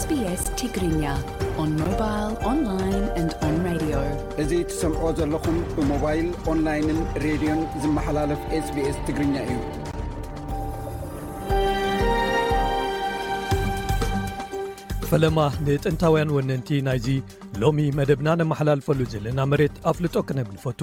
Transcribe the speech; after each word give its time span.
ስግርኛሞባእዙ 0.00 1.58
ትሰምዖ 4.70 5.02
ዘለኹም 5.18 5.56
ብሞባይል 5.76 6.28
ኦንላይንን 6.50 6.98
ሬድዮን 7.24 7.60
ዝመሓላልፍ 7.82 8.40
ስbኤስ 8.66 8.96
ትግርኛ 9.06 9.36
እዩፈለማ 14.96 15.38
ንጥንታውያን 15.66 16.34
ወነንቲ 16.36 16.68
ናይዙ 16.88 17.06
ሎሚ 17.62 17.80
መደብና 18.00 18.28
ነመሓላልፈሉ 18.40 19.00
ዘለና 19.14 19.38
መሬት 19.52 19.76
ኣፍልጦ 19.92 20.16
ክነ 20.28 20.38
ብ 20.48 20.54
ንፈቱ 20.56 20.80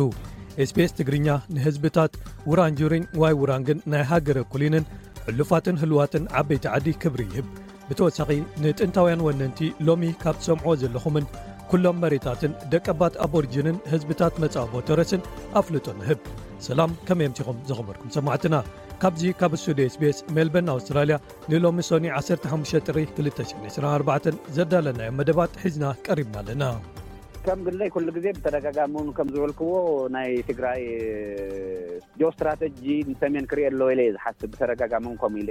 ስቢስ 0.71 0.91
ትግርኛ 1.01 1.27
ንህዝብታት 1.57 2.13
ውራንጁርን 2.51 3.05
ዋይ 3.23 3.35
ውራንግን 3.43 3.79
ናይ 3.93 4.03
ሃገረ 4.11 4.37
ኣኩሊንን 4.47 4.85
ዕሉፋትን 5.31 5.79
ህልዋትን 5.83 6.25
ዓበይቲ 6.41 6.65
ዓዲ 6.77 6.87
ክብሪ 7.03 7.21
ይህብ 7.33 7.47
ብተወሳኺ 7.89 8.29
ንጥንታውያን 8.63 9.23
ወነንቲ 9.25 9.59
ሎሚ 9.87 10.03
ካብ 10.23 10.37
ሰምዕዎ 10.45 10.71
ዘለኹምን 10.81 11.25
ኩሎም 11.71 11.97
መሬታትን 12.03 12.53
ደቀባት 12.73 13.13
ኣበርጅንን 13.25 13.77
ህዝብታት 13.91 14.33
መፃቦ 14.43 14.73
ተረስን 14.87 15.21
ኣፍልጦ 15.59 15.85
ንህብ 15.99 16.19
ሰላም 16.67 16.91
ከመይ 17.07 17.27
ኣምሲኹም 17.29 17.57
ዘኽበርኩም 17.69 18.11
ሰማዕትና 18.17 18.55
ካብዚ 19.01 19.23
ካብ 19.39 19.53
ሱሱደ 19.61 19.79
ስቤስ 19.95 20.19
ሜልበን 20.35 20.69
ኣውስትራልያ 20.75 21.15
ንሎሚ 21.51 21.79
ሶኒ 21.89 22.05
15 22.19 22.89
ጥ 22.89 22.97
224 22.99 24.29
ዘዳለናዮም 24.57 25.17
መደባት 25.21 25.57
ሒዝና 25.63 25.85
ቀሪብና 26.07 26.37
ኣለና 26.43 26.65
ከም 27.47 27.59
ግዘይ 27.65 27.89
ሉ 28.05 28.15
ዜ 28.21 28.27
ብተደጋጋሚውን 28.35 29.09
ከም 29.17 29.27
ዝበልክዎ 29.33 29.71
ናይ 30.15 30.29
ትግራይ 30.49 30.81
ጆስትራቴጂ 32.21 32.79
ሰሜን 33.23 33.47
ክር 33.51 33.59
ኣለ 33.67 33.81
ኢ 33.95 34.07
ዝሓስብ 34.15 34.45
ብተደጋጋሚው 34.53 35.15
ከም 35.23 35.35
ኢ 35.41 35.45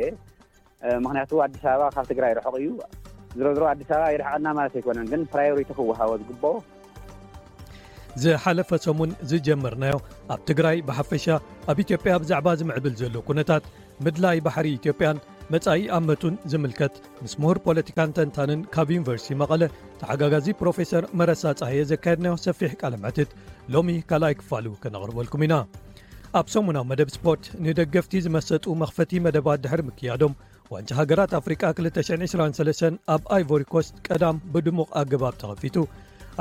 ምክንያቱ 1.05 1.30
ኣዲስ 1.45 1.62
ኣበባ 1.73 1.87
ካብ 1.97 2.06
ትግራይ 2.12 2.30
ይርሕቕ 2.34 2.55
እዩ 2.61 2.69
ዝረዝሮ 3.38 3.65
ኣዲስ 3.73 3.88
ኣበባ 3.95 4.07
ይርሕቕና 4.15 4.46
ማለት 4.59 4.73
ኣይኮነን 4.79 5.07
ግን 5.13 5.21
ፕራዮሪቲ 5.35 5.71
ክወሃወ 5.79 6.10
ዝግብ 6.23 6.45
ዝሓለፈ 8.23 8.71
ሰሙን 8.87 9.13
ዝጀመርናዮ 9.30 9.95
ኣብ 10.35 10.41
ትግራይ 10.49 10.76
ብሓፈሻ 10.88 11.24
ኣብ 11.71 11.79
ኢትዮጵያ 11.85 12.13
ብዛዕባ 12.23 12.49
ዝምዕብል 12.60 12.95
ዘሎ 13.01 13.15
ኩነታት 13.29 13.65
ምድላይ 14.04 14.38
ባሕሪ 14.46 14.66
ኢትዮጵያን 14.80 15.23
መጻኢ 15.52 15.80
ኣመቱን 15.96 16.35
ዝምልከት 16.51 16.95
ምስ 17.23 17.32
ምሁር 17.41 17.59
ፖለቲካን 17.65 18.13
ተንታንን 18.16 18.60
ካብ 18.74 18.88
ዩኒቨርስቲ 18.95 19.29
መቐለ 19.43 19.63
ተሓጋጋዚ 20.01 20.46
ፕሮፌሰር 20.60 21.04
መረሳ 21.21 21.43
ፀየ 21.63 21.82
ዘካየድናዮ 21.91 22.37
ሰፊሕ 22.46 22.71
ቃልመሕትት 22.80 23.32
ሎሚ 23.74 23.91
ካል 24.10 24.24
ይ 24.32 24.37
ክፋሉ 24.41 24.66
ከነቕርበልኩም 24.85 25.43
ኢና 25.46 25.57
ኣብ 26.41 26.46
ሰሙናዊ 26.54 26.85
መደብ 26.93 27.10
ስፖርት 27.16 27.45
ንደገፍቲ 27.66 28.15
ዝመሰጡ 28.26 28.65
መኽፈቲ 28.85 29.13
መደባት 29.26 29.60
ድሕር 29.65 29.82
ምክያዶም 29.88 30.32
ዋንጫ 30.74 30.90
ሃገራት 31.00 31.32
አፍሪቃ 31.38 31.60
223 31.86 32.84
ኣብ 33.14 33.22
ኣይቮሪኮስ 33.36 33.86
ቀዳም 34.06 34.36
ብድሙቕ 34.54 34.88
ኣገባብ 35.00 35.34
ተኸፊቱ 35.42 35.76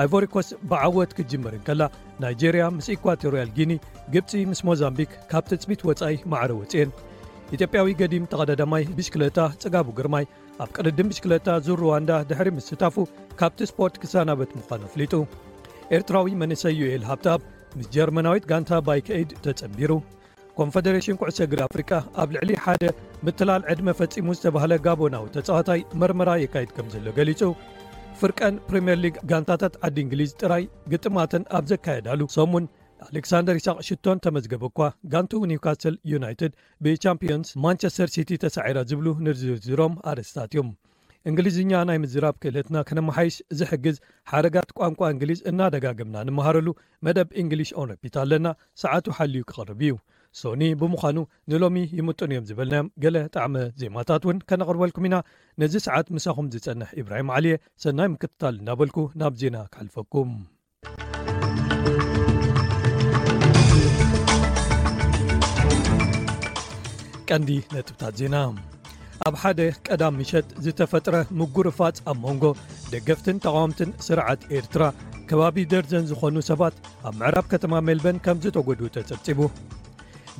ኣይቮሪኮስ 0.01 0.47
ብዓወት 0.69 1.11
ክትጅምርንከላ 1.17 1.81
ናይጀርያ 2.23 2.63
ምስ 2.77 2.87
ኢኳዋቶርያል 2.95 3.49
ጊኒ 3.57 3.71
ግብፂ 4.13 4.31
ምስ 4.51 4.61
ሞዛምቢክ 4.69 5.11
ካብ 5.31 5.43
ትጽቢት 5.51 5.81
ወጻኢ 5.89 6.15
ማዕረ 6.33 6.51
ወፂን 6.61 6.91
ኢትጵያዊ 7.55 7.89
ገዲም 8.01 8.25
ተቐዳዳማይ 8.31 8.83
ብሽክለታ 8.97 9.39
ጽጋቡ 9.63 9.87
ግርማይ 9.99 10.25
ኣብ 10.63 10.69
ቅርድን 10.77 11.07
ብሽክለታ 11.11 11.47
ዙ 11.65 11.77
ሩዋንዳ 11.83 12.11
ድሕሪ 12.29 12.47
ምስህታፉ 12.57 12.95
ካብቲ 13.39 13.59
ስፖርት 13.71 13.95
ክሳናበት 14.03 14.51
ምዃኑ 14.59 14.81
ኣፍሊጡ 14.89 15.13
ኤርትራዊ 15.97 16.31
መንሰይዩኤል 16.43 17.05
ሃብታብ 17.11 17.41
ምስ 17.77 17.87
ጀርመናዊት 17.97 18.47
ጋንታ 18.51 18.71
ባይከዒድ 18.87 19.31
ተጸምቢሩ 19.47 19.91
ኮንፈደሬሽን 20.59 21.17
ኩዕሰ 21.19 21.37
እግሪ 21.45 21.59
አፍሪቃ 21.67 21.91
ኣብ 22.21 22.29
ልዕሊ 22.35 22.51
ሓደ 22.63 22.83
ምትላል 23.25 23.61
ዕድመ 23.71 23.87
ፈፂሙ 23.99 24.27
ዝተባሃለ 24.37 24.73
ጋቦናዊ 24.85 25.25
ተፃዋታይ 25.35 25.81
መርመራ 26.01 26.31
የካይድ 26.41 26.71
ከም 26.75 26.87
ዘሎ 26.93 27.05
ገሊጹ 27.19 27.41
ፍርቀን 28.19 28.55
ፕሪምየር 28.67 28.99
ሊግ 29.05 29.15
ጋንታታት 29.31 29.75
ዓዲ 29.87 29.97
እንግሊዝ 30.05 30.31
ጥራይ 30.41 30.63
ግጥማትን 30.91 31.43
ኣብ 31.59 31.65
ዘካየዳሉ 31.71 32.21
ሶምን 32.35 32.65
ኣሌክሳንደር 33.07 33.55
ይሳቅ 33.59 33.77
ሽቶን 33.87 34.21
ተመዝገበ 34.25 34.63
እኳ 34.71 34.81
ጋንቱ 35.13 35.31
ኒውካስትል 35.51 35.95
ዩናይትድ 36.13 36.51
ብቻምፒዮንስ 36.85 37.49
ማንቸስተር 37.65 38.11
ሲቲ 38.17 38.29
ተሳዒራ 38.45 38.77
ዝብሉ 38.91 39.07
ንዝርዝሮም 39.25 39.95
ኣርስታት 40.11 40.53
እዮም 40.55 40.69
እንግሊዝኛ 41.29 41.73
ናይ 41.89 41.97
ምዝራብ 42.03 42.37
ክእለትና 42.43 42.77
ክነመሓይሽ 42.87 43.35
ዝሕግዝ 43.59 43.97
ሓደጋት 44.31 44.71
ቋንቋ 44.79 45.01
እንግሊዝ 45.13 45.41
እናደጋግምና 45.51 46.23
ንመሃረሉ 46.29 46.69
መደብ 47.07 47.29
እንግሊሽ 47.43 47.69
ኦንረፒት 47.83 48.15
ኣለና 48.23 48.47
ሰዓት 48.83 49.05
ሓልዩ 49.17 49.43
ክቐርብ 49.51 49.81
እዩ 49.87 49.93
ሶኒ 50.41 50.61
ብምዃኑ 50.81 51.17
ንሎሚ 51.49 51.77
ይምጡን 51.97 52.31
እዮም 52.33 52.45
ዝበልናዮም 52.49 52.87
ገለ 53.03 53.17
ጣዕሚ 53.35 53.55
ዜማታት 53.81 54.23
እውን 54.25 54.37
ከነቕርበልኩም 54.49 55.05
ኢና 55.09 55.15
ነዚ 55.61 55.73
ሰዓት 55.87 56.07
ምሳኹም 56.15 56.47
ዝጸንሕ 56.53 56.89
ኢብራሂም 57.01 57.29
ዓልየ 57.37 57.55
ሰናይ 57.83 58.09
ምክትታል 58.13 58.55
እናበልኩ 58.61 58.97
ናብ 59.21 59.33
ዜና 59.41 59.57
ክሓልፈኩም 59.73 60.31
ቀንዲ 67.29 67.51
ነጥብታት 67.73 68.15
ዜና 68.21 68.35
ኣብ 69.27 69.35
ሓደ 69.41 69.59
ቀዳም 69.87 70.15
ምሸጥ 70.19 70.45
ዝተፈጥረ 70.63 71.15
ምጉር 71.41 71.67
ፋፅ 71.77 71.97
ኣብ 72.11 72.17
መንጎ 72.25 72.45
ደገፍትን 72.93 73.37
ተቃውምትን 73.45 73.91
ስርዓት 74.07 74.41
ኤርትራ 74.57 74.83
ከባቢ 75.29 75.57
ደርዘን 75.73 76.07
ዝኾኑ 76.09 76.35
ሰባት 76.51 76.75
ኣብ 77.07 77.13
ምዕራብ 77.21 77.45
ከተማ 77.53 77.73
ሜልበን 77.87 78.17
ከም 78.25 78.39
ዝተጎዱ 78.45 78.81
ተጸፂቡ 78.97 79.39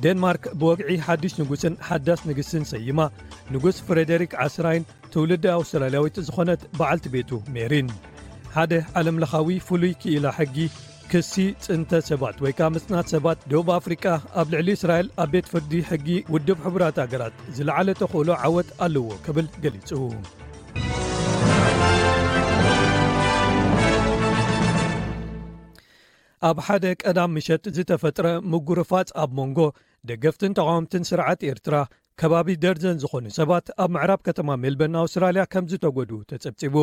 ዴንማርክ 0.04 0.44
ብወግዒ 0.60 0.90
ሓዲሽ 1.06 1.34
ንጉስን 1.40 1.74
ሓዳስ 1.88 2.20
ንግስን 2.30 2.64
ሰይማ 2.72 3.00
ንጉሥ 3.54 3.76
ፍሬዴሪክ 3.88 4.32
ዓስራይን 4.46 4.84
ትውልዲ 5.12 5.44
ኣውስትራልያዊት 5.58 6.16
ዝኾነት 6.28 6.62
በዓልቲ 6.78 7.06
ቤቱ 7.14 7.30
ሜሪን 7.56 7.88
ሓደ 8.56 8.72
ዓለም 9.00 9.16
ለኻዊ 9.22 9.48
ፍሉይ 9.68 9.92
ክኢላ 10.02 10.26
ሕጊ 10.38 10.56
ክሲ 11.12 11.34
ጽንተ 11.64 11.90
ሰባት 12.10 12.36
ወይ 12.44 12.52
ከዓ 12.58 12.68
ምጽናት 12.74 13.08
ሰባት 13.14 13.40
ደብ 13.52 13.68
ኣፍሪቃ 13.78 14.04
ኣብ 14.42 14.48
ልዕሊ 14.54 14.68
እስራኤል 14.78 15.08
ኣብ 15.24 15.28
ቤት 15.34 15.48
ፍርዲ 15.54 15.72
ሕጊ 15.90 16.08
ውድብ 16.34 16.58
ሕቡራት 16.66 16.98
ሃገራት 17.04 17.34
ዝለዓለ 17.58 17.88
ተኽእሎ 18.02 18.30
ዓወት 18.46 18.70
ኣለዎ 18.86 19.08
ክብል 19.26 19.46
ገሊጹ 19.64 19.90
ኣብ 26.46 26.58
ሓደ 26.64 26.84
ቀዳም 27.02 27.30
ምሸጥ 27.34 27.62
ዝተፈጥረ 27.76 28.26
ምጉር 28.52 28.78
ፋፅ 28.88 29.10
ኣብ 29.22 29.30
መንጎ 29.38 29.58
ደገፍትን 30.08 30.56
ተቃወምትን 30.58 31.06
ስርዓት 31.10 31.40
ኤርትራ 31.50 31.76
ከባቢ 32.20 32.48
ደርዘን 32.64 32.98
ዝኾኑ 33.02 33.24
ሰባት 33.38 33.66
ኣብ 33.82 33.90
ምዕራብ 33.94 34.20
ከተማ 34.26 34.48
ሜልበን 34.64 34.98
ኣውስትራልያ 35.02 35.42
ከምዝተጎዱ 35.52 36.10
ተጸብፂቡ 36.30 36.76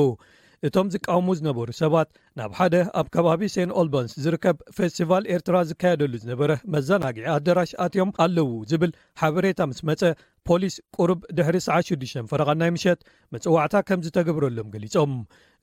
እቶም 0.67 0.88
ዝቃወሙ 0.94 1.27
ዝነበሩ 1.39 1.69
ሰባት 1.81 2.09
ናብ 2.39 2.51
ሓደ 2.59 2.75
ኣብ 3.00 3.07
ከባቢ 3.16 3.41
ሴን 3.55 3.69
ኦልበንስ 3.81 4.13
ዝርከብ 4.23 4.57
ፌስቲቫል 4.77 5.23
ኤርትራ 5.35 5.55
ዝካየደሉ 5.69 6.13
ዝነበረ 6.23 6.51
መዘናግዒ 6.75 7.25
ኣዳራሽ 7.38 7.71
ኣትዮም 7.85 8.11
ኣለዉ 8.25 8.50
ዝብል 8.71 8.94
ሓበሬታ 9.21 9.61
ምስ 9.71 9.79
መፀ 9.91 10.01
ፖሊስ 10.50 10.75
ቁርብ 10.97 11.19
ድሕሪ 11.38 11.57
96 11.63 12.22
ፈረቓንናይ 12.31 12.69
ምሸት 12.75 13.00
መጽዋዕታት 13.34 13.85
ከም 13.90 14.00
ዝተገብረሎም 14.06 14.69
ገሊፆም 14.75 15.12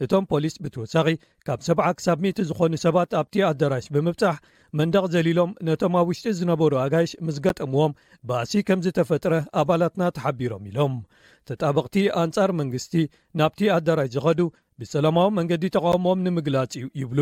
እቶም 0.05 0.25
ፖሊስ 0.33 0.55
ብተወሳኺ 0.65 1.07
ካብ 1.47 1.61
ሰብዓ 1.69 1.87
ክሳብ 1.99 2.19
0ቲ 2.27 2.45
ዝኾኑ 2.51 2.73
ሰባት 2.85 3.17
ኣብቲ 3.21 3.35
ኣዳራሽ 3.49 3.87
ብምብጻሕ 3.97 4.37
መንደቕ 4.81 5.05
ዘሊሎም 5.15 5.51
ነቶም 5.69 5.95
ኣብ 6.01 6.09
ውሽጢ 6.13 6.35
ዝነበሩ 6.41 6.73
ኣጋይሽ 6.85 7.15
ምስ 7.27 7.37
ገጠምዎም 7.47 7.93
ብኣሲ 8.31 8.53
ከም 8.69 8.83
ዝተፈጥረ 8.87 9.35
ኣባላትና 9.63 10.03
ተሓቢሮም 10.19 10.67
ኢሎም 10.73 10.95
ተጣበቕቲ 11.51 11.97
ኣንጻር 12.25 12.53
መንግስቲ 12.61 12.95
ናብቲ 13.41 13.61
ኣዳራሽ 13.79 14.11
ዝኸዱ 14.17 14.41
ብሰላማዊ 14.81 15.29
መንገዲ 15.41 15.65
ተቃውሞም 15.79 16.23
ንምግላጽ 16.27 16.73
ዩ 16.83 16.87
ይብሉ 17.03 17.21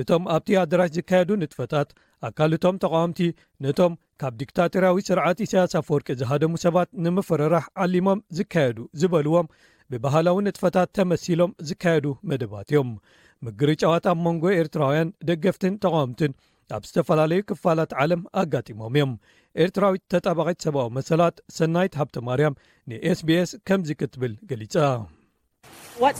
እቶም 0.00 0.24
ኣብቲ 0.34 0.48
ኣድራሽ 0.62 0.88
ዝካየዱ 0.96 1.30
ንጥፈታት 1.40 1.88
ኣካልእቶም 2.28 2.76
ተቃውምቲ 2.84 3.18
ነቶም 3.64 3.92
ካብ 4.20 4.32
ዲክታተራያዊ 4.40 4.98
ስርዓቲ 5.08 5.40
ሰያስ 5.52 5.74
ፈወርቂ 5.88 6.08
ዝሃደሙ 6.20 6.52
ሰባት 6.64 6.90
ንምፍረራህ 7.04 7.66
ዓሊሞም 7.84 8.22
ዝካየዱ 8.38 8.80
ዝበልዎም 9.00 9.50
ብባህላዊ 9.92 10.36
ንጥፈታት 10.48 10.90
ተመሲሎም 10.98 11.54
ዝካየዱ 11.70 12.06
መደባት 12.32 12.68
እዮም 12.72 12.90
ምግሪ 13.46 13.70
ጨዋት 13.82 14.04
ኣብ 14.12 14.18
መንጎ 14.26 14.44
ኤርትራውያን 14.60 15.08
ደገፍትን 15.30 15.74
ተቃውምትን 15.86 16.34
ኣብ 16.76 16.82
ዝተፈላለዩ 16.88 17.40
ክፋላት 17.50 17.90
ዓለም 18.04 18.22
ኣጋጢሞም 18.42 18.94
እዮም 18.98 19.12
ኤርትራዊት 19.64 20.02
ተጣባቂት 20.14 20.60
ሰብኣዊ 20.66 20.88
መሰላት 21.00 21.36
ሰናይት 21.58 21.98
ሃብተማርያም 22.02 22.58
ንስቢስ 22.92 23.52
ከምዚ 23.70 23.90
ክትብል 24.00 24.32
ገሊጻ 24.52 24.74
Um, 25.96 26.14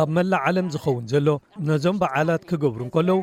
ኣብ 0.00 0.08
መላእ 0.16 0.42
ዓለም 0.48 0.68
ዝኸውን 0.74 1.04
ዘሎ 1.12 1.28
ነዞም 1.70 1.96
በዓላት 2.02 2.42
ክገብሩን 2.50 2.90
ከለዉ 2.96 3.16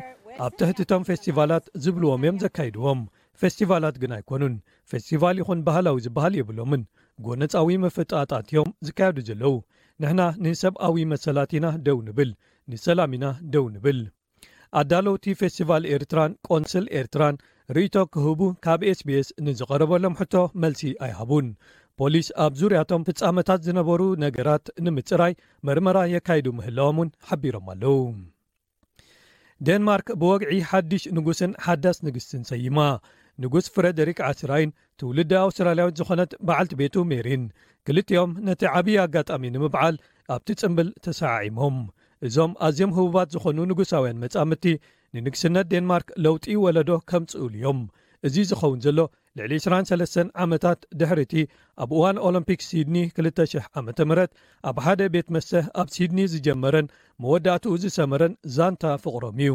ኣብ 0.46 0.52
ተሕትቶም 0.60 1.06
ፌስቲቫላት 1.10 1.64
ዝብልዎም 1.84 2.22
እዮም 2.26 2.40
ዘካይድዎም 2.44 3.00
ፌስቲቫላት 3.42 3.96
ግን 4.04 4.12
ኣይኮኑን 4.18 4.54
ፌስቲቫል 4.92 5.38
ይኹን 5.42 5.62
ባህላዊ 5.68 5.96
ዝበሃል 6.06 6.36
የብሎምን 6.40 6.82
ጎነፃዊ 7.28 7.78
መፍጣጣት 7.86 8.46
እዮም 8.52 8.70
ዝካየዱ 8.88 9.20
ዘለዉ 9.30 9.54
ንሕና 10.02 10.20
ንሰብኣዊ 10.46 11.00
መሰላት 11.14 11.52
ኢና 11.58 11.66
ደው 11.88 12.00
ንብል 12.08 12.32
ንሰላም 12.72 13.14
ኢና 13.18 13.26
ደው 13.54 13.66
ንብል 13.76 14.00
ኣዳሎውቲ 14.82 15.26
ፌስቲቫል 15.42 15.84
ኤርትራን 15.94 16.32
ቆንስል 16.52 16.86
ኤርትራን 17.00 17.36
ርእቶ 17.76 17.96
ክህቡ 18.14 18.38
ካብ 18.64 18.82
ስቢስ 18.98 19.26
ንዝቐረበሎም 19.46 20.14
ሕቶ 20.20 20.34
መልሲ 20.62 20.82
ኣይሃቡን 21.06 21.48
ፖሊስ 21.98 22.28
ኣብ 22.44 22.52
ዙርያቶም 22.60 23.02
ፍፃመታት 23.06 23.60
ዝነበሩ 23.66 24.00
ነገራት 24.22 24.66
ንምፅራይ 24.86 25.32
መርመራ 25.66 25.98
የካይዱ 26.12 26.46
ምህላዎም 26.58 26.98
ውን 27.00 27.10
ሓቢሮም 27.28 27.66
ኣለው 27.72 27.96
ደንማርክ 29.68 30.08
ብወግዒ 30.20 30.52
ሓዱሽ 30.70 31.04
ንጉስን 31.18 31.52
ሓዳስ 31.66 31.98
ንግስትን 32.06 32.42
ሰይማ 32.50 32.78
ንጉስ 33.44 33.66
ፍሬደሪክ 33.76 34.18
ዓስራይን 34.32 34.72
ትውልዲ 35.00 35.30
ኣውስትራልያዊት 35.44 35.98
ዝኾነት 36.00 36.30
በዓልቲ 36.48 36.72
ቤቱ 36.82 36.96
ሜሪን 37.12 37.44
ክልጥኦም 37.88 38.32
ነቲ 38.48 38.62
ዓብዪ 38.76 38.96
ኣጋጣሚ 39.06 39.44
ንምብዓል 39.56 39.98
ኣብቲ 40.36 40.48
ፅምብል 40.62 40.88
ተሰዓዒሞም 41.06 41.76
እዞም 42.28 42.54
ኣዝዮም 42.68 42.94
ህቡባት 42.98 43.28
ዝኾኑ 43.36 43.58
ንጉሳውያን 43.72 44.22
መፃምርቲ 44.24 44.64
ንንግስነት 45.16 45.66
ዴንማርክ 45.74 46.08
ለውጢ 46.24 46.46
ወለዶ 46.64 46.90
ከም 47.10 47.24
ፅእሉ 47.32 47.50
እዮም 47.58 47.78
እዚ 48.26 48.34
ዝኸውን 48.50 48.78
ዘሎ 48.84 49.00
ልዕሊ 49.38 49.52
23 49.66 50.22
ዓመታት 50.44 50.80
ድሕር 51.00 51.18
እቲ 51.24 51.34
ኣብ 51.82 51.90
እዋን 51.96 52.16
ኦሎምፒክ 52.28 52.60
ሲድኒ 52.68 52.96
2,00 53.18 53.68
ዓ 53.78 53.82
ም 53.88 54.16
ኣብ 54.70 54.76
ሓደ 54.84 55.00
ቤት 55.14 55.28
መተህ 55.34 55.66
ኣብ 55.80 55.88
ሲድኒ 55.96 56.18
ዝጀመረን 56.32 56.86
መወዳእትኡ 57.24 57.72
ዝሰመረን 57.82 58.34
ዛንታ 58.56 58.84
ፍቕሮም 59.04 59.38
እዩ 59.44 59.52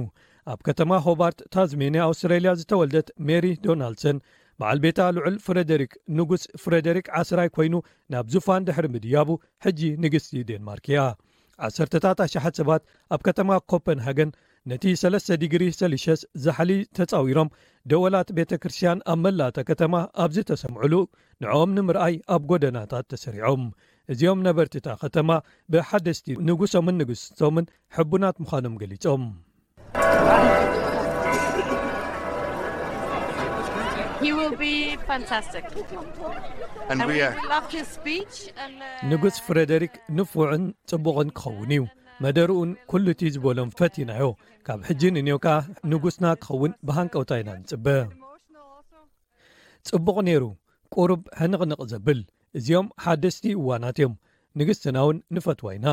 ኣብ 0.53 0.59
ከተማ 0.67 0.91
ሆባርት 1.07 1.39
ታዝሜን 1.55 1.97
ኣውስትራልያ 2.07 2.53
ዝተወልደት 2.61 3.09
ሜሪ 3.29 3.45
ዶናልድሰን 3.65 4.17
በዓል 4.61 4.79
ቤታ 4.85 4.99
ልዑል 5.17 5.37
ፍሬደሪክ 5.45 5.93
ንጉስ 6.17 6.41
ፍሬደሪክ 6.63 7.07
ዓስራይ 7.19 7.49
ኮይኑ 7.57 7.75
ናብ 8.15 8.25
ዙፋን 8.35 8.65
ድሕሪ 8.69 8.87
ምድያቡ 8.95 9.29
ሕጂ 9.65 9.81
ንግስቲ 10.05 10.33
ዴንማርክ 10.49 10.87
እያ 10.91 11.03
ዓሰታት 11.67 12.19
ኣሽሓ 12.27 12.45
ሰባት 12.61 12.83
ኣብ 13.15 13.21
ከተማ 13.29 13.49
ኮፐንሃገን 13.73 14.31
ነቲ 14.71 14.83
3ስ 14.99 15.25
ዲግሪ3ሸ 15.39 16.03
ዛሓሊ 16.43 16.71
ተፃዊሮም 16.97 17.49
ደወላት 17.91 18.29
ቤተ 18.37 18.51
ክርስትያን 18.63 18.99
ኣብ 19.11 19.19
መላእተ 19.23 19.57
ከተማ 19.69 19.93
ኣብዝ 20.23 20.37
ተሰምዕሉ 20.49 20.93
ንኦም 21.43 21.71
ንምርኣይ 21.77 22.13
ኣብ 22.35 22.43
ጐደናታት 22.51 23.05
ተሰሪዖም 23.13 23.63
እዚኦም 24.13 24.39
ነበርቲ 24.47 24.73
እታ 24.81 24.87
ኸተማ 25.03 25.29
ብሓደስቲ 25.75 26.27
ንጉሶምን 26.49 26.97
ንጉስቶምን 27.01 27.65
ሕቡናት 27.97 28.37
ምዃኖም 28.43 28.75
ገሊፆም 28.83 29.23
uh, 29.97 30.31
ንጉስ 39.11 39.35
ፍሬደሪክ 39.47 39.93
ንፍዕን 40.19 40.63
ጽቡቕን 40.91 41.29
ክኸውን 41.39 41.71
እዩ 41.75 41.81
መደርኡን 42.23 42.69
ኩሉ 42.89 43.05
እቲ 43.13 43.21
ዝበሎም 43.35 43.69
ፈትናዮ 43.77 44.25
ካብ 44.67 44.79
ሕጂ 44.87 45.01
ንእን 45.15 45.29
ከዓ 45.43 45.55
ንጉስና 45.91 46.25
ክኸውን 46.43 46.73
ብሃንቀውታ 46.87 47.31
ኢና 47.41 47.49
ንፅበ 47.61 47.85
ፅቡቕ 49.87 50.17
ነይሩ 50.27 50.43
ቁርብ 50.93 51.21
ሕንቕንቕ 51.39 51.79
ዘብል 51.93 52.19
እዚኦም 52.59 52.87
ሓደስቲ 53.05 53.43
እዋናት 53.59 53.97
እዮም 54.01 54.13
ንግስትና 54.59 54.95
እውን 55.05 55.17
ንፈትዋ 55.35 55.69
ኢና 55.77 55.87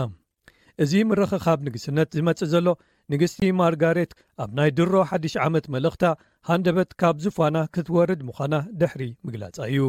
እዚ 0.85 0.93
ምርክ 1.11 1.32
ካብ 1.47 1.59
ንግስነት 1.67 2.09
ዝመፅእ 2.19 2.50
ዘሎ 2.53 2.67
ንግስቲ 3.12 3.43
ማርጋሬት 3.62 4.12
ኣብ 4.43 4.50
ናይ 4.59 4.71
ድሮ 4.79 4.93
ሓዱሽ 5.11 5.35
ዓመት 5.49 5.65
መልእክታ 5.75 6.05
ሃንደበት 6.49 6.91
ካብ 7.00 7.17
ዝፋና 7.26 7.56
ክትወርድ 7.75 8.21
ምዃና 8.31 8.55
ድሕሪ 8.83 9.03
ምግላፃ 9.26 9.59
እዩ 9.73 9.83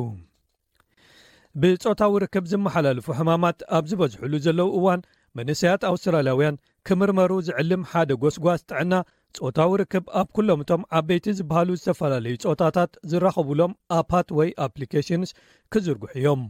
ብፆታዊ 1.62 2.14
ርከብ 2.24 2.46
ዝመሓላልፉ 2.54 3.08
ሕማማት 3.20 3.58
ኣብ 3.78 3.86
ዝበዝሐሉ 3.92 4.34
ዘለው 4.46 4.68
እዋን 4.78 5.02
መንስያት 5.40 5.82
ኣውስትራላያውያን 5.90 6.60
ክምርመሩ 6.88 7.32
ዝዕልም 7.48 7.84
ሓደ 7.92 8.12
ጎስጓስ 8.24 8.62
ጥዕና 8.70 8.94
ፆታዊ 9.42 9.72
ርክብ 9.82 10.06
ኣብ 10.20 10.28
ኩሎም 10.38 10.62
እቶም 10.64 10.82
ዓበይቲ 11.00 11.28
ዝበሃሉ 11.38 11.70
ዝተፈላለዩ 11.82 12.34
ፆታታት 12.48 12.92
ዝራኸብሎም 13.12 13.74
ኣፓት 14.00 14.28
ወይ 14.40 14.50
ኣፕሊኬሽንስ 14.66 15.30
ክዝርጉሕ 15.74 16.12
እዮም 16.22 16.42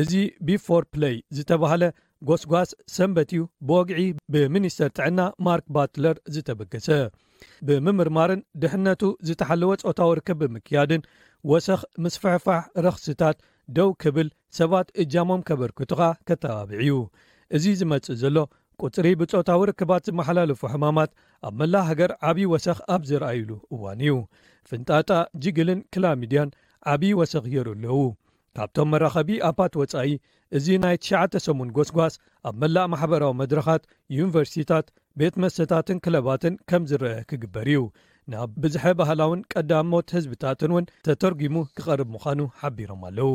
እዚ 0.00 0.12
ቢፎር 0.48 0.82
ፕለይ 0.94 1.16
ዝተባህለ 1.36 1.82
ጎስጓስ 2.28 2.70
ሰንበት 2.96 3.30
እዩ 3.34 3.42
ብወግዒ 3.68 4.00
ብሚኒስተር 4.34 4.90
ጥዕና 4.98 5.20
ማርክ 5.46 5.66
ባትለር 5.76 6.16
ዝተበገሰ 6.34 6.88
ብምምርማርን 7.68 8.40
ድሕነቱ 8.64 9.02
ዝተሓለወ 9.28 9.70
ፆታዊ 9.86 10.10
ርክብ 10.20 10.40
ብምክያድን 10.46 11.02
ወሰኽ 11.52 11.82
ምስፍሕፋሕ 12.06 12.62
ረኽስታት 12.86 13.38
ደው 13.78 13.90
ክብል 14.04 14.28
ሰባት 14.60 14.88
እጃሞም 15.02 15.46
ከበርክቱኻ 15.50 16.02
ከተባብዕ 16.28 16.78
እዩ 16.84 16.92
እዚ 17.56 17.64
ዝመጽእ 17.80 18.16
ዘሎ 18.22 18.38
ቅፅሪ 18.82 19.06
ብፆታዊ 19.20 19.60
ርክባት 19.68 20.02
ዝመሓላለፉ 20.08 20.60
ሕማማት 20.72 21.10
ኣብ 21.48 21.54
መላእ 21.60 21.84
ሃገር 21.90 22.10
ዓብዪ 22.28 22.44
ወሰኽ 22.52 22.78
ኣብ 22.94 23.02
ዝረኣዩሉ 23.08 23.50
እዋን 23.74 24.00
እዩ 24.06 24.14
ፍንጣጣ 24.70 25.10
ጅግልን 25.42 25.80
ክላሚድያን 25.94 26.50
ዓብዪ 26.92 27.12
ወሰኽ 27.20 27.46
የርኢለዉ 27.54 27.94
ካብቶም 28.58 28.88
መራኸቢ 28.94 29.28
ኣፓት 29.48 29.72
ወፃኢ 29.82 30.12
እዚ 30.58 30.66
ናይ 30.84 30.96
9 31.08 31.40
ሰሙን 31.46 31.72
ጎስጓስ 31.76 32.14
ኣብ 32.50 32.54
መላእ 32.62 32.86
ማሕበራዊ 32.92 33.32
መድረኻት 33.42 33.82
ዩኒቨርሲቲታት 34.18 34.86
ቤት 35.20 35.34
መስተታትን 35.44 36.02
ክለባትን 36.06 36.54
ከም 36.70 36.82
ዝርአ 36.92 37.14
ክግበር 37.30 37.68
እዩ 37.74 37.84
ናብ 38.34 38.50
ብዝሐ 38.64 38.84
ባህላውን 39.00 39.46
ቀዳሞት 39.54 40.08
ህዝብታትን 40.18 40.74
እውን 40.74 40.90
ተተርጒሙ 41.08 41.56
ክቐርብ 41.78 42.10
ምዃኑ 42.16 42.40
ሓቢሮም 42.60 43.02
ኣለው 43.10 43.30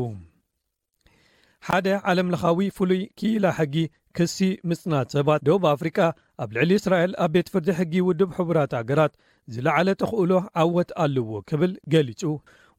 ሓደ 1.65 1.87
ዓለምለኻዊ 2.11 2.57
ፍሉይ 2.77 3.01
ክላ 3.19 3.45
ሕጊ 3.57 3.75
ክሲ 4.17 4.37
ምጽናት 4.69 5.13
ሰባት 5.15 5.41
ዶብ 5.47 5.63
ኣፍሪቃ 5.73 5.97
ኣብ 6.43 6.49
ልዕሊ 6.55 6.71
እስራኤል 6.79 7.11
ኣብ 7.23 7.29
ቤት 7.35 7.47
ፍርዲ 7.53 7.69
ሕጊ 7.77 7.93
ውድብ 8.07 8.31
ሕቡራት 8.37 8.73
ኣገራት 8.79 9.13
ዝለዓለ 9.53 9.87
ተኽእሎ 10.01 10.31
ዓወት 10.61 10.89
ኣለዎ 11.03 11.31
ክብል 11.51 11.71
ገሊጹ 11.93 12.21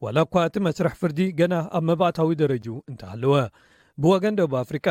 ዋላ 0.04 0.16
እኳ 0.26 0.34
እቲ 0.48 0.56
መስርሕ 0.66 0.94
ፍርዲ 1.00 1.20
ገና 1.40 1.54
ኣብ 1.78 1.84
መባእታዊ 1.90 2.30
ደረጅ 2.42 2.66
እንተሃለወ 2.90 3.34
ብወገን 4.02 4.36
ደብ 4.40 4.54
ኣፍሪቃ 4.62 4.86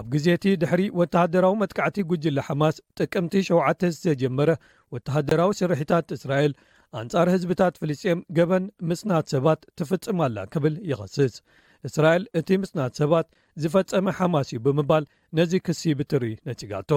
ኣብ 0.00 0.06
ግዜቲ 0.14 0.44
ድሕሪ 0.62 0.82
ወተሃደራዊ 1.00 1.56
መጥካዕቲ 1.64 1.98
ጉጅለ 2.12 2.38
ሓማስ 2.50 2.78
ጥቅምቲ 3.00 3.34
7 3.50 3.88
ተጀመረ 4.06 4.50
ወተሃደራዊ 4.96 5.50
ስርሕታት 5.62 6.16
እስራኤል 6.18 6.54
ኣንጻር 7.02 7.26
ህዝብታት 7.36 7.74
ፍልጥም 7.82 8.22
ገበን 8.38 8.64
ምፅናት 8.88 9.28
ሰባት 9.36 9.60
ትፍፅም 9.80 10.18
ኣላ 10.28 10.38
ክብል 10.54 10.76
ይኸስስ 10.92 11.36
እስራኤል 11.88 12.24
እቲ 12.38 12.48
ምፅናት 12.62 12.92
ሰባት 13.00 13.26
ዝፈፀመ 13.62 14.06
ሓማስ 14.18 14.48
እዩ 14.52 14.58
ብምባል 14.66 15.04
ነዚ 15.38 15.52
ክሲ 15.66 15.82
ብትርኢ 15.98 16.32
ነጭጋቶ 16.48 16.90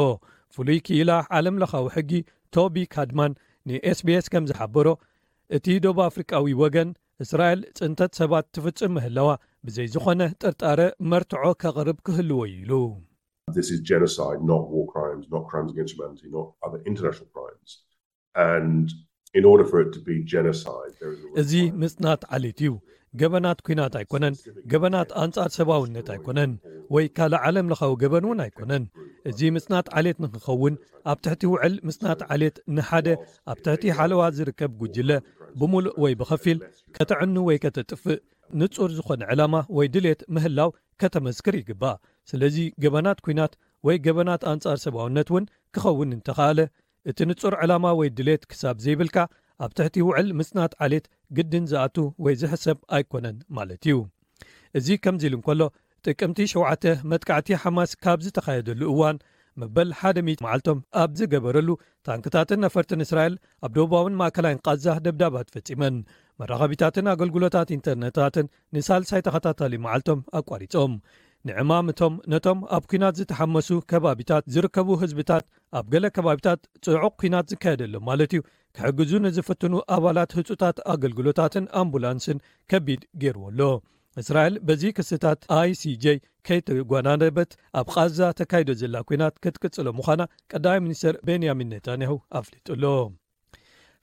ፍሉይ 0.55 0.79
ክኢላ 0.87 1.11
ዓለም 1.37 1.55
ለካዊ 1.61 1.85
ሕጊ 1.95 2.11
ቶቢ 2.55 2.75
ካድማን 2.93 3.31
ንስቢስ 3.69 4.25
ከም 4.33 4.43
ዝሓበሮ 4.49 4.87
እቲ 5.57 5.65
ዶብ 5.85 5.97
ኣፍሪቃዊ 6.09 6.45
ወገን 6.63 6.89
እስራኤል 7.23 7.59
ፅንተት 7.79 8.11
ሰባት 8.19 8.45
ትፍፅም 8.57 8.91
መህለዋ 8.97 9.27
ብዘይ 9.65 9.87
ዝኮነ 9.95 10.21
ጥርጣረ 10.41 10.79
መርትዖ 11.11 11.43
ከቅርብ 11.61 11.97
ክህልዎ 12.05 12.39
ዩ 12.51 12.53
ኢሉእዚ 19.37 21.53
ምፅናት 21.81 22.21
ዓሊት 22.35 22.59
እዩ 22.63 22.71
ገበናት 23.21 23.59
ኲናት 23.67 23.93
ኣይኮነን 23.99 24.33
ገበናት 24.71 25.09
ኣንጻር 25.23 25.49
ሰብኣውነት 25.57 26.07
ኣይኮነን 26.13 26.51
ወይ 26.95 27.05
ካልእ 27.17 27.41
ዓለም 27.47 27.67
ለኻዊ 27.71 27.91
ገበን 28.01 28.25
እውን 28.27 28.39
ኣይኮነን 28.45 28.83
እዚ 29.29 29.39
ምጽናት 29.55 29.87
ዓሌየት 29.99 30.17
ንክኸውን 30.23 30.75
ኣብ 31.11 31.19
ትሕቲ 31.25 31.43
ውዕል 31.53 31.75
ምስናት 31.87 32.19
ዓሌየት 32.35 32.57
ንሓደ 32.77 33.07
ኣብ 33.51 33.59
ትሕቲ 33.65 33.85
ሓለዋት 33.99 34.33
ዝርከብ 34.39 34.73
ጕጅለ 34.81 35.11
ብምሉእ 35.61 35.95
ወይ 36.03 36.15
ብኸፊል 36.21 36.59
ከተዕኑ 36.97 37.35
ወይ 37.49 37.59
ከተጥፍእ 37.65 38.19
ንጹር 38.61 38.89
ዝኾነ 38.97 39.21
ዕላማ 39.33 39.55
ወይ 39.77 39.87
ድሌት 39.95 40.19
ምህላው 40.35 40.69
ከተመስክር 41.03 41.55
ይግባእ 41.61 41.95
ስለዚ 42.31 42.57
ገበናት 42.85 43.21
ኲናት 43.27 43.53
ወይ 43.87 43.97
ገበናት 44.07 44.43
ኣንጻር 44.53 44.77
ሰብኣውነት 44.85 45.27
ውን 45.35 45.45
ክኸውን 45.75 46.13
እንተኻለ 46.17 46.59
እቲ 47.11 47.17
ንጹር 47.29 47.53
ዕላማ 47.63 47.87
ወይ 48.01 48.09
ድሌት 48.19 48.43
ክሳብ 48.51 48.77
ዘይብልካ 48.83 49.17
ኣብ 49.63 49.71
ትሕቲ 49.77 49.97
ውዕል 50.07 50.29
ምፅናት 50.39 50.71
ዓሌት 50.85 51.05
ግድን 51.37 51.65
ዝኣቱ 51.71 51.95
ወይ 52.25 52.33
ዝሕሰብ 52.41 52.77
ኣይኮነን 52.95 53.37
ማለት 53.57 53.81
እዩ 53.87 53.95
እዚ 54.79 54.87
ከምዚ 55.03 55.23
ኢሉ 55.29 55.35
እንከሎ 55.39 55.61
ጥቅምቲ 56.07 56.39
7 56.55 56.87
መጥካዕቲ 57.11 57.49
ሓማስ 57.63 57.91
ካብ 58.03 58.19
ዝተኻየደሉ 58.25 58.81
እዋን 58.93 59.17
መበል 59.61 59.89
1ደ0 59.99 60.43
መዓልቶም 60.45 60.79
ኣብ 61.01 61.11
ዝገበረሉ 61.19 61.69
ታንክታትን 62.07 62.61
ነፈርትን 62.65 63.03
እስራኤል 63.05 63.35
ኣብ 63.65 63.71
ደባውን 63.77 64.17
ማእከላይን 64.21 64.59
ቓዛ 64.67 64.87
ደብዳብ 65.05 65.35
ትፈጺመን 65.49 65.95
መራኸቢታትን 66.41 67.09
ኣገልግሎታት 67.13 67.69
ኢንተርነታትን 67.77 68.49
ንሳልሳይ 68.77 69.21
ተኸታታለ 69.27 69.73
መዓልቶም 69.85 70.19
ኣቋሪፆም 70.41 70.95
ንዕማምቶም 71.47 72.13
ነቶም 72.33 72.59
ኣብ 72.75 72.83
ኩናት 72.91 73.17
ዝተሓመሱ 73.19 73.67
ከባቢታት 73.91 74.45
ዝርከቡ 74.53 74.87
ህዝብታት 75.03 75.45
ኣብ 75.79 75.85
ገለ 75.93 76.05
ከባቢታት 76.15 76.61
ፅዑቅ 76.85 77.11
ኩናት 77.21 77.49
ዝካየደሎ 77.51 77.93
ማለት 78.09 78.31
እዩ 78.35 78.41
ክሕግዙ 78.77 79.11
ንዝፈትኑ 79.25 79.73
ኣባላት 79.95 80.31
ህፁታት 80.37 80.79
ኣገልግሎታትን 80.93 81.65
ኣምብላንስን 81.81 82.39
ከቢድ 82.73 83.03
ገይርዎ 83.23 83.43
ኣሎ 83.51 83.61
እስራኤል 84.21 84.55
በዚ 84.69 84.83
ክስታት 84.99 85.39
ኣይሲj 85.59 86.05
ከይተጓናነበት 86.47 87.51
ኣብ 87.81 87.87
ቓዛ 87.95 88.19
ተካይዶ 88.39 88.69
ዘላ 88.81 88.95
ኩናት 89.11 89.37
ክትቅጽሎ 89.43 89.87
ም 89.97 90.05
ኳና 90.07 90.21
ቀዳ 90.51 90.65
ሚኒስትር 90.87 91.15
ቤንያሚን 91.29 91.71
ነታንያሁ 91.75 92.15
ኣፍሊጡሎ 92.39 92.83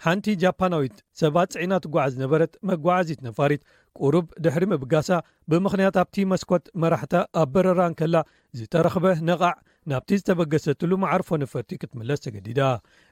ሓንቲ 0.07 0.27
ጃፓናዊት 0.43 0.97
ሰባት 1.23 1.51
ፅዒናትጓዓዝ 1.57 2.13
ዝነበረት 2.17 2.53
መጓዓዚት 2.69 3.21
ነፋሪት 3.27 3.63
ቁሩብ 4.07 4.27
ድሕሪ 4.45 4.65
ምብጋሳ 4.71 5.09
ብምኽንያት 5.51 5.97
ኣብቲ 6.03 6.17
መስኰት 6.33 6.65
መራሕተ 6.83 7.15
ኣብ 7.41 7.49
በረራን 7.55 7.97
ከላ 7.99 8.15
ዝተረኽበ 8.59 9.05
ነቓዕ 9.29 9.55
ናብቲ 9.91 10.09
ዝተበገሰትሉ 10.21 10.91
ማዕርፎ 11.05 11.29
ነፈርቲ 11.43 11.71
ክትምለስ 11.83 12.21
ተገዲዳ 12.25 12.61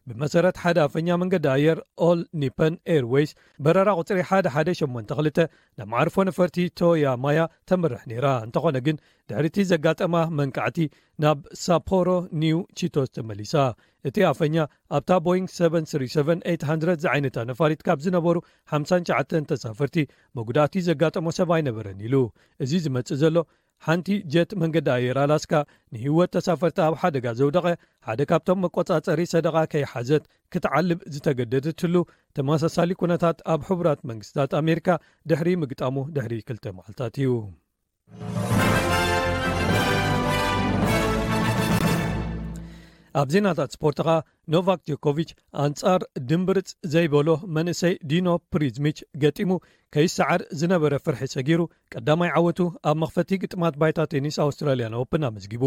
ብመሰረት 0.09 0.57
ሓደ 0.63 0.79
ኣፈኛ 0.89 1.09
መንገዲ 1.23 1.47
ኣየር 1.55 1.79
ኣል 2.07 2.21
ኒፐን 2.43 2.75
ኤርወይስ 2.95 3.31
በረራ 3.65 3.89
ቅፅሪ 4.01 4.19
1182 4.39 5.41
ናብ 5.81 5.89
ማዕርፎ 5.95 6.17
ነፈርቲ 6.29 6.57
ቶያማያ 6.81 7.41
ተመርሕ 7.71 8.03
ነይራ 8.13 8.27
እንተኾነ 8.47 8.77
ግን 8.89 9.01
ድሕሪ 9.31 9.49
ቲ 9.57 9.65
ዘጋጠማ 9.73 10.15
መንቃዕቲ 10.41 10.79
ናብ 11.25 11.41
ሳፖሮ 11.65 12.09
ኒው 12.43 12.61
ቺቶስ 12.79 13.11
ተመሊሳ 13.19 13.55
እቲ 14.11 14.17
ኣፈኛ 14.33 14.57
ኣብታ 14.99 15.11
ቦይንግ 15.27 15.49
737 15.57 16.47
0 16.67 17.01
ዝዓይነታ 17.07 17.37
ነፋሪት 17.51 17.81
ካብ 17.89 17.99
ዝነበሩ 18.07 18.37
59 18.79 19.49
ተሳፍርቲ 19.51 19.97
መጉዳእቲ 20.39 20.77
ዘጋጠሞ 20.91 21.27
ሰብኣይነበረኒ 21.41 22.01
ኢሉ 22.09 22.17
እዚ 22.67 22.73
ዝመፅእ 22.87 23.19
ዘሎ 23.25 23.37
ሓንቲ 23.87 24.09
ጀት 24.33 24.51
መንገዲ 24.63 24.89
ኣየር 24.95 25.19
ኣላስካ 25.23 25.53
ንህወት 25.93 26.31
ተሳፈርቲ 26.37 26.79
ኣብ 26.87 26.95
ሓደጋ 27.03 27.27
ዘውደቐ 27.39 27.67
ሓደ 28.07 28.21
ካብቶም 28.31 28.61
መቈጻፀሪ 28.65 29.21
ሰደቃ 29.33 29.55
ከይሓዘት 29.73 30.25
ክትዓልብ 30.55 31.01
ዝተገደድትህሉ 31.15 31.97
ተመሳሳሊ 32.39 32.91
ኩነታት 33.03 33.39
ኣብ 33.53 33.61
ሕቡራት 33.69 34.03
መንግስትታት 34.11 34.53
ኣሜሪካ 34.63 34.89
ድሕሪ 35.33 35.51
ምግጣሙ 35.63 35.97
ድሕሪ 36.17 36.37
2ልተ 36.51 36.67
መዓልታት 36.79 37.15
እዩ 37.23 37.31
ኣብ 43.21 43.29
ዜናታት 43.35 43.71
ስፖርት 43.77 43.99
ኻ 44.07 44.11
ኖቫክ 44.55 44.81
ጆኮቭች 44.91 45.31
ኣንፃር 45.65 46.03
ድምብርፅ 46.29 46.69
ዘይበሎ 46.93 47.29
መንእሰይ 47.57 47.95
ዲኖ 48.11 48.29
ፕሪዝምች 48.53 48.99
ገጢሙ 49.23 49.51
ከይሰዓድ 49.95 50.43
ዝነበረ 50.59 50.95
ፍርሒ 51.05 51.21
ሰጊሩ 51.37 51.61
ቀዳማይ 51.93 52.31
ዓወቱ 52.41 52.59
ኣብ 52.89 52.97
መክፈቲ 53.03 53.31
ግጥማት 53.43 53.75
ይታ 53.89 54.01
ቴኒስ 54.13 54.37
ኣስትራልያ 54.45 54.87
ኣጊቡ 55.39 55.65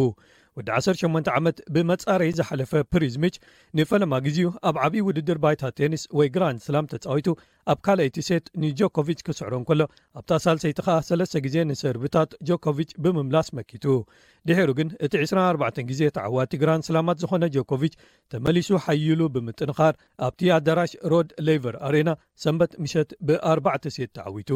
ወዲ 0.58 0.70
18 0.90 1.30
ዓመት 1.38 1.58
ብመፃረይ 1.76 2.32
ዝሓለፈ 2.38 2.72
ፕሪዝ 2.94 3.14
ንፈለማ 3.78 4.14
ግዜኡ 4.28 4.50
ኣብ 4.70 4.76
ዓብዪ 4.86 5.02
ውድድር 5.08 5.38
ይታ 5.54 5.64
ቴኒስ 5.80 6.02
ወይ 6.20 6.28
ግራን 6.36 6.58
ስላም 6.66 6.88
ተፃዊቱ 6.94 7.28
ኣብ 7.74 7.80
ካኣይ 7.86 8.10
ሴት 8.30 8.46
ንጆኮቭ 8.64 9.08
ክስዕሮ 9.30 9.54
ከሎ 9.70 9.82
ኣብሳልሰይቲ 10.22 10.80
ለ 11.22 11.44
ግዜ 11.48 11.56
ሰርታት 11.82 12.32
ጆቭ 12.50 12.64
ብምላስ 13.06 13.50
ኪቱ 13.72 13.86
ድ 14.50 14.78
ግን 14.80 14.90
እቲ 15.08 15.14
24 15.26 15.84
ዜዋግራ 16.02 16.70
ስላ 16.90 17.02
ዝኮነ 17.24 17.44
ሓይሉ 18.86 19.20
ብምጥንኻር 19.36 19.94
ኣብቲ 20.28 20.42
ኣዳራሽ 20.58 20.92
ሮድ 21.12 21.30
ሌቨር 21.48 21.76
አሬና 21.88 22.10
ሰንበት 22.44 22.72
ምሸት 22.84 23.10
ብ4ርባዕ 23.28 23.76
ሴት 23.98 24.12
ተዓዊቱ 24.18 24.52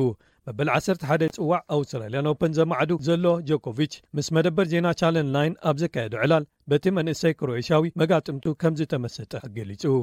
መበል 0.49 0.69
ዓሰር 0.75 0.97
ሓደ 1.09 1.23
ፅዋዕ 1.37 1.59
ኣውስትራልያን 1.77 2.29
ፐን 2.41 2.53
ዘማዓዱ 2.57 2.91
ዘሎ 3.07 3.25
ጆኮቭች 3.49 3.93
ምስ 4.17 4.27
መደበር 4.35 4.67
ዜና 4.73 4.87
ቻለንላይን 5.01 5.55
ኣብ 5.71 5.77
ዘካየዱ 5.83 6.13
ዕላል 6.25 6.45
በቲ 6.73 6.85
መንእሰይ 6.99 7.33
ክሮኤስያዊ 7.39 7.89
መጋጥምቱ 8.03 8.45
ከምዝ 8.63 8.81
ተመሰጠ 8.95 9.33
ገሊፁ 9.57 9.95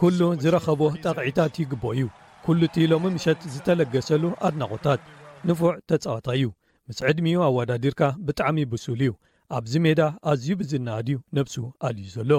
ኩሉ 0.00 0.20
ዝረከቦ 0.42 0.80
ጠቕዒታት 1.04 1.54
ይግበ 1.60 1.82
እዩ 1.96 2.04
ኩሉ 2.44 2.60
እቲ 2.68 2.76
ሎሚ 2.92 3.06
ምሸት 3.16 3.40
ዝተለገሰሉ 3.54 4.22
ኣድናቆታት 4.46 5.00
ንፉዕ 5.48 5.70
ተጻወታዩ 5.90 6.42
ምስ 6.88 6.98
ዕድሚኡ 7.10 7.38
ኣወዳዲርካ 7.48 8.02
ብጣዕሚ 8.26 8.56
ብሱል 8.72 9.00
እዩ 9.04 9.10
ኣብዚ 9.56 9.72
ሜዳ 9.84 10.00
ኣዝዩ 10.30 10.48
ብዝናኣድዩ 10.60 11.16
ነብሱ 11.36 11.54
ኣልዩ 11.86 12.06
ዘሎ 12.16 12.30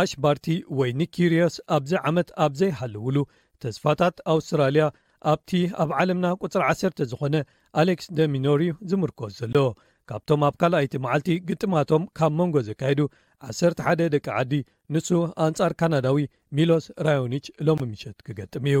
ኣሽባርቲ 0.00 0.46
ወይ 0.78 0.90
ኒኪርዮስ 1.00 1.56
ኣብዚ 1.76 1.92
ዓመት 2.10 2.28
ኣብ 2.44 2.52
ዘይሃልውሉ 2.60 3.16
ተስፋታት 3.64 4.16
ኣውስትራልያ 4.34 4.84
ኣብቲ 5.32 5.50
ኣብ 5.82 5.90
ዓለምና 6.00 6.26
ቁፅሪ 6.42 6.62
ዓሰተ 6.70 6.98
ዝኾነ 7.10 7.34
ኣሌክስ 7.82 8.06
ደሚኖሪዩ 8.20 8.72
ዝምርኮስ 8.92 9.34
ዘሎ 9.42 9.54
ካብቶም 10.10 10.42
ኣብ 10.48 10.54
ካልኣይቲ 10.62 10.94
መዓልቲ 11.04 11.30
ግጥማቶም 11.50 12.04
ካብ 12.20 12.32
መንጎ 12.40 12.56
ዘካሂዱ 12.70 13.02
1ሰ1ደ 13.52 14.00
ደቂ 14.16 14.26
ዓዲ 14.40 14.52
ንሱ 14.94 15.08
ኣንጻር 15.46 15.74
ካናዳዊ 15.82 16.18
ሚሎስ 16.58 16.86
ራዮኒች 17.08 17.46
ሎሚ 17.68 17.82
ምሸት 17.94 18.18
ክገጥም 18.26 18.66
እዩ 18.72 18.80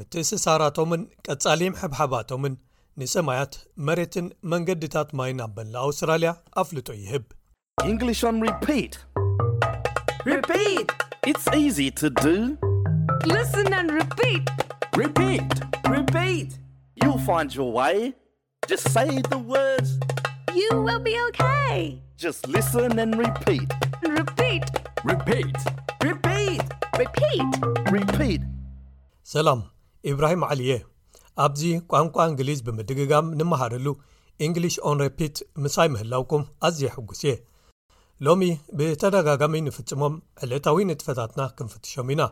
ምቲእንስሳራቶምን 0.00 1.02
ቀጻሊም 1.26 1.74
ሕብሓባቶምን 1.80 2.54
ንሰማያት 3.00 3.52
መሬትን 3.86 4.26
መንገድታት 4.52 5.08
ማይን 5.18 5.40
ኣበላኣውስትራልያ 5.46 6.30
አፍልጦ 6.60 6.90
ይህብ 7.00 7.26
ኢብራሂም 30.10 30.42
ዕሊ 30.52 30.60
የ 30.70 30.74
ኣብዚ 31.44 31.62
ቋንቋ 31.92 32.14
እንግሊዝ 32.30 32.60
ብምድግጋም 32.66 33.26
ንምሃርሉ 33.40 33.88
እንግሊሽ 34.46 34.76
ኦንሬpት 34.90 35.36
ምሳይ 35.64 35.88
ምህላውኩም 35.94 36.42
ኣዝየሕጕስ 36.66 37.20
እየ 37.26 37.32
ሎሚ 38.26 38.42
ብተደጋጋሚ 38.78 39.54
ንፍጽሞም 39.66 40.14
ዕለታዊ 40.44 40.78
ንጥፈታትና 40.90 41.42
ክንፍትሾም 41.58 42.08
ኢና 42.14 42.22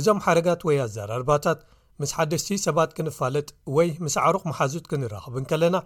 እዞም 0.00 0.22
ሓደጋት 0.24 0.62
ወይ 0.68 0.78
ኣዘራርባታት 0.86 1.60
ምስ 2.00 2.10
ሓደስቲ 2.16 2.48
ሰባት 2.66 2.90
ክንፋለጥ 2.96 3.48
ወይ 3.76 3.88
ምስ 4.04 4.14
ዓሩኽ 4.24 4.42
መሓዙት 4.50 4.84
ክንራኽብን 4.90 5.44
ከለና 5.50 5.76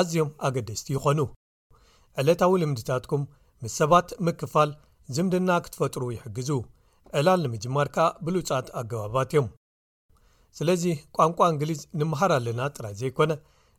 ኣዝዮም 0.00 0.30
ኣገደስቲ 0.48 0.88
ይዀኑ 0.96 1.20
ዕለታዊ 2.22 2.54
ልምድታትኩም 2.62 3.22
ምስ 3.64 3.74
ሰባት 3.80 4.08
ምክፋል 4.28 4.70
ዝምድና 5.16 5.50
ክትፈጥሩ 5.66 6.02
ይሕግዙ 6.16 6.50
ዕላል 7.20 7.42
ንምጅማር 7.46 7.88
ከኣ 7.96 8.06
ብሉጻት 8.26 8.66
ኣገባባት 8.80 9.30
እዮም 9.34 9.48
ስለዚ 10.58 10.84
ቋንቋ 11.16 11.38
እንግሊዝ 11.52 11.80
ንምሃር 12.00 12.30
ኣለና 12.36 12.60
ጥራይ 12.76 12.94
ዘይኰነ 13.00 13.32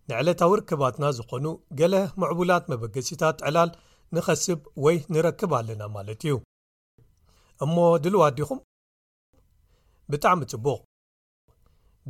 ንዕለታዊ 0.09 0.51
ርከባትና 0.59 1.03
ዝዀኑ 1.17 1.45
ገለ 1.79 1.93
ምዕቡላት 2.21 2.65
መበገሲታት 2.71 3.37
ዕላል 3.47 3.71
ንኸስብ 4.15 4.59
ወይ 4.85 4.97
ንረክብ 5.13 5.53
ኣለና 5.59 5.81
ማለት 5.95 6.21
እዩ 6.27 6.35
እሞ 7.65 7.75
ድልዋ 8.03 8.21
ኣዲኹም፧ 8.31 8.61
ብጣዕሚ 10.11 10.41
ጽቡቕ 10.51 10.79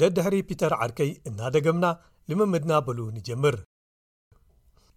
ደድሕሪ 0.01 0.36
ፒተር 0.50 0.74
ዓርከይ 0.81 1.12
እናደገምና 1.29 1.86
ንምምድና 2.29 2.74
ብሉ 2.88 3.00
ንጀምር 3.17 3.55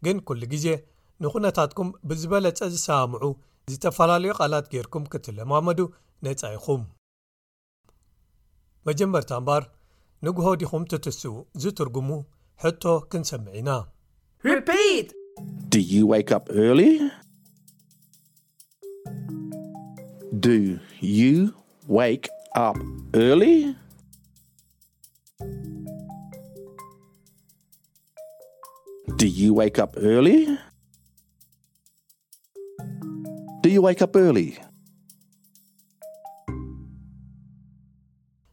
ግን 0.06 0.16
ኵሉ 0.28 0.42
ግዜ 0.54 0.66
ንዅነታትኩም 1.24 1.88
ብዝበለጸ 2.10 2.58
ዝሰባምዑ 2.74 3.24
ዝተፈላለዩ 3.72 4.32
ቓላት 4.40 4.66
ጌርኩም 4.74 5.04
ክትለማመዱ 5.14 5.80
ነጻ 6.26 6.42
ይኹም 6.56 6.82
መጀመርትምባር 8.88 9.62
ንግሆ 10.26 10.46
ዲኹም 10.60 10.82
ትትሱ 10.90 11.22
ዝትርጉሙ 11.62 12.10
ሕቶ 12.62 12.98
ክንሰምዕ 13.10 13.56
ኢና 13.58 13.72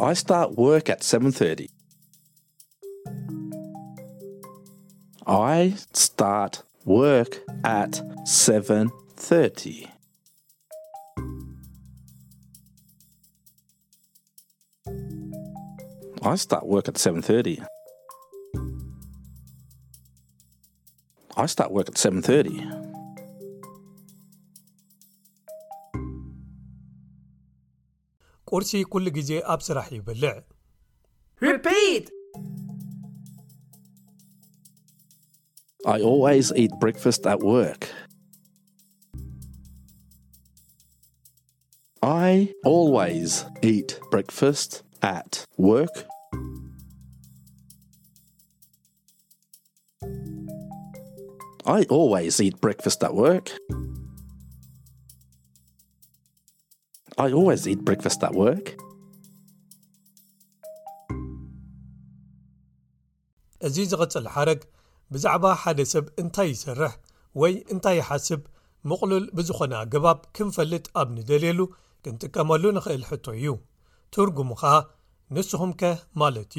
i 0.00 0.12
start 0.12 0.56
work 0.56 0.88
at 0.88 1.04
seven 1.04 1.30
t3rt 1.32 1.68
i 5.28 5.72
start 5.92 6.64
work 6.86 7.34
at 7.64 7.94
seven 8.26 8.90
thirty 9.20 9.86
i 16.24 16.34
start 16.36 16.66
work 16.66 16.88
at 16.88 16.98
seven 16.98 17.22
thrty 17.22 17.64
i 21.36 21.46
start 21.46 21.70
work 21.70 21.88
at 21.88 21.96
seven 21.96 22.20
t3irty 22.20 22.83
rs 28.60 28.74
كل 28.90 29.06
ግዜي 29.16 29.38
ኣb 29.54 29.60
ስራሕ 29.68 29.86
ይبلع 29.96 30.32
repeat 31.50 32.04
i 35.94 35.96
alwys 36.10 36.46
ea 36.62 36.66
brkfast 36.82 37.22
at 37.32 37.40
wr 37.54 37.74
i 42.30 42.36
alwys 42.72 43.34
ea 43.70 43.82
brkfast 44.12 44.70
at 45.16 45.34
wr 45.70 45.90
i 51.78 51.82
alwys 51.98 52.36
eat 52.46 52.56
brekfast 52.64 53.02
at 53.08 53.14
work 53.24 53.46
እዚ 57.22 57.96
ዝቕጽል 63.90 64.26
ሓረግ 64.34 64.60
ብዛዕባ 65.12 65.44
ሓደ 65.62 65.78
ሰብ 65.92 66.06
እንታይ 66.22 66.48
ይሰርሕ 66.54 66.92
ወይ 67.40 67.52
እንታይ 67.74 67.96
ይሓስብ 68.00 68.40
ምቕሉል 68.90 69.26
ብዝዀነ 69.36 69.72
ኣገባብ 69.82 70.18
ክንፈልጥ 70.38 70.84
ኣብ 71.02 71.08
ንደልየሉ 71.18 71.60
ክንጥቀመሉ 72.04 72.64
ንኽእል 72.78 73.04
ሕቶ 73.10 73.26
እዩ 73.38 73.46
ትርጉሙ 74.18 74.50
ኸኣ 74.64 74.74
ንስኹም 75.36 75.70
ከ 75.80 75.94
ማለት 76.22 76.50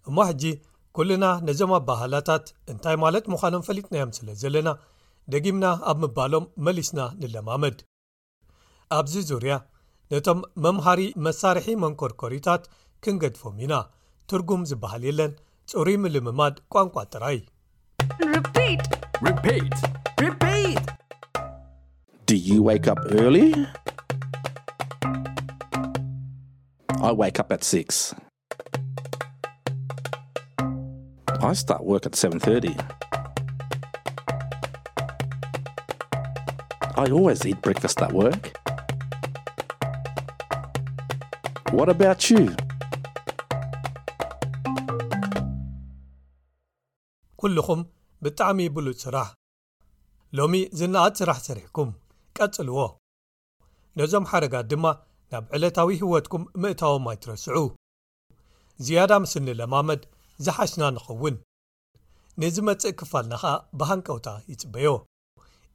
እማሕጂ 0.09 0.43
ኵሉና 0.97 1.25
ነዞም 1.47 1.71
ኣባህላታት 1.77 2.45
እንታይ 2.73 2.95
ማለት 3.03 3.25
ምዃኖም 3.33 3.63
ፈሊጥናእዮም 3.67 4.11
ስለ 4.17 4.27
ዘለና 4.43 4.69
ደጊምና 5.33 5.65
ኣብ 5.91 5.97
ምባሎም 6.03 6.45
መሊስና 6.67 6.99
ንለማመድ 7.21 7.77
ኣብዚ 8.97 9.15
ዙርያ 9.31 9.53
ነቶም 10.13 10.39
መምሃሪ 10.63 11.01
መሳርሒ 11.25 11.67
መንኰርኰሪታት 11.83 12.63
ክንገድፎም 13.05 13.55
ኢና 13.65 13.73
ትርጉም 14.31 14.63
ዝብሃል 14.71 15.03
የለን 15.09 15.33
ጹሩም 15.71 16.03
ልምማድ 16.15 16.55
ቋንቋ 16.75 16.95
ጥራይ 17.13 17.37
k 22.35 22.35
k 22.35 22.35
6 22.35 22.35
730 22.35 22.35
t 22.35 22.35
o 22.35 22.35
ኩሉኹም 47.39 47.79
ብጣዕሚ 48.25 48.59
ይብሉ 48.67 48.87
ፅራሕ 49.01 49.27
ሎሚ 50.37 50.53
ዝናት 50.79 51.13
ፅራሕ 51.19 51.39
ሰሪሕኩም 51.47 51.89
ቀጽልዎ 52.43 52.79
ነዞም 53.99 54.25
ሓረጋት 54.31 54.65
ድማ 54.71 54.85
ናብ 55.33 55.45
ዕለታዊ 55.57 55.89
ህይወትኩም 56.01 56.43
ምእታዊም 56.63 57.05
ኣይትረስዑ 57.11 57.57
ዝያዳ 58.85 59.11
ምስኒ 59.23 59.47
ለማመድ 59.59 60.01
ዚሓሽና 60.45 60.83
ንኸውን 60.95 61.35
ንዝመጽእ 62.43 62.93
ክፋልና 62.99 63.33
ኸኣ 63.41 63.53
ብሃንቀውታ 63.79 64.27
ይጽበዮ 64.51 64.87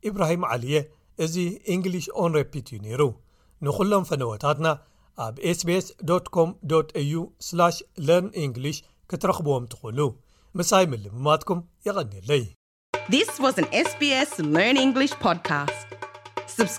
ኢብራሂም 0.09 0.43
ዓሊየ 0.51 0.79
እዚ 1.25 1.35
እንግሊሽ 1.75 2.07
ኦንሬፒት 2.25 2.67
እዩ 2.75 2.79
ነይሩ 2.87 3.03
ንዅሎም 3.67 4.05
ፈነዎታትና 4.11 4.67
ኣብ 5.25 5.35
sbs 5.59 5.87
c 6.35 6.37
au 6.43 6.47
ለርን 8.07 8.29
እንግሊሽ 8.45 8.77
ክትረኽብዎም 9.13 9.65
ትዀእኑ 9.73 10.01
ምሳይ 10.59 10.85
ምልምማትኩም 10.93 11.59
የቐንየለይsbs 11.87 13.59
ርn 14.43 14.79
ንግሊ 14.85 15.05
pdካ 15.25 15.49
ስ 16.61 16.79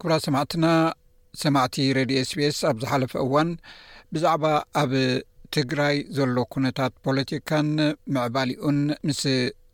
ኩብራ 0.00 0.12
ሰማዕትና 0.24 0.66
ሰማዕቲ 1.40 1.74
ሬድዮ 1.98 2.16
ስቢስ 2.30 2.58
ኣብ 2.68 2.76
ዝሓለፈ 2.82 3.12
እዋን 3.24 3.48
ብዛዕባ 4.14 4.44
ኣብ 4.82 4.92
ትግራይ 5.56 5.96
ዘሎ 6.16 6.36
ኩነታት 6.54 6.92
ፖለቲካን 7.04 7.68
ምዕባሊኡን 8.16 8.78
ምስ 9.10 9.20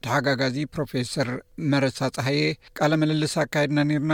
ተሓጋጋዚ 0.07 0.57
ፕሮፌሰር 0.75 1.31
መረሳ 1.75 2.01
ፀህየ 2.17 2.43
ቃለ 2.81 2.93
መልልስ 3.05 3.35
ኣካየድና 3.45 3.87
ኒርና 3.93 4.13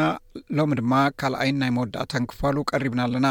ሎሚ 0.60 0.74
ድማ 0.82 0.94
ካልኣይን 1.22 1.58
ናይ 1.64 1.72
መወዳእታ 1.78 2.12
ንክፋሉ 2.26 2.56
ቀሪብና 2.72 3.00
ኣለና 3.08 3.26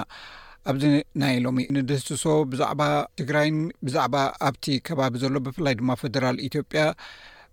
ኣብዚ 0.71 0.83
ናይ 1.23 1.37
ሎሚ 1.47 1.59
ንድህስሶ 1.77 2.25
ብዛዕባ 2.53 2.81
ትግራይን 3.21 3.59
ብዛዕባ 3.87 4.15
ኣብቲ 4.49 4.65
ከባቢ 4.89 5.13
ዘሎ 5.25 5.35
ብፍላይ 5.47 5.75
ድማ 5.81 5.91
ፌደራል 6.03 6.39
ኢትዮጵያ 6.49 6.85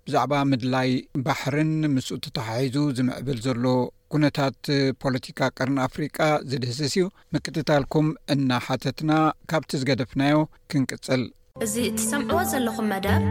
ብዛዕባ 0.06 0.32
ምድላይ 0.50 0.90
ባሕርን 1.26 1.72
ምስኡ 1.94 2.16
ተተሓሒዙ 2.24 2.76
ዝምዕብል 2.96 3.38
ዘሎ 3.46 3.64
ኩነታት 4.12 4.58
ፖለቲካ 5.02 5.38
ቅርኒ 5.58 5.76
ኣፍሪቃ 5.88 6.18
ዝድህስስ 6.50 6.80
እዩ 6.96 7.04
ምክትታልኩም 7.36 8.08
እና 8.34 8.50
ሓተትና 8.66 9.12
ካብቲ 9.52 9.72
ዝገደፍናዮ 9.82 10.38
ክንቅጽል 10.72 11.24
እዚ 11.66 11.74
እትሰምዕዎ 11.92 12.42
ዘለኹም 12.52 12.90
መደብ 12.94 13.24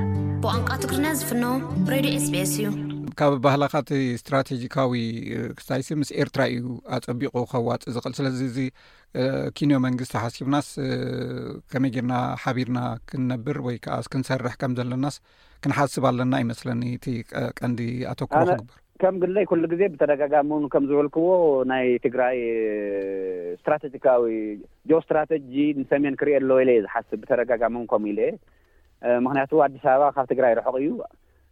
ብዋንቋ 0.45 0.69
ትግሪና 0.86 1.07
ዝፍኖ 1.21 1.45
ሬድዮ 1.93 2.17
sቤs 2.25 2.53
እዩ 2.59 2.67
ካብ 3.19 3.34
ባህላኻቲ 3.45 3.89
ስትራቴጂካዊ 4.19 4.91
ክሳይሲ 5.58 5.88
ምስ 5.99 6.10
ኤርትራ 6.21 6.41
እዩ 6.54 6.67
ኣፀቢቆ 6.97 7.34
ከዋፅ 7.52 7.82
ዝኽእል 7.95 8.13
ስለዚ 8.19 8.39
እዚ 8.49 8.58
ኪንዮ 9.58 9.78
መንግስቲ 9.86 10.13
ሓሲብናስ 10.23 10.67
ከመይ 11.71 11.91
ጌርና 11.95 12.13
ሓቢርና 12.43 12.80
ክንነብር 13.10 13.58
ወይ 13.67 13.76
ከዓ 13.86 13.97
ክንሰርሕ 14.13 14.56
ከም 14.62 14.73
ዘለናስ 14.80 15.17
ክንሓስብ 15.65 16.06
ኣለና 16.12 16.34
ይመስለኒ 16.43 16.84
እቲ 16.97 17.06
ቀንዲ 17.60 17.82
ኣተኮቦ 18.12 18.47
ክግብርከም 18.58 19.15
ግለይ 19.23 19.47
ኩሉ 19.52 19.63
ግዜ 19.73 19.82
ብተደጋጋሚ 19.95 20.49
ውን 20.58 20.65
ከም 20.76 20.88
ዝበልክዎ 20.91 21.28
ናይ 21.73 21.86
ትግራይ 22.06 22.38
ስትራቴጂካዊ 23.62 24.32
ጆ 24.91 25.02
ስትራቴጂ 25.08 25.54
ንሰሜን 25.82 26.17
ክርእ 26.21 26.38
ኣለዎ 26.41 26.60
ኢለየ 26.65 26.84
ዝሓስብ 26.88 27.13
ብተደጋጋሚ 27.23 27.76
ውን 27.82 27.89
ከምኡ 27.93 28.10
ኢለ 28.13 28.21
ምክንያቱ 29.28 29.52
ኣዲስ 29.67 29.86
ኣበባ 29.93 30.10
ካብ 30.17 30.26
ትግራይ 30.34 30.54
ርሑቂ 30.62 30.76
እዩ 30.84 30.89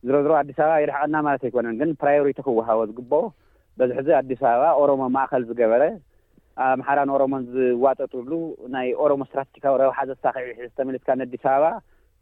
ዝረዝሮ 0.08 0.32
ኣዲስ 0.42 0.58
ኣበባ 0.62 0.76
የደሕቐና 0.84 1.18
ማለት 1.26 1.42
ኣይኮነን 1.48 1.76
ግን 1.80 1.90
ፕራዮሪቲ 2.02 2.38
ክወሃቦ 2.46 2.80
ዝግብኦ 2.90 3.20
በዝሕ 3.80 3.98
ዚ 4.08 4.10
ኣዲስ 4.20 4.40
ኣበባ 4.52 4.66
ኦሮሞ 4.84 5.02
ማእከል 5.16 5.44
ዝገበረ 5.50 5.84
ኣምሓራን 6.70 7.12
ኦሮሞ 7.18 7.34
ዝዋጠጡሉ 7.54 8.32
ናይ 8.76 8.88
ኦሮሞ 9.04 9.22
ስትራቴጂካዊ 9.30 9.76
ረብሓ 9.84 10.00
ዘሳኪዒ 10.12 10.50
ሒዝተመለትካ 10.64 11.10
ነዲስ 11.22 11.44
ኣበባ 11.52 11.66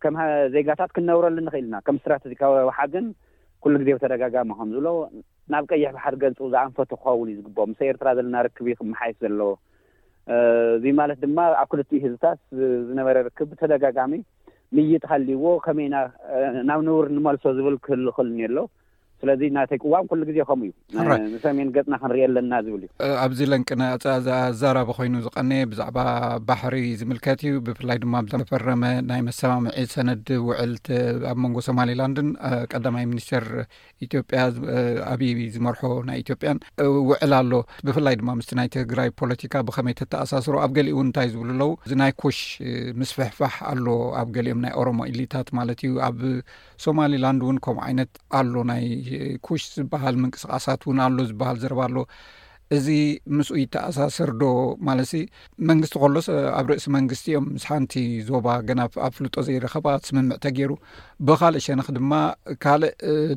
ከም 0.03 0.17
ዜጋታት 0.55 0.91
ክንነብረሉ 0.97 1.37
ንኽእልና 1.45 1.75
ከም 1.87 1.95
ስትራተጂካዊ 2.01 2.51
ረብሓ 2.63 2.79
ግን 2.93 3.05
ኩሉ 3.63 3.73
ግዜ 3.81 3.89
ብተደጋጋሚ 3.95 4.49
ከም 4.59 4.69
ዝብለ 4.75 4.89
ናብ 5.53 5.63
ቀይሕ 5.71 5.89
ባሓል 5.95 6.15
ገንፁ 6.21 6.37
ዝኣንፈቱ 6.53 6.89
ክኸውን 7.01 7.29
እዩ 7.31 7.35
ዝግብኦ 7.39 7.63
ምስ 7.71 7.79
ኤርትራ 7.87 8.09
ዘለና 8.17 8.35
ርክብ 8.47 8.67
ክመሓይስ 8.79 9.17
ዘለዎ 9.23 9.51
እዙ 10.77 10.83
ማለት 11.01 11.17
ድማ 11.23 11.39
ኣብ 11.61 11.67
ክልት 11.71 11.89
ህዝብታት 12.05 12.39
ዝነበረ 12.87 13.15
ርክብ 13.27 13.47
ብተደጋጋሚ 13.53 14.13
ምይጥ 14.77 15.03
ሃልይዎ 15.11 15.45
ከመይና 15.65 15.95
ናብ 16.69 16.79
ንብር 16.87 17.05
ንመልሶ 17.15 17.43
ዝብል 17.57 17.75
ክህል 17.85 18.01
ክእል 18.15 18.27
እኒ 18.33 18.39
ኣሎ 18.47 18.57
ስለዚ 19.21 19.41
ናተይቅዋም 19.55 20.05
ኩሉ 20.09 20.21
ግዜ 20.29 20.37
ከምኡ 20.49 20.71
እዩ 20.95 21.23
ንሰሜን 21.31 21.69
ገጽና 21.75 21.93
ክንሪኢ 22.01 22.23
ኣለና 22.27 22.53
ዝብል 22.65 22.83
እዩ 23.05 23.15
ኣብዚ 23.23 23.39
ለንቅ 23.51 23.69
ዛራቢ 24.61 24.89
ኮይኑ 24.99 25.15
ዝቀኒየ 25.25 25.63
ብዛዕባ 25.71 25.97
ባሕሪ 26.49 26.75
ዝምልከት 26.99 27.41
እዩ 27.49 27.55
ብፍላይ 27.67 27.97
ድማ 28.03 28.15
ፈረመ 28.51 28.83
ናይ 29.09 29.21
መሰማምዒ 29.29 29.83
ሰነድ 29.95 30.25
ውዕል 30.49 30.73
ኣብ 31.31 31.37
መንጎ 31.45 31.57
ሶማሊላንድን 31.67 32.29
ቀዳማይ 32.73 33.05
ሚኒስተር 33.13 33.45
ኢትዮጵያ 34.07 34.39
ኣብዪ 35.13 35.29
ዝመርሖ 35.57 35.81
ናይ 36.09 36.17
ኢትዮጵያን 36.23 36.59
ውዕል 37.09 37.33
ኣሎ 37.41 37.51
ብፍላይ 37.87 38.15
ድማ 38.21 38.29
ምስ 38.39 38.49
ናይ 38.61 38.69
ትግራይ 38.77 39.11
ፖለቲካ 39.23 39.53
ብከመይ 39.69 39.95
ተተኣሳስሮ 40.03 40.55
ኣብ 40.67 40.71
ገሊእ 40.79 40.95
እው 40.97 41.03
እንታይ 41.07 41.27
ዝብሉ 41.33 41.47
ኣለዉ 41.53 41.69
እዚ 41.85 41.93
ናይ 42.03 42.11
ኩሽ 42.23 42.39
ምስፈሕፋሕ 43.01 43.55
ኣሎ 43.73 43.85
ኣብ 44.21 44.27
ገሊኦም 44.37 44.61
ናይ 44.65 44.73
ኦሮሞ 44.81 44.99
ኤሊታት 45.11 45.47
ማለት 45.59 45.79
እዩ 45.87 45.93
ኣብ 46.09 46.19
ሶማሊላንድ 46.87 47.41
እውን 47.45 47.59
ከምኡ 47.65 47.83
ዓይነት 47.89 48.11
ኣሎ 48.39 48.53
ናይ 48.71 48.83
ኩሽ 49.47 49.63
ዝበሃል 49.77 50.15
ምንቅስቃሳት 50.23 50.81
እውን 50.85 50.99
ኣሎ 51.05 51.17
ዝበሃል 51.31 51.57
ዝረባ 51.63 51.81
ኣሎ 51.89 51.97
እዚ 52.77 52.87
ምስኡ 53.35 53.55
ይተኣሳሰር 53.61 54.29
ዶ 54.41 54.47
ማለትሲ 54.87 55.13
መንግስቲ 55.69 55.93
ከሎስ 56.01 56.27
ኣብ 56.57 56.65
ርእሲ 56.71 56.85
መንግስቲ 56.95 57.25
እዮም 57.31 57.45
ምስ 57.53 57.63
ሓንቲ 57.69 57.93
ዞባ 58.27 58.47
ገና 58.67 58.81
ኣብ 59.05 59.13
ፍልጦ 59.17 59.35
ዘይረኸባ 59.47 59.87
ትስምምዕ 60.01 60.37
ተገይሩ 60.43 60.71
ብካልእ 61.27 61.63
ሸነክ 61.65 61.87
ድማ 61.95 62.11
ካልእ 62.63 62.91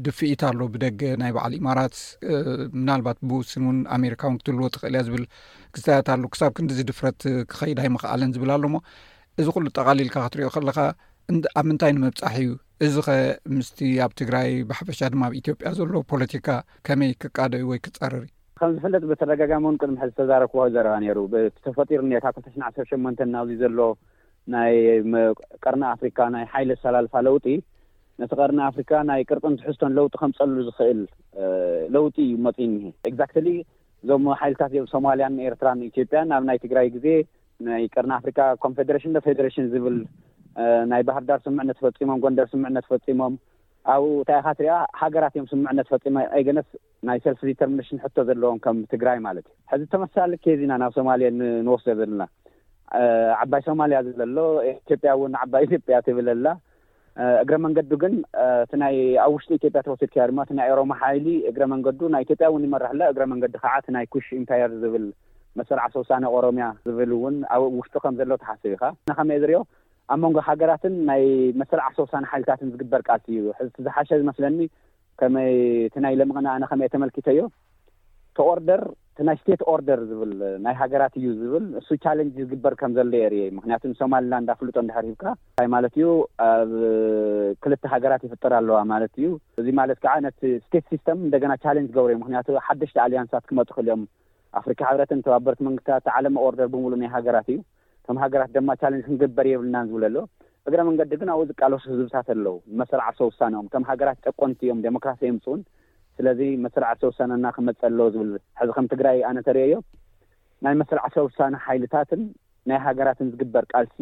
ድፊኢት 0.07 0.43
ኣሎ 0.49 0.61
ብደገ 0.75 1.01
ናይ 1.23 1.31
በዓል 1.37 1.55
ኢማራት 1.61 1.97
ምናልባት 2.81 3.21
ብውስን 3.31 3.65
እውን 3.69 3.79
ኣሜርካውን 3.97 4.37
ክትህልዎ 4.41 4.69
ትኽእል 4.75 4.97
እያ 4.99 5.05
ዝብል 5.07 5.25
ክስተየት 5.77 6.11
ሎ 6.25 6.29
ክሳብ 6.35 6.53
ክንዲዝድፍረት 6.59 7.21
ክኸይዳይ 7.53 7.89
ምክኣለን 7.95 8.35
ዝብል 8.37 8.53
ኣሎ 8.59 8.65
ሞ 8.75 8.79
እዚ 9.43 9.47
ኩሉ 9.57 9.67
ጠቃሊልካ 9.79 10.17
ክትሪዮ 10.27 10.51
ከለኻ 10.57 10.79
ኣብ 11.59 11.65
ምንታይ 11.71 11.93
ንመብፃሒ 11.97 12.37
እዩ 12.45 12.51
እዚ 12.87 12.95
ኸ 13.07 13.11
ምስቲ 13.57 13.79
ኣብ 14.05 14.13
ትግራይ 14.21 14.49
ብሓፈሻ 14.69 15.01
ድማ 15.13 15.23
ኣብ 15.29 15.35
ኢትዮጵያ 15.41 15.69
ዘሎ 15.79 15.93
ፖለቲካ 16.13 16.49
ከመይ 16.87 17.11
ክቃደዩ 17.23 17.63
ወይ 17.71 17.79
ክጻረር 17.85 18.23
ዩ 18.25 18.31
ከም 18.59 18.71
ዝፍለጥ 18.77 19.03
ብተደጋጋሚ 19.11 19.65
እውን 19.69 19.77
ቅድሚ 19.81 19.95
ሕ 20.03 20.07
ዝተዛረብ 20.11 20.49
ክዋ 20.53 20.63
ዘረባ 20.77 20.95
ነይሩ 21.03 21.19
ተፈጢሩ 21.67 22.01
እኒ 22.07 22.13
ካብ 22.25 22.35
ክልተሽ 22.37 22.57
ዓር 22.83 22.87
8መንተን 22.93 23.31
ናብዙ 23.35 23.59
ዘሎ 23.63 23.79
ናይ 24.55 24.75
ቀርና 25.65 25.85
ኣፍሪካ 25.97 26.19
ናይ 26.37 26.45
ሓይለ 26.55 26.71
ሰላልፋ 26.87 27.15
ለውጢ 27.27 27.47
ነቲ 28.23 28.33
ቀርኒ 28.41 28.59
ኣፍሪካ 28.71 28.91
ናይ 29.11 29.23
ቅርጥንትሕዝቶን 29.31 29.95
ለውጢ 30.01 30.15
ከም 30.23 30.33
ፀሉ 30.41 30.57
ዝኽእል 30.71 31.01
ለውጢ 31.97 32.17
እዩ 32.27 32.35
መፂን 32.49 32.75
ግዛክትሊ 33.13 33.49
እዞም 34.05 34.27
ሓይልታት 34.43 34.75
የብ 34.79 34.89
ሶማልያን 34.95 35.37
ንኤርትራንኢትዮጵያ 35.39 36.23
ናብ 36.33 36.43
ናይ 36.51 36.59
ትግራይ 36.67 36.89
ግዜ 36.99 37.07
ናይ 37.71 37.85
ቀርና 37.95 38.13
ኣፍሪካ 38.23 38.41
ኮንፌደሬሽን 38.67 39.19
ፌዴሬሽን 39.29 39.71
ዝብል 39.75 39.99
ናይ 40.93 41.03
ባህርዳር 41.09 41.39
ስምዕነት 41.47 41.79
ፈፂሞም 41.85 42.21
ጎንደር 42.25 42.47
ስምዕነት 42.55 42.85
ተፈፂሞም 42.89 43.35
ኣብኡ 43.93 44.11
ታይካት 44.31 44.59
ሪኣ 44.65 44.75
ሃገራት 45.03 45.35
እዮም 45.37 45.47
ስምዕነት 45.53 45.87
ፈፂሞም 45.93 46.19
አገነስ 46.39 46.69
ናይ 47.09 47.19
ሰልፍ 47.25 47.41
ተርሽን 47.61 48.01
ሕቶ 48.05 48.17
ዘለዎም 48.29 48.59
ከም 48.65 48.77
ትግራይ 48.93 49.19
ማለት 49.29 49.47
እዩ 49.53 49.71
ሕዚ 49.73 49.83
ተመሳላለ 49.95 50.35
ከዚና 50.47 50.73
ናብ 50.83 50.93
ሶማሊያ 50.99 51.29
ንወስ 51.69 51.87
ዘለና 52.01 52.23
ዓባይ 53.43 53.63
ሶማልያ 53.71 53.99
ዝብለ 54.07 54.23
ሎ 54.37 54.39
ኢትዮጵያ 54.71 55.11
እውን 55.17 55.35
ዓባይ 55.43 55.63
ኢትዮጵያ 55.67 55.99
ትብለ 56.07 56.29
ላ 56.47 56.51
እግረ 57.43 57.55
መንገዱ 57.65 57.91
ግን 58.03 58.15
ይ 58.97 59.01
ኣብ 59.25 59.33
ውሽጢ 59.35 59.51
ኢትዮጵያ 59.61 59.81
ተወሲድከያ 59.87 60.25
ድማ 60.31 60.43
ናይ 60.59 60.69
ኦሮማ 60.75 60.93
ሓይሊ 61.03 61.27
እግረ 61.51 61.63
መንገዱ 61.73 62.01
ናይ 62.15 62.23
ኢትዮጵያ 62.27 62.47
እውን 62.51 62.65
ይመራሕሎ 62.67 63.01
እግረ 63.13 63.25
መንገዲ 63.33 63.55
ከዓ 63.65 63.75
ናይ 63.97 64.05
ኩሽ 64.15 64.27
ኤምፓር 64.41 64.73
ዝብል 64.83 65.05
መሰርዓ 65.61 65.85
ሶሳነ 65.97 66.25
ኦሮምያ 66.37 66.67
ዝብል 66.89 67.11
እውን 67.19 67.37
ኣብኡ 67.55 67.69
ውሽጡ 67.81 67.95
ከም 68.05 68.15
ዘሎ 68.21 68.31
ተሓስብ 68.43 68.71
ኢካ 68.77 68.83
ንከመይ 69.11 69.39
እ 69.39 69.43
ዝኦ 69.45 69.59
ኣብ 70.13 70.19
መንጎ 70.25 70.39
ሃገራትን 70.51 70.95
ናይ 71.09 71.23
መሰላዓ 71.61 71.89
ሶሳን 71.99 72.25
ሓይልታትን 72.31 72.73
ዝግበር 72.75 73.03
ቃልሲ 73.09 73.27
እዩ 73.41 73.43
ሕቲ 73.59 73.75
ዝሓሸ 73.87 74.09
ዝመስለኒ 74.23 74.59
ከመይ 75.21 75.55
ቲ 75.95 76.01
ናይ 76.05 76.15
ለምቕና 76.21 76.47
ኣነ 76.57 76.65
ከመይ 76.71 76.87
እየ 76.87 76.95
ተመልኪተ 76.95 77.29
ዮ 77.39 77.43
ተ 78.37 78.45
ኦርደር 78.51 78.83
ቲ 79.17 79.23
ናይ 79.29 79.37
ስቴት 79.41 79.63
ኦርደር 79.73 80.01
ዝብል 80.11 80.33
ናይ 80.65 80.75
ሃገራት 80.81 81.15
እዩ 81.21 81.27
ዝብል 81.41 81.65
ንሱ 81.75 81.89
ቻለንጅ 82.05 82.35
ዝግበር 82.41 82.75
ከም 82.81 82.93
ዘሎ 82.99 83.13
የ 83.21 83.27
ርአ 83.33 83.43
ምክንያቱ 83.57 83.83
ንሶማልና 83.93 84.35
እንዳፍልጦ 84.43 84.77
እንድሕርሂብካ 84.83 85.25
ይ 85.65 85.69
ማለት 85.75 85.95
እዩ 85.99 86.09
ኣብ 86.49 86.73
ክልተ 87.65 87.83
ሃገራት 87.95 88.23
ይፍጥር 88.27 88.55
ኣለዋ 88.61 88.79
ማለት 88.93 89.15
እዩ 89.23 89.29
እዚ 89.63 89.67
ማለት 89.81 90.01
ከዓ 90.07 90.15
ነቲ 90.27 90.41
ስቴት 90.67 90.87
ሲስተም 90.95 91.21
እንደገና 91.29 91.55
ቻሌንጅ 91.67 91.91
ገብረ 91.99 92.11
እዩ 92.15 92.21
ምክንያቱ 92.25 92.49
ሓደሽቲ 92.69 92.99
ኣልያንስት 93.07 93.47
ክመፁ 93.51 93.69
ክእል 93.77 93.91
እዮም 93.91 94.03
ኣፍሪካ 94.63 94.81
ሕብረትን 94.93 95.23
ተባበረት 95.27 95.61
መንግስታት 95.69 96.09
ዓለመ 96.17 96.35
ኦርደር 96.47 96.67
ብምሉእ 96.73 96.99
ናይ 97.03 97.11
ሃገራት 97.17 97.47
እዩ 97.53 97.61
ቶም 98.07 98.17
ሃገራት 98.23 98.51
ድማ 98.57 98.71
ቻለንጅ 98.81 99.05
ክንግበር 99.09 99.47
የብልናን 99.51 99.89
ዝብል 99.91 100.05
ኣሎ 100.09 100.17
እግረ 100.69 100.81
መንገዲ 100.89 101.13
ግን 101.21 101.29
ኣብኡ 101.35 101.45
ዝቃልሱ 101.51 101.85
ህዝብታት 101.93 102.29
ኣለው 102.35 102.57
መሰራ 102.81 103.01
ዓርሶ 103.09 103.21
ውሳነኦም 103.31 103.69
ቶም 103.73 103.85
ሃገራት 103.91 104.19
ጨቆንቲ 104.27 104.61
እዮም 104.67 104.81
ዴሞክራሲያ 104.87 105.29
የምፅውን 105.31 105.61
ስለዚ 106.17 106.41
መሰራ 106.65 106.85
ዓርሶ 106.93 107.05
ውሳነና 107.13 107.47
ክመፀእ 107.57 107.87
ኣለ 107.91 107.99
ዝብል 108.15 108.31
ሕዚ 108.61 108.71
ከም 108.77 108.87
ትግራይ 108.93 109.19
ኣነተሪአ 109.31 109.67
ዮም 109.73 109.85
ናይ 110.65 110.75
መሰርዕርሶ 110.83 111.17
ውሳነ 111.29 111.55
ሓይልታትን 111.67 112.23
ናይ 112.71 112.79
ሃገራትን 112.89 113.31
ዝግበር 113.33 113.65
ቃልሲ 113.73 113.97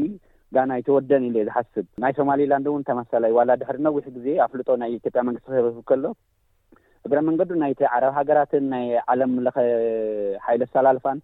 ጋናይተወደን 0.55 1.25
ኢለ 1.31 1.37
ዝሓስብ 1.49 1.87
ናይ 2.03 2.13
ሶማሌላንድ 2.19 2.67
እውን 2.71 2.83
ተመሳለዩ 2.89 3.33
ዋላ 3.39 3.51
ድሕሪ 3.61 3.79
ነዊሕ 3.87 4.07
ግዜ 4.17 4.27
ኣፍልጦ 4.47 4.69
ናይ 4.83 4.91
ኢትዮጵያ 4.99 5.23
መንግስቲ 5.29 5.47
ክህበብ 5.53 5.77
ከሎ 5.91 6.05
እግረ 7.07 7.19
መንገዲ 7.29 7.51
ናይቲ 7.63 7.83
ዓረብ 7.97 8.13
ሃገራትን 8.19 8.65
ናይ 8.73 8.87
ዓለምለኸ 9.13 9.55
ሓይለ 10.47 10.63
ኣሰላልፋን 10.69 11.21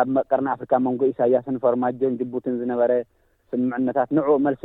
ኣብ 0.00 0.08
መቀርና 0.16 0.48
አፍሪካ 0.56 0.72
መንጎ 0.86 1.00
ኢሳያስን 1.12 1.56
ፈርማጆዮን 1.64 2.18
ጅቡትን 2.20 2.58
ዝነበረ 2.60 2.92
ስምዕነታት 3.50 4.08
ንዕኡ 4.18 4.30
መልሲ 4.46 4.62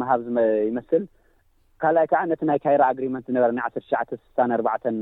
መሃብ 0.00 0.20
ይመስል 0.68 1.04
ካልኣይ 1.82 2.06
ከዓ 2.12 2.20
ነቲ 2.30 2.42
ናይ 2.50 2.58
ካይራ 2.64 2.82
አግሪመንት 2.92 3.26
ዝነበረ 3.30 3.50
ና 3.58 3.66
ዓተሸዓ 3.68 4.00
ስሳን 4.08 4.50
ኣርባዕተን 4.56 4.96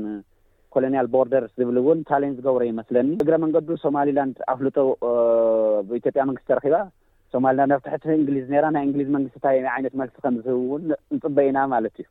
ኮሎኒያል 0.73 1.07
ቦርደርስ 1.13 1.51
ዝብልእውን 1.59 1.99
ታልን 2.09 2.33
ዝገብሮ 2.39 2.63
ይመስለኒ 2.71 3.09
እግረ 3.23 3.35
መንገዱ 3.43 3.69
ሶማሊላንድ 3.85 4.35
ኣፍልጦ 4.53 4.77
ኢትዮጵያ 5.99 6.23
መንግስቲ 6.29 6.47
ተረኪባ 6.51 6.77
ሶማላን 7.33 7.73
ኣብታሕቲ 7.77 8.05
እንግሊዝ 8.19 8.45
ኔራ 8.53 8.65
ናይ 8.75 8.83
እንግሊዝ 8.87 9.09
መንግስትታ 9.17 9.45
ዓይነት 9.77 9.95
መልሲ 10.01 10.15
ከምዝህቡ 10.25 10.59
ውን 10.73 10.85
ንፅበ 11.15 11.37
ኢና 11.49 11.59
ማለት 11.73 11.95
እዩ 12.03 12.07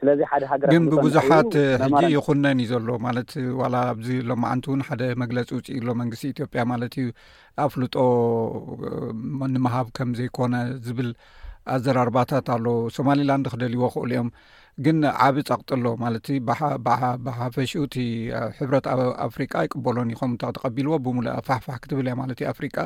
ስለዚ 0.00 0.20
ሓደሃገግን 0.30 0.86
ብብዙሓት 0.94 1.52
ሕዚ 1.82 2.00
ይኹነን 2.16 2.58
እዩ 2.64 2.68
ዘሎ 2.72 2.88
ማለት 3.06 3.30
ዋላ 3.60 3.74
ኣዚ 3.92 4.08
ሎማዓንቲ 4.30 4.66
እውን 4.72 4.80
ሓደ 4.88 5.02
መግለፂ 5.22 5.48
ውፅኢሎ 5.58 5.88
መንግስቲ 6.00 6.24
ኢትዮጵያ 6.34 6.62
ማለት 6.72 6.94
እዩ 7.02 7.08
ኣፍልጦ 7.66 7.94
ንምሃብ 9.54 9.86
ከም 9.98 10.10
ዘይኮነ 10.18 10.54
ዝብል 10.86 11.08
ኣዘራርባታት 11.74 12.48
ኣሎ 12.56 12.66
ሶማሊላንድ 12.98 13.46
ክደልይዎ 13.52 13.86
ክእሉ 13.94 14.08
እዮም 14.10 14.28
ግን 14.84 14.98
ዓብ 15.24 15.36
ፀቕጥሎ 15.50 15.84
ማለት 16.04 16.26
ብሓፈሽኡ 17.26 17.82
እቲ 17.88 17.96
ሕብረት 18.58 18.86
ኣብ 18.92 19.00
ኣፍሪቃ 19.26 19.52
ይቅበሎኒ 19.66 20.10
ዩኸም 20.14 20.32
ተተቀቢልዎ 20.42 20.94
ብሙሉ 21.06 21.26
ፋሕፋሕ 21.48 21.78
ክትብል 21.84 22.08
የ 22.10 22.14
ማለት 22.22 22.40
ዩ 22.44 22.48
ፍሪቃ 22.58 22.76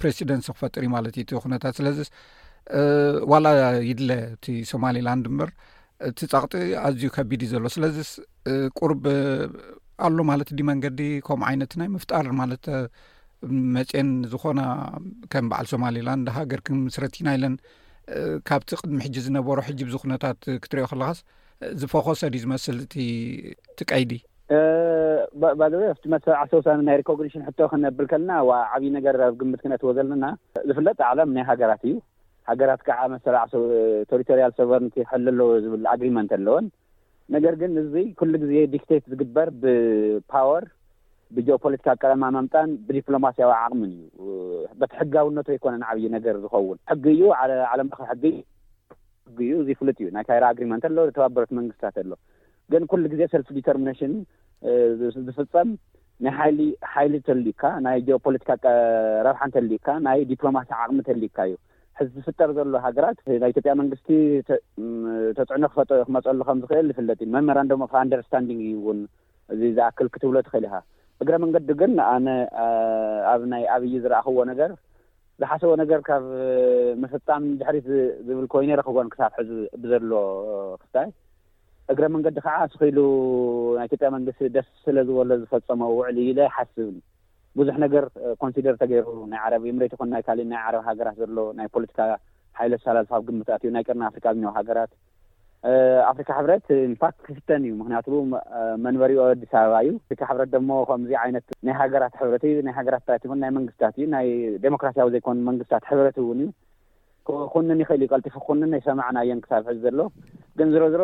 ፕሬስደንት 0.00 0.44
ስክፈጥር 0.48 0.84
ማለት 0.96 1.16
እዩ 1.22 1.26
ቲ 1.30 1.40
ኩነታት 1.44 1.74
ስለዚ 1.80 1.98
ዋላ 3.32 3.48
ይድለ 3.90 4.10
እቲ 4.34 4.46
ሶማሊላንድ 4.72 5.24
እምበር 5.32 5.50
እቲ 6.08 6.18
ጻቕጢ 6.32 6.54
ኣዝዩ 6.86 7.04
ከቢድ 7.16 7.40
እዩ 7.44 7.50
ዘሎ 7.52 7.64
ስለዚስ 7.74 8.10
ቁርብ 8.78 9.02
ኣሎ 10.06 10.16
ማለት 10.30 10.48
ዲ 10.58 10.62
መንገዲ 10.70 11.00
ከምኡ 11.26 11.46
ዓይነት 11.50 11.72
ናይ 11.80 11.88
ምፍጣር 11.94 12.26
ማለት 12.40 12.64
መፅን 13.74 14.08
ዝኮነ 14.32 14.60
ከም 15.32 15.46
በዓል 15.50 15.66
ሶማሌላንድ 15.72 16.28
ሃገር 16.36 16.60
ክምስረትኢና 16.66 17.28
ኢለን 17.38 17.54
ካብቲ 18.48 18.70
ቅድሚ 18.80 18.98
ሕጂ 19.06 19.16
ዝነበሩ 19.26 19.56
ሕጂ 19.68 19.80
ብዙ 19.88 19.96
ኩነታት 20.04 20.38
ክትሪእኦ 20.62 20.88
ከለኻስ 20.92 21.20
ዝፈኮሰዲዩ 21.82 22.42
ዝመስል 22.44 22.78
እትቀይዲ 22.86 24.12
መስዓሶወሰ 26.14 26.66
ናይ 26.88 26.96
ሪኮግኒሽን 27.02 27.44
ሕቶ 27.48 27.60
ክነብል 27.72 28.06
ከልና 28.12 28.32
ዋ 28.48 28.58
ዓብዪ 28.74 28.88
ነገር 28.98 29.16
ኣብ 29.28 29.34
ግምት 29.42 29.60
ክነትዎ 29.64 29.92
ዘለና 29.98 30.24
ዝፍለጥ 30.68 30.98
ዓለም 31.10 31.30
ናይ 31.36 31.46
ሃገራት 31.50 31.82
እዩ 31.90 31.94
ሃገራት 32.48 32.80
ከዓ 32.86 33.00
መሰራ 33.16 33.36
ቴሪቶሪያል 34.10 34.52
ሶቨረኒቲ 34.58 34.94
ሕል 35.10 35.24
ኣለዎ 35.32 35.46
ዝብል 35.64 35.84
አግሪመንት 35.92 36.32
ኣለዎን 36.38 36.66
ነገር 37.34 37.54
ግን 37.60 37.72
እዚ 37.82 37.94
ኩሉ 38.18 38.32
ግዜ 38.42 38.52
ዲክቴት 38.74 39.04
ዝግበር 39.12 39.48
ብፓወር 39.62 40.64
ብጂኦፖለቲካ 41.36 41.88
ቀለማ 42.02 42.24
መምጣን 42.38 42.68
ብዲፕሎማስያዊ 42.88 43.50
ዓቕሚን 43.62 43.92
እዩ 44.06 44.26
በቲ 44.80 44.92
ሕጋውነቱ 45.00 45.48
ኣይኮነን 45.54 45.84
ዓብዪ 45.90 46.04
ነገር 46.16 46.34
ዝኸውን 46.44 46.78
ሕጊ 46.90 47.04
እዩ 47.14 47.24
ዓለም 47.72 47.88
ለኽ 47.92 48.00
ሕጊ 48.10 48.24
ሕጊእዩ 49.28 49.56
ዘይፍሉጥ 49.68 49.98
እዩ 50.02 50.08
ናይ 50.16 50.24
ካይራ 50.28 50.44
ኣግሪመንት 50.54 50.84
ኣለዎ 50.90 51.04
ተባበረት 51.16 51.50
መንግስትታት 51.58 51.96
ኣሎ 52.02 52.12
ግን 52.72 52.82
ኩሉ 52.92 53.02
ግዜ 53.14 53.22
ሰልፍ 53.34 53.48
ዲተርሚነሽን 53.58 54.12
ዝፍጸም 55.28 55.70
ናይ 56.26 56.38
ይሊ 56.50 56.60
ሓይሊ 56.92 57.14
እተልዩካ 57.22 57.62
ናይ 57.86 57.96
ኦፖለቲካረብሓ 58.18 59.40
እንተልዩካ 59.48 59.86
ናይ 60.06 60.20
ዲፕሎማሲያ 60.32 60.76
ዓቕሚ 60.84 61.00
ተልዩካ 61.08 61.38
እዩ 61.48 61.56
ሕዚ 61.98 62.10
ዝፍጠር 62.26 62.50
ዘሎ 62.56 62.76
ሃገራት 62.84 63.18
ናይ 63.42 63.50
ኢትዮጵያ 63.52 63.72
መንግስቲ 63.80 64.08
ተፅዕኖ 65.38 65.64
ክፈጥ 65.72 65.90
ክመፀሉ 66.08 66.40
ከም 66.48 66.58
ዝኽእል 66.62 66.88
ይፍለጥ 66.92 67.18
እዩ 67.24 67.28
መመራንዶሞ 67.34 67.82
ፋንደርስታንድንግ 67.92 68.60
እዩ 68.66 68.74
እውን 68.84 69.00
እዚ 69.54 69.60
ዝኣክል 69.76 70.08
ክትብሎ 70.14 70.36
ትኽእል 70.46 70.66
ካ 70.72 70.76
እግረ 71.24 71.34
መንገዲ 71.42 71.68
ግን 71.80 71.92
ኣነ 72.12 72.26
ኣብ 73.32 73.42
ናይ 73.52 73.64
ኣብዪ 73.74 73.92
ዝረእኽዎ 74.06 74.36
ነገር 74.52 74.70
ዝሓስቦ 75.42 75.70
ነገር 75.82 76.00
ካብ 76.08 76.24
ምፍጣም 77.04 77.44
ድሕሪ 77.60 77.76
ዝብል 78.26 78.46
ኮይነረ 78.54 78.80
ክዎን 78.88 79.08
ክሳብ 79.14 79.32
ሕ 79.38 79.46
ብዘሎ 79.82 80.12
ክፍታይ 80.82 81.08
እግረ 81.92 82.04
መንገዲ 82.16 82.36
ከዓ 82.44 82.56
ስኽኢሉ 82.74 82.98
ናይ 83.78 83.86
ኢትዮጵያ 83.88 84.08
መንግስቲ 84.18 84.42
ደስ 84.56 84.68
ስለ 84.84 84.98
ዝበሎ 85.08 85.30
ዝፈፀሞ 85.42 85.82
ውዕሉ 85.96 86.16
ኢ 86.28 86.32
ለይሓስብ 86.38 86.92
ብዙሕ 87.60 87.74
ነገር 87.84 88.04
ኮንስደር 88.42 88.76
ተገይሩ 88.82 89.08
ናይ 89.32 89.40
ዓረቢ 89.46 89.64
ምሬት 89.74 89.92
ኮንናይ 90.00 90.22
ካሊእ 90.28 90.48
ናይ 90.52 90.60
ዓረብ 90.68 90.82
ሃገራት 90.88 91.16
ዘሎ 91.22 91.36
ናይ 91.58 91.66
ፖለቲካ 91.74 91.98
ሓይለት 92.58 92.80
ሳላፋብ 92.86 93.22
ግምታት 93.28 93.62
እዩ 93.66 93.70
ናይ 93.76 93.84
ቅርና 93.86 94.02
ኣፍሪካ 94.10 94.26
ዝኒዉ 94.36 94.48
ሃገራት 94.58 94.92
አፍሪካ 96.10 96.28
ሕብረት 96.38 96.66
ኢንፋት 96.88 97.14
ክፍተን 97.26 97.62
እዩ 97.66 97.72
ምክንያቱ 97.80 98.08
መንበሪኡ 98.84 99.20
ኣዲስ 99.26 99.52
አበባ 99.60 99.76
እዩ 99.84 99.92
ካ 100.20 100.28
ሕብረት 100.30 100.50
ደሞ 100.56 100.70
ከምዚ 100.88 101.12
ዓይነት 101.22 101.46
ናይ 101.66 101.74
ሃገራት 101.82 102.14
ሕብረትእ 102.22 102.58
ናይ 102.66 102.74
ሃገራት 102.78 103.04
ታ 103.10 103.38
ናይ 103.44 103.50
መንግስትታት 103.58 103.94
እዩ 104.00 104.06
ናይ 104.16 104.26
ዴሞክራሲያዊ 104.66 105.08
ዘይኮኑ 105.14 105.38
መንግስታት 105.50 105.86
ሕብረት 105.90 106.18
እውን 106.24 106.42
እዩ 106.46 106.50
ኩንን 107.54 107.78
ይኽእል 107.82 108.02
እዩ 108.04 108.10
ቀልጢፉ 108.14 108.34
ክኩንን 108.44 108.70
ናይ 108.74 108.82
ሰማዕናየን 108.88 109.38
ክሳብ 109.44 109.68
ሒዚ 109.74 109.82
ዘሎ 109.86 110.00
ግን 110.60 110.68
ዝረዝሮ 110.74 111.02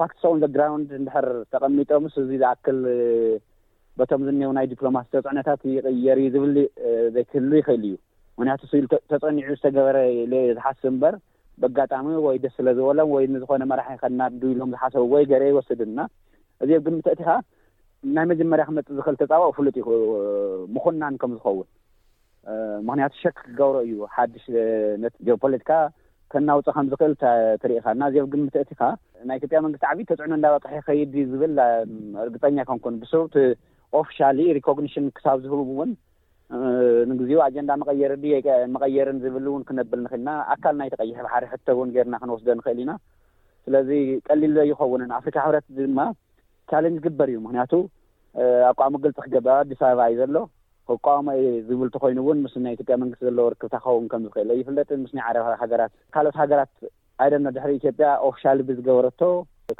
ፋክት 0.00 0.16
ሰውን 0.24 0.40
ዘግራውንድ 0.44 0.90
ንድሕር 1.02 1.28
ተቐሚጦ 1.52 1.90
ምስ 2.06 2.16
እዙ 2.22 2.28
ዝኣክል 2.42 2.78
በቶም 3.98 4.20
ዘኒኤዉ 4.26 4.50
ናይ 4.58 4.66
ዲፕሎማስ 4.72 5.06
ተፅዕነታት 5.14 5.60
ይቅየር 5.74 6.18
ዝብል 6.34 6.56
ዘይክህሉ 7.14 7.50
ይኽእል 7.60 7.84
እዩ 7.88 7.94
ምክንያቱ 8.38 8.60
ተፀኒዑ 9.12 9.48
ዝተገበረ 9.56 9.98
ዝሓስ 10.56 10.78
እምበር 10.90 11.14
ብኣጋጣሚ 11.62 12.06
ወይ 12.26 12.36
ደስ 12.42 12.54
ስለ 12.58 12.68
ዝበሎም 12.76 13.08
ወይ 13.14 13.24
ንዝኮነ 13.34 13.62
መራሒ 13.70 13.96
ከናዱኢሎም 14.02 14.70
ዝሓሰቡ 14.74 15.02
ወይ 15.14 15.24
ገረ 15.30 15.42
ይወስድና 15.50 15.98
እዚኣብ 16.64 16.82
ግምትእቲኻ 16.86 17.28
ናይ 18.16 18.24
መጀመርያ 18.30 18.64
ክመፅ 18.68 18.86
ዝኽእል 18.98 19.16
ተፃወቅ 19.22 19.52
ፍሉጥ 19.58 19.76
ምኮናን 20.74 21.14
ከም 21.22 21.32
ዝኸውን 21.38 21.68
ምክንያቱ 22.88 23.12
ሸክ 23.22 23.34
ክገብሮ 23.48 23.76
እዩ 23.86 23.92
ሓዱሽ 24.14 24.44
ነ 25.02 25.10
ጀኦ 25.28 25.36
ፖለቲካ 25.44 25.70
ከናውፀእ 26.32 26.74
ከምዝኽእል 26.76 27.14
ትሪኢካ 27.62 27.86
ና 28.00 28.08
እዚዮብ 28.10 28.26
ግምትእቲካ 28.32 28.80
ናይ 29.28 29.36
ኢትዮጵያ 29.40 29.60
መንግስቲ 29.66 29.84
ዓብዪ 29.90 30.04
ተፅዕኖ 30.10 30.32
እዳበቅሒ 30.40 30.74
ኸይድ 30.86 31.14
ዝብል 31.32 31.54
እርግጠኛ 32.24 32.58
ከንኩን 32.68 32.96
ብስ 33.02 33.12
ኦፍሻሊ 33.98 34.38
ሪኮግኒሽን 34.58 35.04
ክሳብ 35.16 35.38
ዝህቡ 35.44 35.60
እውን 35.74 35.90
ንግዜኡ 37.10 37.38
ኣጀንዳ 37.46 37.70
መቀየር 37.80 38.12
ድ 38.22 38.28
መቀየርን 38.74 39.18
ዝብል 39.24 39.44
እውን 39.50 39.62
ክነብል 39.68 40.00
ንኽእልና 40.04 40.30
ኣካል 40.54 40.74
ናይ 40.80 40.88
ተቀይሕብሓደ 40.92 41.44
ሕቶእውን 41.52 41.92
ገርና 41.96 42.14
ክንወስደ 42.22 42.48
ንኽእል 42.58 42.78
ኢና 42.84 42.92
ስለዚ 43.64 43.90
ቀሊል 44.28 44.52
ዘይኸውንን 44.58 45.10
ኣፍሪካ 45.18 45.36
ሕብረት 45.46 45.66
ድማ 45.78 46.00
ቻለንጅ 46.70 46.98
ግበር 47.06 47.28
እዩ 47.32 47.38
ምክንያቱ 47.46 47.72
ኣቋሚ 48.70 48.94
ግልፂ 49.04 49.18
ክገባ 49.26 49.48
ኣዲስ 49.62 49.80
ኣበባ 49.88 50.02
እዩ 50.10 50.18
ዘሎ 50.22 50.36
ኣቋሞ 50.94 51.28
ዝብል 51.68 51.88
ቲ 51.94 51.98
ኮይኑ 52.02 52.18
እውን 52.24 52.38
ምስ 52.44 52.54
ናይ 52.64 52.74
ኢትዮጵያ 52.76 52.94
መንግስቲ 53.02 53.22
ዘለዎ 53.28 53.46
ርክብታ 53.54 53.74
ክኸውን 53.82 54.06
ከምዝኽእል 54.12 54.50
እይፍለጥ 54.56 54.88
ምስናይ 55.04 55.24
ዓረባ 55.30 55.46
ሃገራት 55.62 55.92
ካልኦት 56.14 56.36
ሃገራት 56.42 56.72
ኣይደና 57.24 57.46
ድሕሪ 57.58 57.72
ኢትዮጵያ 57.80 58.08
ኦፍሻሊ 58.30 58.58
ብዝገበረቶ 58.68 59.20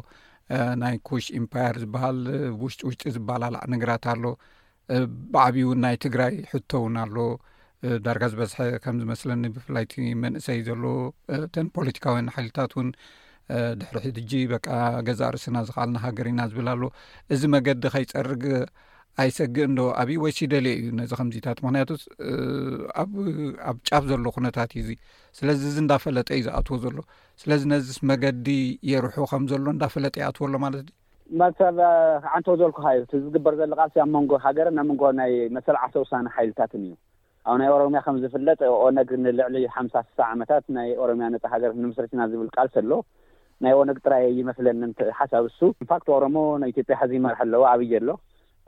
ናይ 0.82 0.96
ኩሽ 1.10 1.26
ኤምፓየር 1.40 1.76
ዝበሃል 1.84 2.20
ውሽጢ 2.64 2.82
ውሽጢ 2.90 3.04
ዝበላላዕ 3.16 3.64
ንግራት 3.76 4.06
ኣሎ 4.16 4.24
በዓብ 5.34 5.56
እውን 5.64 5.80
ናይ 5.86 5.96
ትግራይ 6.06 6.36
ሕቶ 6.52 6.70
ውን 6.86 6.96
ኣሎ 7.04 7.16
ዳርጋ 8.06 8.24
ዝበዝሐ 8.32 8.60
ከም 8.84 8.96
ዝመስለኒ 9.02 9.44
ብፍላይቲ 9.56 9.94
መንእሰይ 10.24 10.60
ዘሎ 10.70 10.84
ተን 11.56 11.68
ፖለቲካውያን 11.76 12.28
ሓይልታት 12.38 12.72
እውን 12.76 12.90
ድሕሪ 13.82 14.04
ሒድጂ 14.18 14.32
በቃ 14.52 14.68
ገዛ 15.08 15.22
ርእሲና 15.36 15.58
ዝኽኣልና 15.68 15.98
ሃገር 16.06 16.28
ኢና 16.32 16.42
ዝብል 16.52 16.68
ኣሎ 16.74 16.84
እዚ 17.34 17.42
መገዲ 17.56 17.84
ከይጸርግ 17.94 18.44
ኣይሰግእ 19.22 19.66
እንዶ 19.70 19.80
ኣብዩ 20.02 20.18
ወይሲ 20.26 20.40
ደልየ 20.52 20.74
እዩ 20.82 20.90
ነዚ 21.00 21.12
ከምዚታት 21.20 21.58
ምክንያቶ 21.66 21.90
ኣኣብ 23.02 23.10
ጫፍ 23.88 24.04
ዘሎ 24.10 24.26
ኩነታት 24.36 24.74
እዩ 24.76 24.84
ዙ 24.90 24.94
ስለዚ 25.40 25.60
እዚ 25.72 25.78
እንዳፈለጠ 25.84 26.30
እዩ 26.38 26.44
ዝኣትዎ 26.48 26.78
ዘሎ 26.86 27.00
ስለዚ 27.42 27.62
ነዚስ 27.74 27.98
መገዲ 28.12 28.48
የርሑ 28.92 29.18
ከም 29.32 29.44
ዘሎ 29.52 29.66
እንዳፈለጠ 29.76 30.16
ይኣትዎ 30.22 30.46
ኣሎ 30.50 30.56
ማለት 30.66 30.84
ድ 30.88 30.92
መሰብ 31.42 31.78
ዓንተ 32.36 32.48
ዘልኩ 32.62 32.78
እዩ 32.94 33.16
ዝግበር 33.24 33.56
ዘሎ 33.62 33.72
ቃልሲ 33.82 33.96
ኣብ 34.04 34.10
መንጎ 34.16 34.32
ሃገር 34.46 34.70
ኣብ 34.72 34.76
መንጎ 34.92 35.02
ናይ 35.22 35.34
መሰላዓተ 35.58 35.94
ውሳነ 36.04 36.28
ሓይልታትን 36.36 36.84
እዩ 36.88 36.94
ኣብ 37.50 37.56
ናይ 37.62 37.70
ኦሮምያ 37.78 38.02
ከም 38.06 38.16
ዝፍለጥ 38.24 38.62
ኦነግ 38.86 39.10
ንልዕሊ 39.26 39.56
ሓምሳ 39.78 39.96
ስሳ 40.08 40.20
ዓመታት 40.36 40.66
ናይ 40.78 40.90
ኦሮምያ 41.06 41.28
ነፃ 41.36 41.44
ሃገር 41.56 41.74
ንምስረትና 41.84 42.22
ዝብል 42.34 42.50
ቃልሲ 42.58 42.76
ኣሎ 42.84 42.92
ናይ 43.64 43.74
ኦነግ 43.80 43.98
ጥራይ 44.06 44.26
ይመስለኒ 44.40 44.78
ሓሳብ 45.20 45.44
እሱ 45.52 45.60
ንፋክት 45.84 46.08
ኦሮሞ 46.18 46.38
ና 46.62 46.68
ኢትዮጵያ 46.72 46.96
ሕዚ 47.02 47.12
ይመርሐ 47.18 47.40
ኣለዉ 47.46 47.64
ዓብይ 47.72 47.94
ኣሎ 48.00 48.10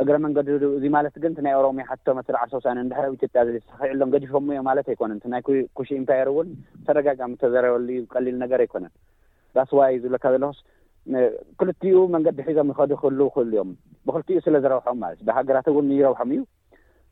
እግረ 0.01 0.15
መንገዲ 0.23 0.47
እዙ 0.77 0.83
ማለት 0.95 1.15
ግን 1.23 1.33
ናይ 1.45 1.53
ኦሮሞ 1.59 1.79
ሓቶ 1.89 2.05
መስልዓሰውሳነ 2.19 2.83
ዳሕረብ 2.91 3.13
ኢትዮጵያ 3.17 3.41
ዘስተክዕሎም 3.49 4.11
ገዲፈሞ 4.15 4.47
ዮም 4.57 4.65
ማለት 4.69 4.87
ኣይኮነን 4.91 5.19
ናይ 5.33 5.41
ኩሽ 5.77 5.89
ኤምፓየር 5.99 6.29
እውን 6.31 6.49
ተደጋጋሚ 6.87 7.33
ተዘረበሉ 7.43 7.87
እዩ 7.95 8.01
ቀሊል 8.13 8.35
ነገር 8.43 8.61
ኣይኮነን 8.65 8.93
ዳስዋ 9.57 9.79
ዝብለካ 10.03 10.25
ዘለስ 10.35 10.59
ክልቲኡ 11.61 11.99
መንገዲ 12.15 12.39
ሒዞም 12.47 12.67
ይኸዱ 12.73 12.91
ኽእሉ 13.03 13.19
ክእሉ 13.35 13.51
እዮም 13.53 13.69
ብክልቲኡ 14.07 14.39
ስለ 14.47 14.55
ዝረብሖም 14.65 14.97
ማለት 15.03 15.17
እዩ 15.21 15.25
ብሃገራት 15.29 15.67
እውን 15.71 15.87
ይረብሖም 15.99 16.31
እዩ 16.35 16.41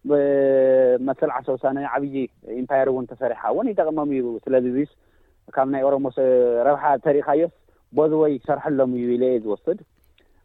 ብመስላዓ 0.10 1.38
ሶውሳነ 1.48 1.78
ዓብዪ 1.94 2.16
ኤምፓይር 2.60 2.90
እውን 2.92 3.06
ተሰሪሓ 3.14 3.42
እውን 3.54 3.70
ይጠቅሞም 3.72 4.12
እዩ 4.18 4.26
ስለስ 4.46 4.92
ካብ 5.56 5.68
ናይ 5.74 5.84
ኦሮሞ 5.90 6.06
ረብሓ 6.68 6.84
ተሪእካዮስ 7.08 7.56
በዚ 7.98 8.12
ወይ 8.24 8.34
ሰርሐሎም 8.48 8.92
እዩ 9.00 9.06
ኢለ 9.16 9.24
የ 9.34 9.40
ዝወስድ 9.46 9.80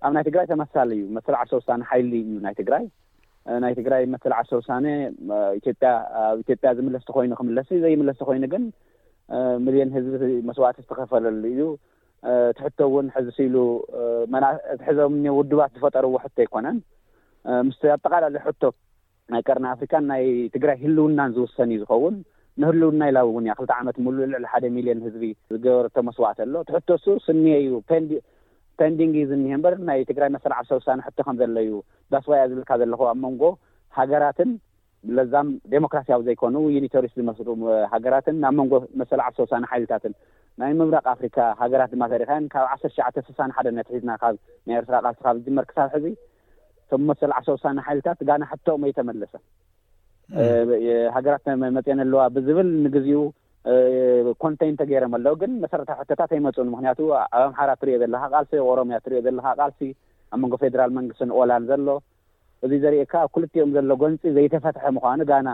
ኣብ 0.07 0.12
ናይ 0.16 0.24
ትግራይ 0.28 0.46
ተመሳለ 0.52 0.90
እዩ 0.96 1.02
መስል 1.16 1.35
ዓ 1.40 1.42
ሰውሳነ 1.52 1.80
ሓይሊ 1.90 2.12
እዩ 2.28 2.37
ናይ 2.46 2.54
ትግራይ 2.61 2.85
ናይ 3.64 3.72
ትግራይ 3.78 4.02
መስል 4.14 4.33
ዓ 4.38 4.40
ሰውሳነ 4.52 4.87
ኢትዮጵያ 5.61 5.90
ኣብኢትዮጵያ 6.33 6.70
ዝምለስቲ 6.78 7.09
ኮይኑ 7.16 7.33
ክምለሲ 7.40 7.70
ዘይምለስቲ 7.85 8.22
ኮይኑ 8.28 8.44
ግን 8.54 8.64
ሚሊዮን 9.66 9.90
ህዝቢ 9.96 10.30
መስዋዕት 10.48 10.78
ዝተኸፈለሉ 10.85 11.42
እዩ 11.54 11.62
እቲ 12.52 12.57
ሕቶ 12.66 12.78
እውን 12.90 13.07
ሕዚ 13.16 13.28
ስኢሉ 13.37 13.57
ሕዞም 14.87 15.16
ውድባት 15.38 15.72
ዝፈጠርዎ 15.78 16.14
ሕቶ 16.24 16.37
ይኮነን 16.46 16.78
ምስ 17.68 17.78
ኣብ 17.94 18.00
ጠቃላለዩ 18.07 18.42
ሕቶ 18.46 18.62
ናይ 19.33 19.42
ቀርና 19.48 19.66
ኣፍሪካን 19.74 20.04
ናይ 20.12 20.24
ትግራይ 20.54 20.76
ህልውናን 20.85 21.30
ዝውሰኒ 21.37 21.70
እዩ 21.76 21.80
ዝኸውን 21.85 22.16
ንህልው 22.62 22.90
እናይላው 22.95 23.29
እውን 23.31 23.47
ያ 23.49 23.53
ክልተ 23.59 23.71
ዓመት 23.83 23.97
ሙሉ 24.07 24.17
ልዕሊ 24.33 24.45
ሓደ 24.51 24.64
ሚሊዮን 24.75 25.01
ህዝቢ 25.07 25.25
ዝገበረቶ 25.55 25.97
መስዋዕት 26.09 26.38
ኣሎ 26.45 26.55
ትሕቶ 26.69 26.88
ሱ 27.05 27.17
ስኒሄ 27.25 27.55
እዩ 27.62 27.73
ፔንዲንግ 28.79 29.14
እዩ 29.21 29.25
ዝኒሄ 29.31 29.57
በር 29.64 29.75
ናይ 29.88 30.01
ትግራይ 30.11 30.31
መሰሊ 30.35 30.53
ዓብሰሳኒ 30.61 31.01
ሕቶ 31.07 31.19
ከም 31.29 31.37
ዘለዩ 31.40 31.71
ዳስዋያ 32.14 32.45
ዝብልካ 32.53 32.71
ዘለኹ 32.83 33.01
ኣብ 33.12 33.19
መንጎ 33.25 33.43
ሃገራትን 33.99 34.53
ብለዛም 35.09 35.49
ዴሞክራሲያዊ 35.75 36.21
ዘይኮኑ 36.29 36.55
ዩኒቶሪስ 36.77 37.12
ዝመስሉ 37.21 37.49
ሃገራትን 37.95 38.37
ናብ 38.45 38.55
መንጎ 38.61 38.75
መሰሊ 39.01 39.21
ዓሰሳነ 39.29 39.64
ሓይልታትን 39.73 40.14
ናይ 40.62 40.73
ምብራቅ 40.79 41.05
ኣፍሪካ 41.14 41.38
ሃገራት 41.62 41.90
ድማ 41.95 42.05
ዘሪካን 42.12 42.45
ካብ 42.53 42.67
ዓሸዓተ 42.75 43.17
6ሳኒ 43.29 43.51
ሓደ 43.59 43.67
ነትሒዝና 43.79 44.12
ካብ 44.23 44.35
ናይ 44.67 44.77
ኤርትራ 44.83 44.95
ቃልቲካብ 45.05 45.37
ዝመርክሳብ 45.47 45.88
ሕዚ 45.97 46.07
እቶም 46.85 47.05
መሰሊ 47.11 47.33
ዓሰሳነ 47.40 47.79
ሓይልታት 47.88 48.21
ጋና 48.31 48.43
ሕቶ 48.55 48.67
መይ 48.85 48.95
ተመለሰ 49.01 49.33
ሃገራት 51.16 51.46
መፅአን 51.76 51.98
ኣለዋ 52.04 52.20
ብዝብል 52.37 52.68
ንግዜኡ 52.84 53.20
ኮንቴይን 54.42 54.76
ተገይረመ 54.80 55.14
ኣሎዉ 55.18 55.26
ግን 55.42 55.52
መሰረታዊ 55.64 55.96
ሕተታት 56.00 56.30
ኣይመፁን 56.37 56.68
ምክንያቱ 56.72 56.98
ኣብ 57.18 57.42
ኣምሓራ 57.44 57.70
እትሪእዮ 57.76 57.96
ዘለካ 58.02 58.22
ቃልሲ 58.32 58.50
ኣብ 58.60 58.66
ኦሮምያ 58.72 58.96
እትሪኦ 59.00 59.20
ዘለካ 59.26 59.46
ቃልሲ 59.60 59.78
ኣብ 60.32 60.38
መንጎ 60.42 60.54
ፌደራል 60.62 60.90
መንግስት 60.98 61.20
ንኦላን 61.28 61.64
ዘሎ 61.70 61.87
እዙ 62.66 62.72
ዘርእየካ 62.84 63.12
ኣብ 63.24 63.30
ኩልቲእኦም 63.37 63.70
ዘሎ 63.76 63.90
ጎንፂ 64.02 64.22
ዘይተፈትሐ 64.37 64.84
ምኳኑ 64.96 65.20
ጋና 65.30 65.48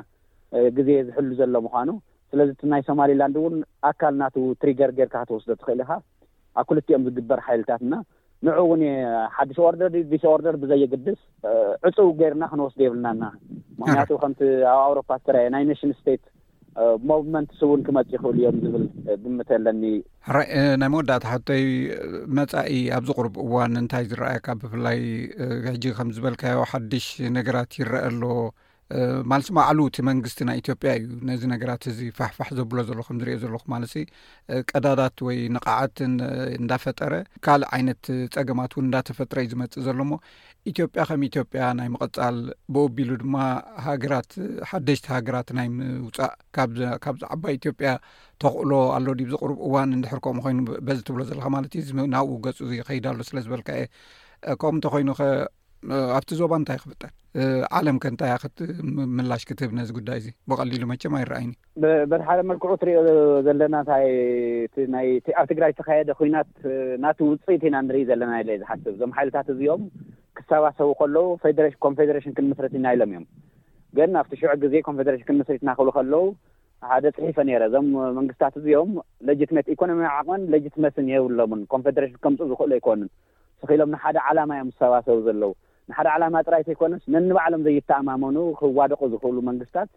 ግዜ 0.78 0.88
ዝሕሉ 1.10 1.30
ዘሎ 1.40 1.54
ምኳኑ 1.66 1.90
ስለዚ 2.32 2.50
ናይ 2.72 2.82
ሶማሌላንድ 2.88 3.36
እውን 3.42 3.54
ኣካል 3.90 4.14
እናቱ 4.16 4.36
ትሪገር 4.62 4.90
ጌርካ 4.98 5.14
ተወስዶ 5.30 5.50
ትኽእል 5.60 5.80
ኢካ 5.84 5.92
ኣብ 6.60 6.64
ኩልቲ 6.70 6.88
ኦም 6.98 7.04
ዝግበር 7.08 7.40
ሓይልታትና 7.46 7.94
ንዑኡ 8.46 8.58
እውን 8.66 8.82
ሓዱሽ 9.36 9.58
ኦርደር 9.68 9.90
ዲስኦርደር 10.12 10.54
ብዘየግድስ 10.62 11.18
ዕፁብ 11.88 12.08
ገይርና 12.20 12.44
ክንወስዱ 12.52 12.78
የብልናና 12.84 13.24
ምክንያቱ 13.80 14.10
ከምቲ 14.22 14.40
ኣብ 14.74 14.80
ኣውሮፓ 14.86 15.08
ዝተርየ 15.22 15.48
ናይ 15.54 15.64
ኔሽን 15.70 15.92
ስቴት 15.98 16.22
ሞቭመንትስ 17.10 17.60
እውን 17.66 17.80
ክመጽእ 17.86 18.14
ይኽእሉ 18.16 18.34
እዮም 18.40 18.58
ዝብል 18.64 18.84
ድምተለኒ 19.22 19.82
እዩ 19.96 20.00
ራይ 20.36 20.48
ናይ 20.82 20.88
መወዳእታ 20.94 21.26
ሕቶይ 21.34 21.64
መጻኢ 22.38 22.72
ኣብዚ 22.98 23.10
ቅርቢ 23.18 23.34
እዋን 23.46 23.74
እንታይ 23.82 24.04
ዝረአየካ 24.10 24.46
ብፍላይ 24.60 25.00
ሕጂ 25.68 25.84
ከም 25.98 26.10
ዝበልካዮ 26.18 26.60
ሓዱሽ 26.72 27.08
ነገራት 27.38 27.78
ይረአ 27.80 28.02
ኣሎ 28.10 28.22
ማለት 29.30 29.48
ማባዕሉ 29.56 29.80
እቲ 29.88 29.98
መንግስቲ 30.08 30.40
ናይ 30.48 30.56
ኢትዮጵያ 30.60 30.90
እዩ 30.98 31.10
ነዚ 31.28 31.42
ነገራት 31.52 31.82
እዚ 31.90 31.98
ፋሕፋሕ 32.18 32.48
ዘብሎ 32.58 32.78
ዘሎ 32.88 32.98
ከምዝሪዮ 33.08 33.36
ዘለኹ 33.42 33.62
ማለትሲ 33.72 34.00
ቀዳዳት 34.70 35.16
ወይ 35.26 35.36
ንቃዓትን 35.56 36.14
እንዳፈጠረ 36.60 37.12
ካልእ 37.46 37.68
ዓይነት 37.76 38.02
ፀገማት 38.36 38.72
እውን 38.74 38.86
እንዳተፈጥረ 38.88 39.38
ዩ 39.44 39.50
ዝመፅእ 39.52 39.84
ዘሎሞ 39.88 40.10
ኢትዮጵያ 40.72 41.04
ከም 41.10 41.22
ኢትዮጵያ 41.28 41.62
ናይ 41.80 41.88
ምቕፃል 41.94 42.38
ብኦቢሉ 42.76 43.10
ድማ 43.22 43.36
ሃገራት 43.86 44.30
ሓደሽቲ 44.70 45.06
ሃገራት 45.16 45.50
ናይ 45.60 45.68
ምውፃእ 45.76 46.32
ካብዚ 47.06 47.22
ዓባይ 47.36 47.54
ኢትዮጵያ 47.60 47.92
ተክእሎ 48.44 48.72
ኣሎ 48.96 49.06
ዲ 49.20 49.28
ዚቅርብ 49.34 49.60
እዋን 49.68 49.90
እንድሕርከም 49.98 50.42
ኮይኑ 50.46 50.58
በዚ 50.88 51.00
ትብሎ 51.10 51.22
ዘለካ 51.30 51.46
ማለት 51.58 51.72
እዩ 51.82 51.94
ናብኡ 52.16 52.36
ገፁ 52.46 52.58
ኸይዳሎ 52.90 53.18
ስለ 53.30 53.38
ዝበልካ 53.46 53.68
እየ 53.80 53.86
ከም 54.60 54.74
እንተኮይኑኸ 54.78 55.18
ኣብቲ 56.16 56.28
ዞባ 56.40 56.52
እንታይ 56.60 56.78
ክፍጠር 56.82 57.10
ዓለም 57.78 57.96
ከ 58.02 58.06
እንታይ 58.12 58.32
ክት 58.42 58.58
ምላሽ 59.16 59.42
ክትህብ 59.48 59.70
ነዚ 59.78 59.90
ጉዳይ 59.98 60.18
እዙ 60.20 60.26
ብቀሊሉ 60.50 60.82
መጨማ 60.92 61.20
ይረአይኒ 61.22 61.52
በዚ 62.10 62.22
ሓደ 62.28 62.40
መልክዑ 62.50 62.70
እትሪኦ 62.78 63.00
ዘለና 63.46 63.74
እታኣብ 63.86 65.46
ትግራይ 65.50 65.72
ዝተኸየደ 65.76 66.14
ኩናት 66.18 66.50
ናቲ 67.04 67.18
ውፅኢት 67.28 67.62
ኢና 67.68 67.76
ንርኢ 67.86 68.02
ዘለና 68.10 68.32
ኢለ 68.42 68.50
ዝሓስብ 68.62 68.88
እዞም 68.92 69.12
ሓይልታት 69.18 69.48
እዚኦም 69.54 69.84
ክሰባሰቡ 70.40 70.90
ከለዉ 71.00 71.24
ኮንፌደሬሽን 71.86 72.36
ክንምስርት 72.38 72.74
ኢና 72.80 72.86
ኢሎም 72.96 73.10
እዮም 73.14 73.24
ግን 73.98 74.12
ኣብቲ 74.22 74.32
ሽዕ 74.42 74.52
ግዜ 74.64 74.74
ኮንፌደሬሽን 74.90 75.28
ክንምስርትና 75.30 75.70
ክብል 75.78 75.90
ከለዉ 75.98 76.20
ሓደ 76.90 77.06
ፅሒፈ 77.16 77.36
ነይረ 77.48 77.62
እዞም 77.70 77.88
መንግስትታት 78.18 78.54
እዚኦም 78.60 78.90
ሌጂትሜት 79.30 79.66
ኢኮኖሚ 79.76 80.02
ዓቅመን 80.18 80.44
ሌጂትመስን 80.54 81.08
ይህብሎምን 81.12 81.62
ኮንፌደሬሽን 81.74 82.20
ከምፁ 82.26 82.38
ዝኽእሉ 82.52 82.70
ኣይኮኑን 82.78 83.10
ስኽኢሎም 83.62 83.90
ንሓደ 83.94 84.16
ዓላማ 84.28 84.50
እዮም 84.58 84.70
ዝሰባሰቡ 84.74 85.18
ዘለዉ 85.26 85.50
ንሓደ 85.88 86.08
ዓላማ 86.16 86.36
ጥራይተ 86.46 86.68
ይኮነስ 86.74 87.02
ነንበዕሎም 87.14 87.62
ዘይተኣማመኑ 87.66 88.36
ክዋደቁ 88.58 89.00
ዝኽእሉ 89.12 89.38
መንግስታት 89.50 89.90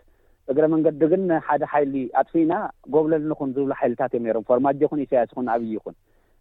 እግረ 0.52 0.66
መንገዲ 0.74 1.02
ግን 1.12 1.22
ሓደ 1.48 1.64
ሓይሊ 1.72 1.94
ኣጥፊኢና 2.20 2.54
ጎብለልንኹን 2.94 3.52
ዝብሉ 3.56 3.72
ሓይልታት 3.82 4.12
እዮም 4.16 4.26
ነይሮም 4.28 4.46
ፎርማጆ 4.50 4.82
ኩን 4.92 5.02
እሳያስ 5.04 5.30
ኹን 5.38 5.46
ኣብይ 5.56 5.70
ይኹን 5.76 5.96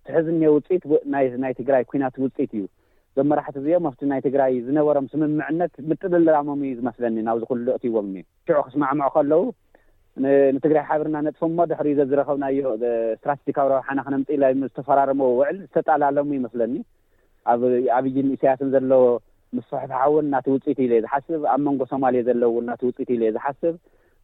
ትሕዝ 0.06 0.26
ኒሀ 0.38 0.48
ውፅኢት 0.54 0.84
ናይ 1.42 1.52
ትግራይ 1.58 1.82
ኩናት 1.90 2.14
ውፅኢት 2.24 2.52
እዩ 2.58 2.64
ዞ 3.16 3.24
መራሕቲ 3.30 3.56
እዚኦም 3.60 3.86
ኣብቲ 3.88 4.02
ናይ 4.12 4.20
ትግራይ 4.26 4.52
ዝነበሮም 4.66 5.06
ስምምዕነት 5.12 5.72
ምጥልልላምም 5.88 6.60
ዩ 6.66 6.70
ዝመስለኒ 6.78 7.16
ናብዝኩሉ 7.28 7.66
እትዎም 7.76 8.06
ኒ 8.12 8.16
ንሽዑ 8.22 8.56
ክስማዕምዖ 8.66 9.06
ከለዉ 9.16 9.42
ንትግራይ 10.56 10.84
ሓብርና 10.88 11.16
ነጥፎ 11.26 11.42
እሞ 11.50 11.58
ድሕሪእ 11.70 11.96
ዘብዝረከብናዮ 11.98 12.62
ስትራቴጂካዊ 12.80 13.68
ረብሓና 13.74 13.98
ክነምፂኢላ 14.06 14.44
ዝተፈራረምዎ 14.62 15.28
ውዕል 15.38 15.56
ዝተጣላሎም 15.64 16.32
ይመስለኒ 16.38 16.74
ኣብ 17.52 17.62
ኣብይን 17.98 18.26
እስያስን 18.36 18.68
ዘለዎ 18.76 19.02
ምስ 19.56 19.64
ፈሕበሓውን 19.72 20.24
እናቲ 20.28 20.46
ውፅኢት 20.54 20.78
ኢለ 20.84 20.92
የ 20.96 21.02
ዝሓስብ 21.04 21.42
ኣብ 21.54 21.60
መንጎ 21.66 21.80
ሶማሌ 21.92 22.14
ዘለውን 22.28 22.64
ናቲ 22.70 22.82
ውፅኢት 22.90 23.10
ኢለ 23.16 23.22
ዝሓስብ 23.36 23.74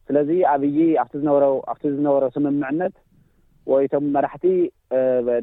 ስለዚ 0.07 0.29
ኣብይ 0.53 0.77
ኣ 1.01 1.03
በ 1.13 1.29
ኣብቲ 1.71 1.83
ዝነበረ 1.95 2.23
ስምምዕነት 2.35 2.95
ወይቶም 3.71 4.05
መራሕቲ 4.15 4.45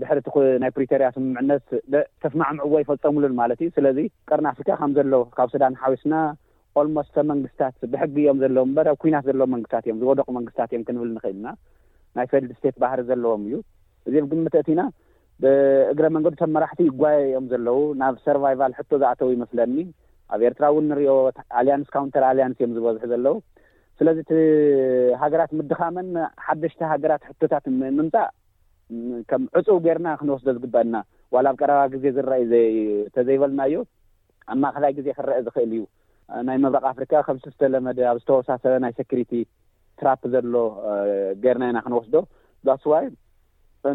ድሕሪቲ 0.03 0.27
ናይ 0.63 0.71
ፕሪቶርያ 0.77 1.09
ስምምዕነት 1.17 1.67
ዝተስማዕምዑዎ 1.93 2.75
ይፈፀሙሉን 2.83 3.35
ማለት 3.41 3.59
እዩ 3.65 3.71
ስለዚ 3.79 3.99
ቀርና 4.29 4.47
ኣፍሪካ 4.55 4.71
ከም 4.81 4.95
ዘለዉ 4.99 5.23
ካብ 5.39 5.51
ስዳን 5.55 5.77
ሓዊስና 5.83 6.15
ልሞስት 6.87 7.15
መንግስትታት 7.31 7.77
ብሕጊ 7.93 8.15
እዮም 8.23 8.41
ዘለዎ 8.43 8.63
እበረ 8.71 8.89
ኩናት 9.03 9.25
ዘሎዎ 9.29 9.47
መንግስታት 9.55 9.85
እዮም 9.87 9.99
ዝበደቁ 10.05 10.27
መንግስታት 10.39 10.71
እዮም 10.73 10.83
ክንብል 10.89 11.11
ንኽእልና 11.17 11.47
ናይ 12.17 12.27
ፌልድ 12.33 12.51
ስቴት 12.59 12.77
ባህሪ 12.83 13.01
ዘለዎም 13.11 13.45
እዩ 13.49 13.55
እዚ 14.09 14.15
ኣብ 14.23 14.27
ግምተእቲኢና 14.33 14.81
ብእግረ 15.43 16.07
መንገዲቶም 16.17 16.53
መራሕቲ 16.57 16.81
ይጓየ 16.89 17.19
እዮም 17.29 17.47
ዘለዉ 17.53 17.79
ናብ 18.03 18.15
ሰርቫይቫል 18.27 18.73
ሕቶ 18.79 18.91
ዝኣተው 19.03 19.31
ይመስለኒ 19.35 19.75
ኣብ 20.35 20.41
ኤርትራ 20.49 20.65
እውን 20.73 20.87
ንሪኦ 20.91 21.15
ኣልያንስ 21.61 21.89
ካውንተር 21.97 22.25
ኣልያንስ 22.31 22.57
እዮም 22.61 22.73
ዝበዝሑ 22.77 23.05
ዘለዉ 23.13 23.37
ስለዚ 24.01 24.19
ቲ 24.31 24.41
ሃገራት 25.23 25.51
ምድኻመን 25.59 26.09
ሓደሽተ 26.47 26.81
ሃገራት 26.93 27.23
ሕቶታት 27.29 27.67
ምምጻእ 27.81 28.27
ከም 29.31 29.43
ዕፁብ 29.59 29.79
ጌይርና 29.85 30.09
ክንወስዶ 30.21 30.49
ዝግበአና 30.57 30.97
ዋላ 31.35 31.47
ኣብ 31.53 31.57
ቀረባ 31.61 31.79
ግዜ 31.95 32.05
ዝረአዩ 32.17 32.49
ተዘይበልና 33.15 33.63
ዩ 33.73 33.77
ኣብ 34.53 34.59
ማእክላይ 34.65 34.93
ግዜ 34.99 35.07
ክንረአ 35.19 35.39
ዝኽእል 35.47 35.73
እዩ 35.77 35.83
ናይ 36.47 36.57
ምብራቅ 36.65 36.85
ኣፍሪካ 36.93 37.13
ከምቲ 37.29 37.45
ዝተለመደ 37.55 37.99
ኣብ 38.11 38.19
ዝተወሳሰለ 38.23 38.75
ናይ 38.85 38.93
ሴኪሪቲ 39.01 39.33
ትራፕ 40.01 40.23
ዘሎ 40.35 40.55
ጌርና 41.45 41.67
ኢና 41.73 41.79
ክንወስዶ 41.87 42.15
ስዋ 42.85 42.95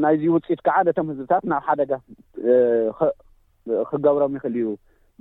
ናይዚ 0.04 0.24
ውፅኢት 0.36 0.62
ከዓ 0.68 0.76
ነቶም 0.88 1.08
ህዝብታት 1.12 1.44
ናብ 1.52 1.64
ሓደጋ 1.68 1.92
ክገብሮም 3.90 4.36
ይኽእል 4.38 4.56
እዩ 4.60 4.68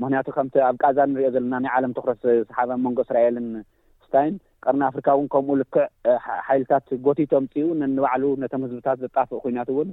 ምክንያቱ 0.02 0.26
ከምቲ 0.36 0.54
ኣብ 0.68 0.76
ቃዛ 0.82 0.98
እንሪኦ 1.08 1.30
ዘለና 1.34 1.54
ናይ 1.64 1.72
ዓለም 1.78 1.92
ተኩረስ 1.96 2.20
ሰሓበ 2.50 2.70
መንጎ 2.84 2.98
እስራኤልን 3.06 3.48
ስታይን 4.06 4.34
ቀርና 4.64 4.82
ኣፍሪካ 4.90 5.08
እውን 5.16 5.26
ከምኡ 5.34 5.52
ልክዕ 5.60 5.84
ሓይልታት 6.46 6.86
ጎቲቶም 7.06 7.44
ፅኡ 7.52 7.66
ነንባዕሉ 7.82 8.24
ነቶም 8.42 8.64
ህዝብታት 8.66 8.98
ዘጣፍእ 9.04 9.42
ኩናት 9.44 9.70
እውን 9.74 9.90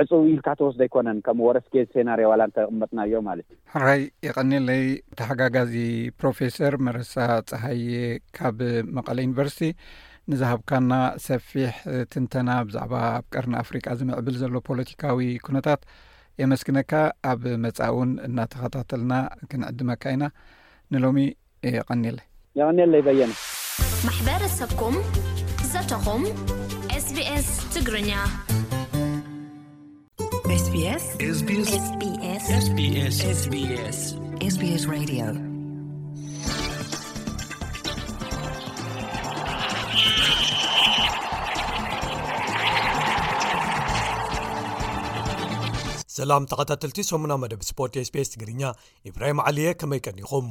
ዕፅ 0.00 0.10
ኢኢልካ 0.30 0.48
ተወስደ 0.60 0.80
ኣይኮነን 0.86 1.18
ከም 1.26 1.38
ወረስክዝ 1.44 1.86
ሴናሪዋላ 1.96 2.40
እንተቅመጥና 2.48 2.98
እዮ 3.08 3.14
ማለት 3.28 3.46
እዩ 3.52 3.58
ራይ 3.84 4.00
የቀኒለይ 4.26 4.82
ተሓጋጋዚ 5.18 5.74
ፕሮፌሰር 6.20 6.74
መረሳ 6.86 7.14
ፀሃየ 7.50 7.92
ካብ 8.38 8.58
መቐለ 8.96 9.16
ዩኒቨርስቲ 9.26 9.62
ንዝሃብካና 10.32 10.92
ሰፊሕ 11.26 11.74
ትንተና 12.12 12.48
ብዛዕባ 12.68 12.92
ኣብ 13.18 13.24
ቀርኒ 13.34 13.52
ኣፍሪቃ 13.62 13.86
ዝምዕብል 14.00 14.36
ዘሎ 14.42 14.54
ፖለቲካዊ 14.68 15.18
ኩነታት 15.46 15.80
የመስግነካ 16.40 16.92
ኣብ 17.32 17.42
መፃ 17.64 17.78
እውን 17.92 18.10
እናተኸታተልና 18.28 19.12
ክንዕድመካ 19.52 20.02
ኢና 20.16 20.24
ንሎሚ 20.94 21.18
ይቀኒለ 21.76 22.18
ኒ 22.76 23.02
የ 23.20 23.28
ማሕበረሰብኩም 24.08 24.96
ዘተኹም 25.72 26.22
ስስ 27.00 27.50
ትግርኛ 27.74 28.10
ስላም 46.16 46.44
ተኸታትልቲ 46.50 46.98
ሰሙና 47.08 47.32
መደብ 47.42 47.62
ስፖርት 47.68 47.94
ኤስፔስ 48.02 48.28
ትግርኛ 48.34 48.62
ኢብራሂም 49.08 49.40
ዓሊየ 49.48 49.70
ከመይ 49.80 50.00
ቀኒኹም 50.06 50.46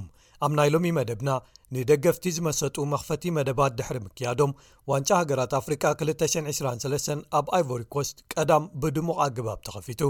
ኣብ 0.46 0.52
ናይ 0.58 0.70
ሎሚ 0.74 0.86
መደብና 0.98 1.30
ንደገፍቲ 1.76 2.26
ዝመሰጡ 2.38 2.76
መኽፈቲ 2.94 3.24
መደባት 3.38 3.76
ድሕሪ 3.80 3.98
ምክያዶም 4.08 4.54
ዋንጫ 4.92 5.10
ሃገራት 5.22 5.54
ኣፍሪቃ 5.62 5.84
223 6.04 7.24
ኣብ 7.40 7.48
ኣይቮሪኮስት 7.58 8.18
ቀዳም 8.34 8.66
ብድሙቕ 8.84 9.18
ኣግባብ 9.28 9.60
ተኸፊቱ 9.70 10.02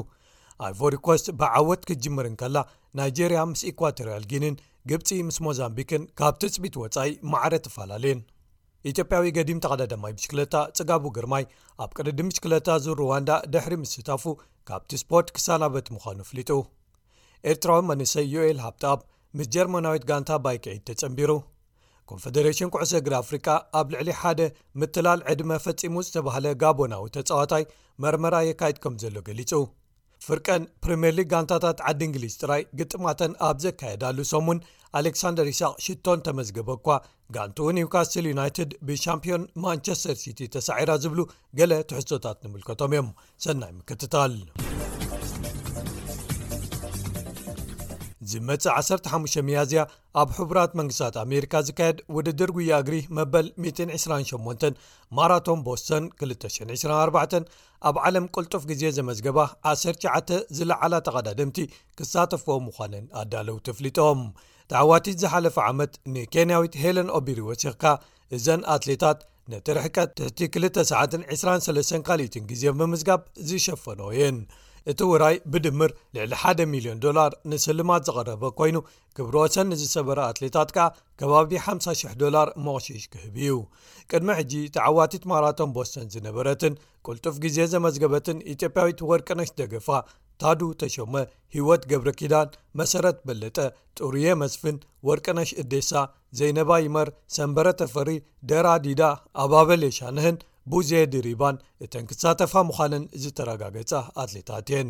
ኣይቮሪኮስት 0.68 1.28
ብዓወት 1.42 1.82
ክትጅምርን 1.90 2.36
ከላ 2.42 2.58
ናይጀርያ 3.00 3.40
ምስ 3.52 3.64
ኢኳቶርያል 3.74 4.24
ግንን 4.34 4.56
ግብፂ 4.92 5.10
ምስ 5.30 5.40
ሞዛምቢክን 5.48 6.04
ካብ 6.22 6.36
ትፅቢት 6.44 6.76
ወጻኢ 6.84 7.12
መዕረ 7.34 7.52
ተፈላለየን 7.68 8.20
ኢትዮጵያዊ 8.90 9.24
ገዲም 9.36 9.60
ተቀዳዳማይ 9.66 10.12
ብሽክለታ 10.18 10.56
ፅጋቡ 10.78 11.04
ግርማይ 11.16 11.44
ኣብ 11.84 11.92
ቅርዲ 11.98 12.20
ምሽክለታ 12.28 12.68
እዙ 12.80 12.86
ሩዋንዳ 13.00 13.30
ድሕሪ 13.54 13.74
ምስተታፉ 13.84 14.24
ካብቲ 14.70 14.92
ስፖርት 15.04 15.28
ክሳናበት 15.36 15.88
ምዃኑ 15.96 16.18
ኣፍሊጡ 16.26 16.52
ኤርትራዊ 17.52 17.82
መንሰይ 17.92 18.28
ዩኤል 18.34 18.60
ሃብጣኣብ 18.66 19.00
ምስ 19.38 19.48
ጀርመናዊት 19.56 20.04
ጋንታ 20.12 20.32
ባይ 20.44 20.58
ክዒድ 20.66 20.84
ተፀንቢሩ 20.90 21.32
ኮንፈደሬሽን 22.12 22.70
ኩዕሰ 22.74 22.92
እግሪ 23.02 23.14
ኣፍሪቃ 23.24 23.48
ኣብ 23.80 23.88
ልዕሊ 23.94 24.10
ሓደ 24.20 24.42
ምትላል 24.82 25.20
ዕድመ 25.32 25.52
ፈፂሙ 25.66 25.96
ዝተባሃለ 26.08 26.48
ጋቦናዊ 26.64 27.06
ተፃዋታይ 27.16 27.64
መርመራ 28.04 28.36
የካየድ 28.50 28.78
ከም 28.84 28.96
ዘሎ 29.04 29.16
ገሊጹ 29.30 29.52
ፍርቀን 30.26 30.64
ፕሪምየር 30.84 31.14
ሊግ 31.18 31.28
ጋንታታት 31.34 31.80
ዓዲ 31.90 32.02
እንግሊዝ 32.08 32.36
ጥራይ 32.42 32.62
ግጥማተን 32.80 33.34
ኣብ 33.48 33.58
ዘካየዳሉ 33.66 34.18
ሶሙን 34.34 34.60
ኣሌክሳንደር 35.00 35.48
ይስቅ 35.52 35.72
ሽቶን 35.86 36.20
ተመዝገበ 36.26 36.70
እኳ 36.80 36.90
ጋንቱኡ 37.36 37.70
ኒውካስትል 37.78 38.26
ዩናይትድ 38.34 38.72
ብሻምፒዮን 38.88 39.44
ማንቸስተር 39.64 40.18
ሲቲ 40.24 40.40
ተሳዒራ 40.54 40.92
ዝብሉ 41.04 41.22
ገለ 41.60 41.74
ትሕሶታት 41.90 42.38
ንምልከቶም 42.46 42.92
እዮም 42.96 43.10
ሰናይ 43.46 43.72
ምከትታል 43.80 44.36
ዝመጽእ 48.32 48.72
15እዝያ 48.78 49.82
ኣብ 50.22 50.30
ሕቡራት 50.38 50.72
መንግስታት 50.80 51.16
ኣሜሪካ 51.26 51.54
ዝካየድ 51.68 51.98
ውድድር 52.16 52.50
ጉያ 52.58 52.78
እግሪ 52.84 52.96
መበል 53.18 53.48
128 53.66 54.72
ማራቶን 55.18 55.60
ቦስቶን 55.68 56.06
224 56.24 57.46
ኣብ 57.90 57.98
ዓለም 58.08 58.26
ቅልጡፍ 58.38 58.64
ግዜ 58.72 58.84
ዘመዝገባ 59.00 59.40
19 59.76 60.34
ዝለዓላ 60.60 60.94
ተቐዳድምቲ 61.08 61.60
ክሳተፈዎም 62.00 62.66
ምዃንን 62.70 63.06
ኣዳለው 63.24 63.60
ተፍሊጦም 63.70 64.22
ተዓዋቲት 64.72 65.18
ዝሓለፈ 65.24 65.58
ዓመት 65.72 65.94
ንኬንያዊት 66.14 66.76
ሄለን 66.84 67.10
ኦቢሪ 67.18 67.40
ወሲኽ 67.50 67.74
ካ 67.82 67.86
እዘን 68.36 68.62
ኣትሌታት 68.76 69.18
ነቲርሕቀት 69.54 70.12
ትቲ2923 70.20 72.06
ካልኢትን 72.08 72.46
ግዜ 72.52 72.64
ብምዝጋብ 72.80 73.22
ዝሸፈኖ 73.50 74.02
የን 74.20 74.38
እቲ 74.92 75.00
ውራይ 75.10 75.36
ብድምር 75.52 75.92
ልዕሊ1 76.16 76.46
0ልዮን 76.72 77.00
ዶላር 77.06 77.32
ንስልማት 77.52 78.02
ዝቐረበ 78.08 78.44
ኮይኑ 78.60 78.76
ክብሮ 79.18 79.36
ሰዝሰበረ 79.56 80.18
ኣትሌታት 80.32 80.70
ከኣ 80.76 80.88
ከባቢ 81.20 81.54
5000 81.68 82.36
ር 82.48 82.50
መቕሺሽ 82.66 83.06
ክህብ 83.14 83.38
እዩ 83.46 83.56
ቅድሚ 84.12 84.30
ሕጂ 84.40 84.54
ተዓዋቲት 84.76 85.24
ማራቶን 85.32 85.74
ቦስተን 85.78 86.10
ዝነበረትን 86.16 86.76
ቅልጡፍ 87.08 87.38
ግዜ 87.46 87.58
ዘመዝገበትን 87.74 88.44
ኢትጵያዊት 88.54 89.02
ወርቅነሽ 89.12 89.52
ደገፋ 89.62 89.88
ታዱ 90.42 90.62
ተሸመ 90.82 91.16
ሂወት 91.56 91.82
ገብረኪዳን 91.92 92.50
መሰረት 92.80 93.18
በለጠ 93.28 93.58
ጥሩየ 93.98 94.28
መዝፍን 94.42 94.78
ወርቅነሽ 95.08 95.52
እዴሳ 95.64 95.92
ዘይነባ 96.40 96.72
ይመር 96.86 97.10
ሰንበረ 97.36 97.68
ተፈሪ 97.82 98.10
ደራዲዳ 98.50 99.04
ኣባበል 99.44 99.84
የሻንህን 99.88 100.38
ብዝዲሪባን 100.74 101.58
እተን 101.86 102.06
ክሳተፋ 102.10 102.54
ምዃንን 102.70 103.04
ዝተረጋገጸ 103.24 103.92
ኣትሌታት 104.24 104.70
እየን 104.72 104.90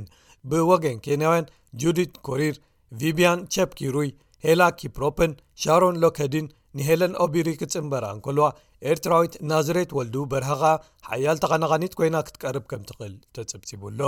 ብወገን 0.52 0.98
ኬንያውያን 1.08 1.50
ጁዲት 1.84 2.14
ኮሪር 2.28 2.56
ቪቢያን 3.02 3.42
ቸፕኪሩይ 3.56 4.10
ሄላ 4.46 4.62
ኪፕሮፕን 4.82 5.32
ሻሮን 5.64 6.00
ሎክድን 6.06 6.48
ንሄለን 6.78 7.14
ኦቢሪ 7.26 7.48
ክፅምበራ 7.60 8.06
እንኮልዋ 8.16 8.48
ኤርትራዊት 8.92 9.36
ናዝሬት 9.52 9.92
ወልዱ 9.98 10.16
በርሃኻ 10.34 10.64
ሓያል 11.10 11.38
ተቀናቃኒት 11.46 11.94
ኮይና 12.00 12.18
ክትቀርብ 12.30 12.66
ከም 12.74 12.82
ትክእል 12.90 13.14
ተፅብፅቡኣሎ 13.38 14.02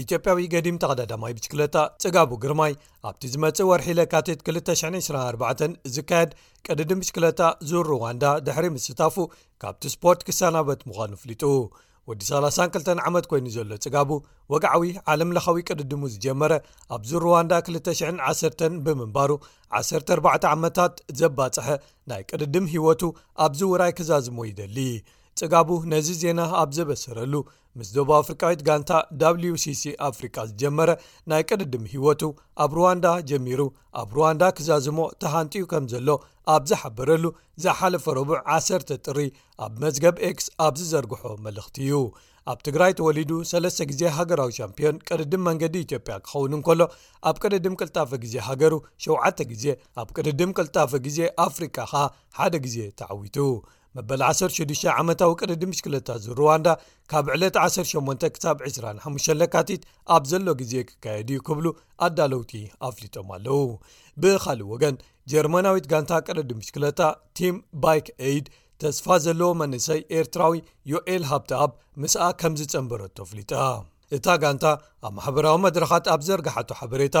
ኢትዮጵያዊ 0.00 0.36
ገዲም 0.54 0.76
ተቅዳዳማይ 0.82 1.32
ብሽክለጣ 1.36 1.74
ጽጋቡ 2.02 2.30
ግርማይ 2.42 2.72
ኣብቲ 3.08 3.22
ዝመጽእ 3.32 3.66
ወርሒለ 3.70 4.00
ካቴት 4.12 4.40
224 4.48 5.76
ዝካየድ 5.94 6.30
ቅድድም 6.66 7.00
ብሽክለጣ 7.02 7.40
ዙር 7.70 7.86
ሩዋንዳ 7.92 8.24
ድሕሪ 8.46 8.66
ምስታፉ 8.76 9.16
ካብቲ 9.62 9.82
ስፖርት 9.94 10.20
ክሰናበት 10.28 10.82
ምዃኑ 10.90 11.12
ፍሉጡ 11.22 11.42
ወዲ 12.10 12.20
32 12.30 12.88
ዓመት 13.08 13.24
ኮይኑ 13.30 13.46
ዘሎ 13.56 13.74
ጽጋቡ 13.84 14.10
ወግዓዊ 14.52 14.86
ዓለም 15.12 15.32
ለኻዊ 15.36 15.58
ቅድድሙ 15.70 16.00
ዝጀመረ 16.14 16.52
ኣብ 16.94 17.02
ዙር 17.10 17.22
ሩዋንዳ 17.26 17.52
21 18.30 18.78
ብምንባሩ 18.86 19.30
14 19.82 20.48
ዓመታት 20.54 20.94
ዘባጽሐ 21.20 21.68
ናይ 22.12 22.22
ቅድድም 22.30 22.66
ህይወቱ 22.74 23.02
ኣብዚ 23.46 23.60
ውራይ 23.72 23.94
ኪዛዝሞ 23.98 24.38
ይደሊ 24.52 24.78
ጽጋቡ 25.40 25.68
ነዚ 25.90 26.08
ዜና 26.22 26.40
ኣብ 26.60 26.70
ዘበሰረሉ 26.76 27.34
ምስ 27.78 27.88
ደቡ 27.96 28.08
አፍሪካዊት 28.20 28.60
ጋንታ 28.66 28.90
wሲሲ 29.52 29.82
ኣፍሪቃ 30.08 30.34
ዝጀመረ 30.48 30.90
ናይ 31.30 31.42
ቅድድም 31.48 31.84
ሂይወቱ 31.92 32.22
ኣብ 32.64 32.72
ሩዋንዳ 32.78 33.06
ጀሚሩ 33.30 33.60
ኣብ 34.00 34.10
ሩዋንዳ 34.16 34.42
ክዛዝሞ 34.56 34.98
ተሃንጥኡ 35.24 35.64
ከም 35.70 35.84
ዘሎ 35.92 36.08
ኣብ 36.54 36.62
ዝሓበረሉ 36.72 37.24
ዝሓለፈ 37.64 38.04
ረቡዕ 38.18 38.38
10 38.58 38.86
ጥሪ 39.06 39.18
ኣብ 39.66 39.72
መዝገብ 39.84 40.16
ኤክስ 40.30 40.46
ኣብ 40.66 40.74
ዝዘርግሖ 40.82 41.22
መልእኽቲ 41.46 41.76
እዩ 41.86 41.96
ኣብ 42.52 42.58
ትግራይ 42.66 42.92
ተወሊዱ 42.98 43.30
ሰለስ 43.52 43.76
ግዜ 43.90 44.02
ሃገራዊ 44.16 44.52
ሻምፒዮን 44.58 44.96
ቅድድም 45.08 45.42
መንገዲ 45.48 45.74
ኢትዮጵያ 45.86 46.14
ክኸውን 46.24 46.54
እንከሎ 46.56 46.80
ኣብ 47.30 47.36
ቅድድም 47.42 47.74
ቅልጣፈ 47.80 48.10
ግዜ 48.24 48.34
ሃገሩ 48.48 48.74
7ዓተ 49.06 49.38
ግዜ 49.52 49.64
ኣብ 50.02 50.08
ቅድድም 50.16 50.52
ቅልጣፈ 50.58 50.90
ግዜ 51.06 51.18
ኣፍሪቃ 51.46 51.76
ኸኣ 51.92 52.04
ሓደ 52.40 52.54
ግዜ 52.66 52.78
ተዓዊቱ 53.00 53.36
መበል 53.96 54.22
16 54.26 54.86
ዓመታዊ 55.00 55.32
ቅደዲ 55.40 55.62
ምሽክለታ 55.70 56.08
ዝሩዋንዳ 56.24 56.68
ካብ 57.10 57.26
ዕለት 57.34 57.56
18 57.64 58.28
ክሳ25 58.34 59.28
ለካቲት 59.40 59.82
ኣብ 60.16 60.22
ዘሎ 60.30 60.46
ግዜ 60.60 60.72
ክካየድ 60.88 61.30
እዩ 61.34 61.40
ክብሉ 61.48 61.66
ኣዳለውቲ 62.06 62.52
ኣፍሊጦም 62.88 63.28
ኣለው 63.36 63.62
ብኻልእ 64.24 64.66
ወገን 64.72 64.96
ጀርማናዊት 65.32 65.88
ጋንታ 65.92 66.12
ቅደዲ 66.28 66.50
ምሽክለታ 66.62 67.00
ቲም 67.40 67.56
ባይክ 67.84 68.08
አድ 68.32 68.46
ተስፋ 68.84 69.06
ዘለዎ 69.26 69.50
መንእሰይ 69.62 70.00
ኤርትራዊ 70.20 70.54
ዮኤል 70.94 71.24
ሃብቲ 71.32 71.52
ኣብ 71.62 71.72
ምስኣ 72.02 72.22
ከምዝጽንበረቶ 72.42 73.16
ኣፍሊጣ 73.28 73.52
እታ 74.16 74.26
ጋንታ 74.42 74.64
ኣብ 75.06 75.12
ማሕበራዊ 75.16 75.56
መድረኻት 75.66 76.06
ኣብ 76.14 76.20
ዘርግሓቶ 76.26 76.70
ሓበሬታ 76.80 77.16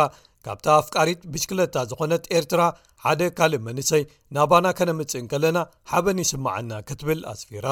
ካብታ 0.46 0.66
ኣፍቃሪት 0.80 1.20
ብሽክለታ 1.32 1.74
ዝኾነት 1.90 2.24
ኤርትራ 2.38 2.62
ሓደ 3.04 3.20
ካልእ 3.38 3.62
መንሰይ 3.66 4.02
ናባና 4.36 4.66
ከነምጽእንከለና 4.78 5.58
ሓበን 5.92 6.20
ይስመዓና 6.24 6.70
ክትብል 6.88 7.20
ኣስፊራ 7.32 7.66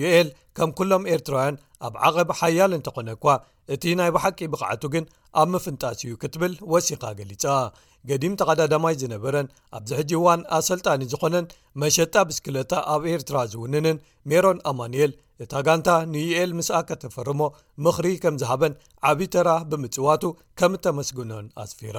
ዩኤል 0.00 0.28
ከም 0.56 0.70
ኵሎም 0.78 1.04
ኤርትራውያን 1.14 1.60
ኣብ 1.86 1.94
ዓቐብ 2.08 2.28
ሓያል 2.40 2.72
እንተኾነ 2.78 3.10
ኳ 3.24 3.36
እቲ 3.74 3.84
ናይ 4.00 4.10
ብሓቂ 4.16 4.38
ብቕዓቱ 4.52 4.82
ግን 4.94 5.04
ኣብ 5.42 5.48
ምፍንጣስ 5.54 5.98
እዩ 6.06 6.12
ክትብል 6.22 6.52
ወሲኻ 6.74 7.02
ገሊጻ 7.20 7.44
ገዲም 8.08 8.34
ተቀዳዳማይ 8.40 8.94
ዝነበረን 9.00 9.46
ኣብዚ 9.76 9.90
ሕጂ 9.98 10.10
እዋን 10.18 10.42
ኣሰልጣኒ 10.58 11.00
ዝኾነን 11.12 11.46
መሸጣ 11.82 12.14
ብስክለታ 12.28 12.72
ኣብ 12.94 13.02
ኤርትራ 13.14 13.36
ዝውንንን 13.52 13.98
ሜሮን 14.30 14.58
ኣማንኤል 14.70 15.12
እታ 15.44 15.52
ጋንታ 15.66 15.90
ንዩኤል 16.14 16.50
ምስኣ 16.58 16.78
ከተፈርሞ 16.88 17.40
ምኽሪ 17.84 18.06
ከም 18.22 18.34
ዝሃበን 18.40 18.72
ዓብዪተራ 19.10 19.48
ብምፅዋቱ 19.70 20.22
ከም 20.60 20.72
እተመስግኖን 20.78 21.46
ኣስፊራ 21.64 21.98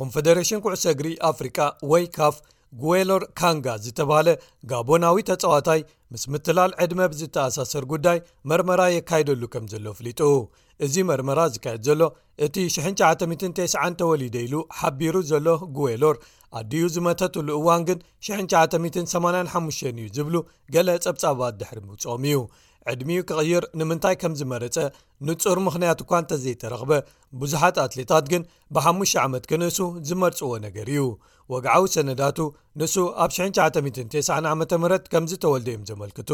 ኮንፈደሬሽን 0.00 0.60
ኩዕሰ 0.64 0.84
እግሪ 0.94 1.08
ኣፍሪቃ 1.32 1.58
ወይ 1.92 2.04
ካፍ 2.16 2.36
ጉሎር 2.82 3.22
ካንጋ 3.38 3.66
ዝተባሃለ 3.84 4.28
ጋቦናዊ 4.70 5.18
ተፃዋታይ 5.30 5.80
ምስ 6.12 6.22
ምትላል 6.32 6.72
ዕድመ 6.84 7.00
ብዝተኣሳሰር 7.12 7.84
ጉዳይ 7.92 8.18
መርመራ 8.50 8.82
የካየደሉ 8.96 9.42
ከም 9.54 9.64
ዘሎ 9.72 9.86
ፍሊጡ 9.98 10.20
እዚ 10.86 10.96
መርመራ 11.10 11.40
ዝካየድ 11.54 11.82
ዘሎ 11.88 12.02
እቲ 12.46 12.56
1990 12.80 13.96
ተወሊደኢሉ 14.00 14.54
ሓቢሩ 14.80 15.14
ዘሎ 15.30 15.46
ጉዌሎር 15.78 16.16
ኣድዩ 16.58 16.84
ዝመተትሉ 16.94 17.48
እዋን 17.60 17.82
ግን 17.88 17.98
1985 18.28 19.88
እዩ 19.90 20.06
ዝብሉ 20.18 20.36
ገለ 20.74 20.88
ጸብጻባት 21.04 21.54
ድሕሪ 21.60 21.78
ምውጽኦም 21.88 22.24
እዩ 22.30 22.38
ዕድሚኡ 22.92 23.22
ክቕይር 23.28 23.64
ንምንታይ 23.78 24.14
ከም 24.20 24.34
ዝመረጸ 24.40 24.76
ንጹር 25.28 25.58
ምኽንያት 25.66 26.00
እኳ 26.04 26.12
እንተዘይተረኽበ 26.22 26.92
ብዙሓት 27.40 27.78
ኣትሌታት 27.86 28.26
ግን 28.32 28.44
ብ5ሙ 28.74 29.02
ዓመት 29.26 29.44
ክንእሱ 29.50 29.78
ዝመርጽዎ 30.10 30.52
ነገር 30.66 30.86
እዩ 30.94 31.02
ወግዓዊ 31.52 31.84
ሰነዳቱ 31.92 32.38
ንሱ 32.80 32.94
ኣብ 33.24 33.30
199ዓ 33.36 34.52
ምህ 34.82 34.92
ከምዚ 35.12 35.32
ተወልደ 35.44 35.68
እዮም 35.72 35.84
ዘመልክቱ 35.90 36.30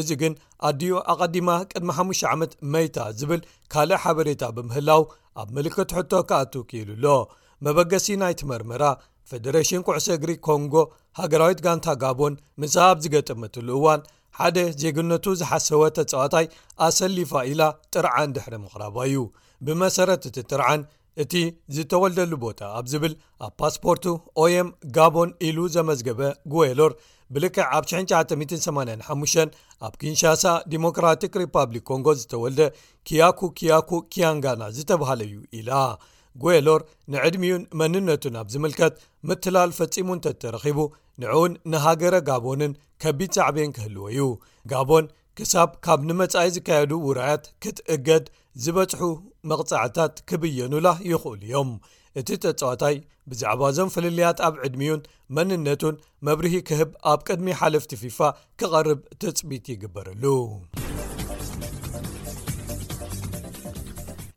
እዚ 0.00 0.08
ግን 0.22 0.34
ኣድዩ 0.68 0.92
ኣቐዲማ 1.12 1.48
ቅድሚ 1.72 1.88
5 1.98 2.24
ዓመት 2.34 2.52
መይታ 2.74 2.98
ዝብል 3.18 3.42
ካልእ 3.72 4.00
ሓበሬታ 4.04 4.42
ብምህላው 4.56 5.02
ኣብ 5.42 5.48
ምልክት 5.56 5.90
ሕቶ 5.98 6.12
ካኣቱ 6.30 6.54
ክኢሉኣሎ 6.70 7.04
መበገሲ 7.66 8.06
ናይትመርመራ 8.22 8.82
ፈደሬሽን 9.30 9.84
ኩዕሶ 9.86 10.06
ግሪ 10.22 10.32
ኮንጎ 10.46 10.74
ሃገራዊት 11.20 11.60
ጋንታ 11.66 11.86
ጋቦን 12.02 12.34
ምሰባብ 12.62 12.98
ዝገጠመትሉ 13.04 13.68
እዋን 13.78 14.02
ሓደ 14.38 14.56
ዜግነቱ 14.82 15.24
ዝሓሰወ 15.40 15.82
ተፀዋታይ 15.96 16.46
ኣሰሊፋ 16.86 17.32
ኢላ 17.52 17.62
ጥርዓን 17.92 18.34
ድሕሪ 18.36 18.54
ምቕራባ 18.64 18.96
እዩ 19.10 19.16
ብመሰረት 19.66 20.24
እቲ 20.30 20.36
ጥርዓን 20.50 20.80
እቲ 21.22 21.34
ዝተወልደሉ 21.74 22.32
ቦታ 22.46 22.58
ኣብ 22.78 22.86
ዝብል 22.92 23.12
ኣብ 23.46 23.52
ፓስፖርቱ 23.60 24.04
ኦየም 24.44 24.68
ጋቦን 24.96 25.30
ኢሉ 25.48 25.58
ዘመዝገበ 25.76 26.20
ጉሎር 26.54 26.92
ብልክዕ 27.34 27.64
ኣብ 27.76 27.84
9985 27.92 29.40
ኣብ 29.86 29.94
ኪንሻሳ 30.02 30.44
ዲሞክራቲክ 30.74 31.36
ሪፓብሊክ 31.42 31.84
ኮንጎ 31.90 32.06
ዝተወልደ 32.20 32.60
ኪያኩ 33.10 33.40
ኪያኩ 33.60 33.90
ኪያንጋና 34.14 34.62
ዝተብሃለዩ 34.78 35.34
ኢላ 35.60 35.70
ጉሎር 36.44 36.80
ንዕድሚኡን 37.12 37.62
መንነቱን 37.80 38.34
ኣብ 38.40 38.46
ዝምልከት 38.54 38.94
ምትላል 39.28 39.70
ፈጺሙ 39.78 40.08
እንተ 40.16 40.26
እተረኺቡ 40.34 40.80
ንዕውን 41.22 41.52
ንሃገረ 41.72 42.14
ጋቦንን 42.28 42.72
ከቢድ 43.04 43.32
ሳዕብን 43.38 43.70
ክህልወ 43.76 44.04
ዩ 44.18 44.26
ጋቦን 44.72 45.06
ክሳብ 45.38 45.70
ካብ 45.84 46.00
ንመጻኢ 46.08 46.50
ዝካየዱ 46.54 46.92
ውራያት 47.06 47.44
ክትእገድ 47.62 48.26
ዝበፅሑ 48.64 49.02
መቕጻዕታት 49.50 50.14
ክብየኑላ 50.28 50.88
ይኽእሉ 51.10 51.42
እዮም 51.48 51.70
እቲ 52.20 52.28
ተጽዋታይ 52.44 52.94
ብዛዕባ 53.30 53.62
ዞም 53.76 53.88
ፍልልያት 53.94 54.38
ኣብ 54.46 54.54
ዕድሚዩን 54.66 55.02
መንነቱን 55.36 55.96
መብርሂ 56.28 56.52
ክህብ 56.68 56.90
ኣብ 57.12 57.20
ቅድሚ 57.28 57.48
ሓልፍቲ 57.60 57.92
ፊፋ 58.02 58.18
ክቐርብ 58.60 59.00
ተፅቢት 59.24 59.66
ይግበረሉ 59.72 60.24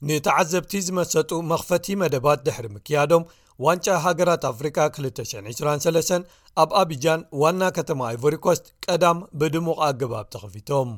ንተዓዘብቲ 0.09 0.73
ዝመሰጡ 0.87 1.31
መኽፈቲ 1.53 1.87
መደባት 2.01 2.39
ድሕሪ 2.47 2.65
ምክያዶም 2.75 3.23
ዋንጫ 3.67 3.87
ሃገራት 4.03 4.43
ኣፍሪካ 4.53 4.77
2923 4.99 6.21
ኣብ 6.61 6.69
ኣብጃን 6.81 7.21
ዋና 7.41 7.61
ከተማ 7.77 7.99
ኣይቮሪኮስ 8.11 8.59
ቀዳም 8.85 9.19
ብድሙቕ 9.39 9.77
ኣገባብ 9.89 10.25
ተኽፊቶም 10.33 10.89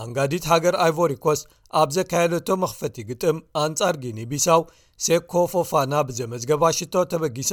ኣንጋዲት 0.00 0.44
ሃገር 0.52 0.74
ኣይቮሪኮስ 0.84 1.40
ኣብ 1.80 1.88
ዘካየለቶ 1.96 2.48
መኽፈቲ 2.64 2.96
ግጥም 3.10 3.36
ኣንጻር 3.64 3.96
ግኒ 4.04 4.18
ቢሳው 4.30 4.62
ሴኮፎፋና 5.06 5.92
ብዘመዝገባ 6.08 6.62
ሽቶ 6.78 6.94
ተበጊሳ 7.12 7.50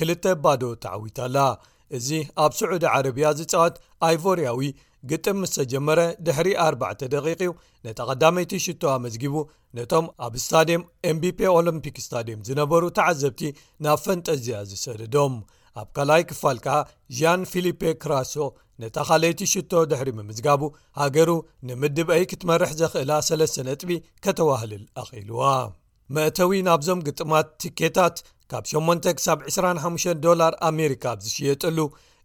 ክልተ 0.00 0.24
ባዶ 0.44 0.62
ተዓዊታኣላ 0.84 1.38
እዚ 1.96 2.08
ኣብ 2.44 2.52
ስዑዲ 2.58 2.84
ዓረብያ 2.94 3.28
ዝፃወት 3.38 3.74
ኣይቮርያዊ 4.08 4.60
ግጥም 5.10 5.38
ምስ 5.42 5.52
ተጀመረ 5.56 6.00
ድሕሪ 6.26 6.48
4 6.66 7.00
ደቂቂ 7.14 7.38
ዩ 7.48 7.52
ነቲ 7.86 7.98
ቐዳመይቲ 8.08 8.52
ሽቶ 8.66 8.82
ኣመዝጊቡ 8.96 9.34
ነቶም 9.76 10.06
ኣብ 10.26 10.34
ስታድየም 10.44 10.82
ኤምቢፒ 11.10 11.38
ኦሎምፒክ 11.56 11.96
ስታዲየም 12.04 12.44
ዝነበሩ 12.48 12.82
ተዓዘብቲ 12.98 13.42
ናብ 13.86 13.98
ፈንጠ 14.04 14.26
ዝያ 14.44 14.58
ዝሰደዶም 14.70 15.34
ኣብ 15.80 15.88
ካልኣይ 15.96 16.22
ክፋል 16.30 16.58
ከኣ 16.64 16.76
ዣን 17.18 17.40
ፊልፔ 17.50 17.82
ክራሶ 18.02 18.34
ነታ 18.82 18.96
ኻለየቲ 19.08 19.40
ሽቶ 19.52 19.72
ድሕሪ 19.90 20.08
ምምዝጋቡ 20.18 20.62
ሃገሩ 21.00 21.30
ንምድብአይ 21.68 22.22
ክትመርሕ 22.30 22.70
ዘኽእላ 22.80 23.10
ሰለስተ 23.28 23.56
ነጥቢ 23.68 23.90
ከተዋህልል 24.24 24.84
ኣኺልዋ 25.02 25.42
መእተዊ 26.16 26.50
ናብዞም 26.68 27.00
ግጥማት 27.06 27.46
ትኬታት 27.62 28.16
ካብ 28.52 28.64
825 28.72 30.58
ኣሜሪካ 30.70 31.02
ኣብ 31.14 31.18
ዝሽየጠሉ 31.26 31.78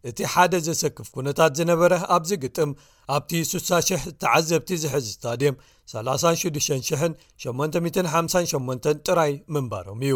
እቲ 0.08 0.18
ሓደ 0.32 0.52
ዘሰክፍ 0.66 1.06
ኩነታት 1.14 1.52
ዝነበረ 1.58 1.92
ኣብዚ 2.16 2.30
ግጥም 2.44 2.70
ኣብቲ 3.14 3.30
600 3.52 4.02
ተዓዘብቲ 4.22 4.68
ዝሕዚ 4.82 5.06
ስታድየም 5.14 5.56
36858 5.94 8.86
ጥራይ 9.06 9.32
ምንባሮም 9.54 9.98
እዩ 10.08 10.14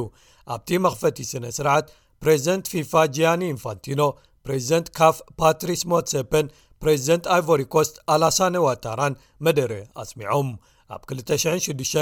ኣብቲ 0.57 0.69
መኽፈቲ 0.87 1.17
ስነ 1.33 1.45
ስርዓት 1.59 1.87
ፕሬዚደንት 2.25 2.67
ፊፋ 2.73 2.93
ጅያኒ 3.15 3.43
ኢንፋንቲኖ 3.55 4.03
ፕሬዚደንት 4.47 4.89
ካፍ 4.99 5.17
ፓትሪስ 5.41 5.81
ሞትሴፐን 5.93 6.47
ፕሬዚደንት 6.83 7.25
ኣይቮሪኮስት 7.37 7.97
ኣላሳነ 8.15 8.55
ዋታራን 8.67 9.15
መደረ 9.47 9.73
ኣስሚዖም 10.03 10.51
ኣብ 10.95 11.03
26 11.13 11.97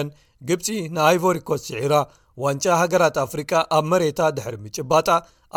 ግብፂ 0.48 0.66
ንኣይቮሪኮስ 0.96 1.62
ስዒራ 1.68 1.94
ዋንጫ 2.44 2.64
ሃገራት 2.80 3.16
ኣፍሪቃ 3.26 3.52
ኣብ 3.76 3.84
መሬታ 3.92 4.20
ድሕሪ 4.36 4.56
ምጭባጣ 4.64 5.08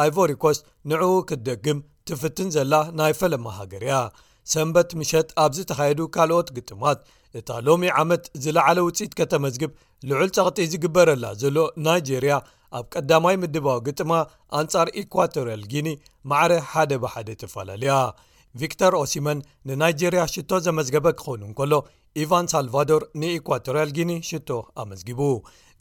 ኣይቮሪኮስ 0.04 0.58
ንዕኡ 0.92 1.14
ክትደግም 1.30 1.80
ትፍትን 2.10 2.50
ዘላ 2.56 2.74
ናይ 3.00 3.14
ፈለማ 3.20 3.46
ሃገር 3.60 3.84
ያ 3.92 3.96
ሰንበት 4.54 4.90
ምሸት 5.00 5.30
ኣብ 5.44 5.52
ዝ 5.58 5.62
ተኻየዱ 5.72 6.00
ካልኦት 6.16 6.48
ግጥማት 6.56 7.00
እታ 7.40 7.50
ሎሚ 7.68 7.84
ዓመት 8.02 8.24
ዝለዓለ 8.44 8.80
ውፅኢት 8.88 9.14
ከተመዝግብ 9.20 9.72
ልዑል 10.10 10.30
ጸቕጢ 10.38 10.66
ዝግበረላ 10.74 11.26
ዘሎ 11.44 11.56
ናይጀርያ 11.86 12.36
ኣብ 12.78 12.86
ቀዳማይ 12.96 13.36
ምድባዊ 13.42 13.78
ግጥማ 13.88 14.12
ኣንጻር 14.60 14.88
ኢኳዋቶርያል 15.02 15.64
ጊኒ 15.72 15.88
ማዕረ 16.32 16.54
ሓደ 16.72 16.92
ብሓደ 17.04 17.30
ተፈላለያ 17.42 17.96
ቪክቶር 18.62 18.94
ኦሲመን 19.02 19.40
ንናይጀርያ 19.68 20.22
ሽቶ 20.36 20.50
ዘመዝገበ 20.66 21.08
ክኸኑንከሎ 21.20 21.74
ኢቫን 22.24 22.48
ሳልቫዶር 22.54 23.04
ንኢኳቶርያል 23.22 23.92
ጊኒ 23.98 24.12
ሽቶ 24.30 24.50
ኣመዝጊቡ 24.82 25.22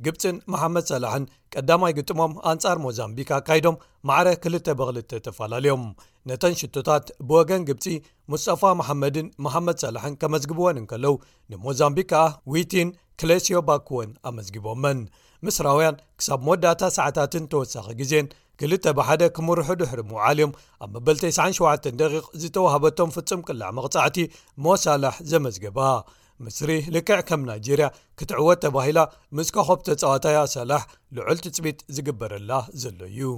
ግብፅን 0.05 0.36
መሓመድ 0.53 0.84
ሰላሕን 0.93 1.24
ቀዳማይ 1.55 1.93
ግጥሞም 1.99 2.32
ኣንጻር 2.51 2.78
ሞዛምቢካ 2.84 3.30
ካይዶም 3.49 3.76
ማዕረ 4.09 4.28
2 4.47 4.72
በ2ል 4.78 5.09
ተፈላለዮም 5.26 5.84
ነተን 6.30 6.55
ሽቶታት 6.61 7.05
ብወገን 7.28 7.66
ግብፂ 7.68 7.84
ሙስጠፋ 8.32 8.62
መሓመድን 8.80 9.28
መሓመድ 9.47 9.78
ሰላሕን 9.84 10.16
ከመዝግብወን 10.22 10.80
እንከለው 10.82 11.14
ንሞዛምቢክ 11.53 12.09
ከኣ 12.12 12.24
ዊቲን 12.55 12.90
ክሌስዮ 13.20 13.61
ባኩወን 13.68 14.11
ኣመዝጊቦመን 14.30 14.99
ምስራውያን 15.47 15.97
ክሳብ 16.18 16.40
መወዳእታ 16.47 16.82
ሰዓታትን 16.97 17.45
ተወሳኺ 17.53 17.86
ግዜን 18.01 18.26
2ል 18.62 18.72
ባ1ደ 18.99 19.22
ክምርሑ 19.36 19.68
ድሕርሙ 19.80 20.11
ዓልዮም 20.26 20.53
ኣብ 20.84 20.90
መበል97 20.97 21.86
ደቂቕ 22.01 22.24
ዝተዋህበቶም 22.43 23.12
ፍጹም 23.16 23.40
ቅላዕ 23.47 23.70
መቕጻዕቲ 23.78 24.18
ሞሳላሕ 24.66 25.16
ዘመዝገባ 25.30 25.78
ምስሪ 26.45 26.70
ልክዕ 26.95 27.18
ከም 27.28 27.40
ናይጀርያ 27.49 27.88
ክትዕወት 28.20 28.61
ተባሂላ 28.64 29.01
ምዝካኾብ 29.38 29.80
ዝተፀዋታያ 29.88 30.38
ሳላሕ 30.55 30.82
ልዑል 31.16 31.38
ትፅቢጥ 31.47 31.78
ዝግበረላ 31.97 32.53
ዘሎ 32.82 33.01
እዩ 33.12 33.28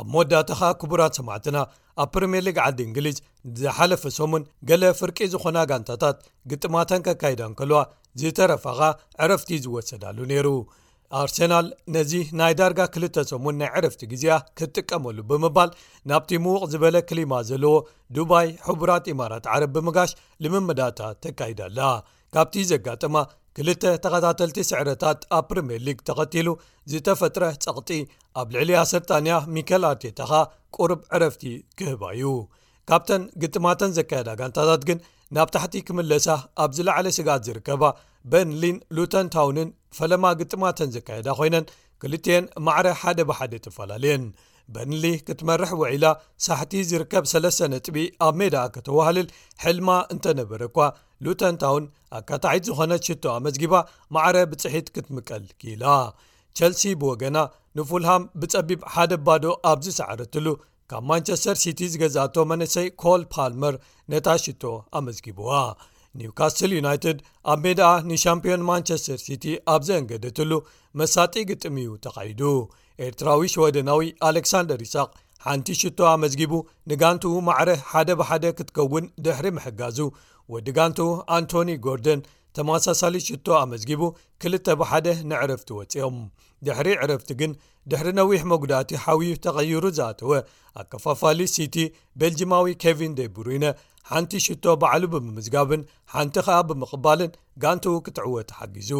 ኣብ 0.00 0.06
መወዳእታኻ 0.12 0.60
ክቡራት 0.80 1.14
ሰማዕትና 1.18 1.56
ኣብ 2.02 2.08
ፕሪምየር 2.14 2.42
ሊግ 2.46 2.58
ዓዲ 2.66 2.78
እንግሊዝ 2.88 3.16
ዝሓለፈ 3.60 4.02
ሰሙን 4.18 4.42
ገለ 4.68 4.84
ፍርቂ 5.00 5.18
ዝኾና 5.32 5.58
ጋንታታት 5.70 6.16
ግጥማተን 6.50 7.02
ከካይዳ 7.08 7.40
እን 7.48 7.54
ከልዋ 7.58 7.80
ዝተረፋኻ 8.20 8.78
ዕረፍቲ 9.24 9.50
ዝወሰዳሉ 9.64 10.18
ነይሩ 10.30 10.48
ኣርሰናል 11.20 11.66
ነዚ 11.94 12.12
ናይ 12.38 12.52
ዳርጋ 12.58 12.78
ክልተ 12.94 13.16
ሰሙን 13.30 13.56
ናይ 13.60 13.70
ዕረፍቲ 13.78 14.00
ግዜ 14.12 14.24
ክትጥቀመሉ 14.58 15.16
ብምባል 15.30 15.70
ናብቲ 16.10 16.30
ምቕ 16.44 16.60
ዝበለ 16.72 16.96
ክሊማ 17.08 17.32
ዘለዎ 17.48 17.76
ዱባይ 18.18 18.48
ሕቡራት 18.66 19.06
ኢማራት 19.12 19.46
ዓረብ 19.54 19.72
ብምጋሽ 19.76 20.10
ንምምዳታ 20.44 21.00
ተካይዳኣላ 21.24 21.78
ካብቲ 22.34 22.54
ዘጋጥማ 22.70 23.16
ክልተ 23.58 23.82
ተኸታተልቲ 24.02 24.56
ስዕረታት 24.70 25.20
ኣብ 25.36 25.44
ፕሪምየር 25.50 25.82
ሊግ 25.88 25.98
ተኸቲሉ 26.08 26.48
ዝተፈጥረ 26.92 27.44
ጸቕጢ 27.64 27.90
ኣብ 28.42 28.46
ልዕሊ 28.56 28.70
ኣሰርጣንያ 28.84 29.34
ሚኬል 29.56 29.84
ኣርቴታኻ 29.90 30.32
ቁርብ 30.76 31.00
ዕረፍቲ 31.16 31.42
ክህባ 31.78 32.02
እዩ 32.16 32.26
ካብተን 32.88 33.22
ግጥማተን 33.42 33.92
ዘካየዳ 33.98 34.28
ጋንታታት 34.40 34.82
ግን 34.88 34.98
ናብ 35.36 35.48
ታሕቲ 35.54 35.74
ክምለሳ 35.88 36.26
ኣብ 36.62 36.70
ዝላዕለ 36.76 37.06
ስጋት 37.18 37.42
ዝርከባ 37.48 37.82
በንሊን 38.30 38.78
ሉተንታውንን 38.96 39.68
ፈለማ 39.98 40.24
ግጥማተን 40.40 40.92
ዘካየዳ 40.96 41.28
ኮይነን 41.40 41.66
ክልትየን 42.02 42.44
ማዕረ 42.66 42.86
ሓደ 43.00 43.20
ብሓደ 43.30 43.52
ተፈላለየን 43.66 44.24
በንሊ 44.74 45.04
ክትመርሕ 45.26 45.70
ወዒላ 45.82 46.06
ሳሕቲ 46.46 46.72
ዝርከብ 46.90 47.24
ሰለስተ 47.32 47.68
ነጥቢ 47.72 47.96
ኣብ 48.26 48.34
ሜዳ 48.40 48.56
ክተዋሃልል 48.74 49.28
ሕልማ 49.62 49.88
እንተነበረ 50.14 50.60
እኳ 50.70 50.78
ሉተንታውን 51.26 51.86
ኣካታዒት 52.18 52.64
ዝኾነት 52.68 53.02
ሽቶ 53.08 53.24
ኣመዝጊባ 53.38 53.74
ማዕረ 54.16 54.36
ብፅሒት 54.50 54.86
ክትምቀል 54.96 55.44
ኪኢላ 55.62 55.84
ቸልሲ 56.58 56.84
ብወገና 57.00 57.36
ንፉልሃም 57.78 58.22
ብጸቢብ 58.42 58.80
ሓደ 58.94 59.12
ባዶ 59.26 59.44
ኣብዚ 59.72 59.86
ሳዕረትሉ 59.98 60.46
ካብ 60.90 61.04
ማንቸስተር 61.08 61.56
ሲቲ 61.62 61.80
ዝገዛእቶ 61.92 62.36
መንሰይ 62.50 62.88
ኮል 63.02 63.22
ፓልመር 63.34 63.74
ነታ 64.12 64.28
ሽቶ 64.44 64.62
ኣመዝጊብዋ 64.98 65.50
ኒውካስትል 66.20 66.72
ዩናይትድ 66.78 67.18
ኣብ 67.52 67.58
ሜድኣ 67.64 67.88
ንሻምፒዮን 68.10 68.62
ማንቸስተር 68.70 69.18
ሲቲ 69.26 69.44
ኣብ 69.74 69.82
ዘንገደትሉ 69.88 70.50
መሳጢ 71.00 71.34
ግጥም 71.50 71.76
እዩ 71.82 71.90
ተኻይዱ 72.06 72.40
ኤርትራዊ 73.08 73.42
ሽወደናዊ 73.54 74.08
ኣሌክሳንደር 74.30 74.80
ይስቅ 74.86 75.08
ሓንቲ 75.46 75.68
ሽቶ 75.82 76.00
ኣመዝጊቡ 76.14 76.52
ንጋንትኡ 76.92 77.34
ማዕረህ 77.48 77.82
ሓደ 77.92 78.10
ብሓደ 78.20 78.44
ክትከውን 78.56 79.04
ድሕሪ 79.26 79.46
ምሕጋዙ 79.58 79.98
ወዲ 80.54 80.68
ጋንቲኡ 80.78 81.08
ኣንቶኒ 81.36 81.70
ጎርደን 81.86 82.20
ተመሳሳሊ 82.56 83.16
ሽቶ 83.28 83.46
ኣመዝጊቡ 83.64 84.02
2ል 84.44 84.54
ብሓደ 84.80 85.08
ንዕረፍቲ 85.30 85.68
ወፂኦም 85.78 86.16
ድሕሪ 86.66 86.88
ዕረፍቲ 87.04 87.30
ግን 87.40 87.52
ድሕሪ 87.92 88.08
ነዊሕ 88.18 88.42
መጉዳእቲ 88.50 88.90
ሓዊ 89.04 89.28
ተቐይሩ 89.44 89.84
ዝኣተወ 89.98 90.30
ኣከፋፋሊ 90.80 91.40
ሲቲ 91.54 91.76
ቤልጅማዊ 92.20 92.64
ኬቪን 92.82 93.12
ደ 93.18 93.22
ብሩነ 93.36 93.64
ሓንቲ 94.10 94.32
ሽቶ 94.44 94.64
ባዕሉ 94.82 95.02
ብምምዝጋብን 95.14 95.82
ሓንቲ 96.14 96.36
ኸኣ 96.46 96.58
ብምቕባልን 96.68 97.30
ጋንቲኡ 97.62 97.94
ክትዕወ 98.06 98.36
ተሓጊዙ 98.50 98.90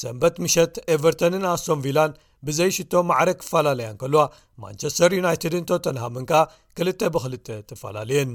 ሰንበት 0.00 0.36
ምሸት 0.44 0.74
ኤቨርቶንን 0.94 1.44
ኣስቶም 1.52 1.80
ቪላንድ 1.84 2.16
ብዘይ 2.46 2.70
ሽቶ 2.76 2.92
ማዕረ 3.10 3.30
ክፈላለያእን 3.40 3.98
ከልዋ 4.00 4.22
ማንቸስተር 4.62 5.12
ዩናይትድን 5.18 5.66
ቶተንሃምን 5.70 6.24
ካ 6.30 6.42
ክል 6.78 6.88
ብክል 7.16 7.34
ተፈላለየን 7.70 8.32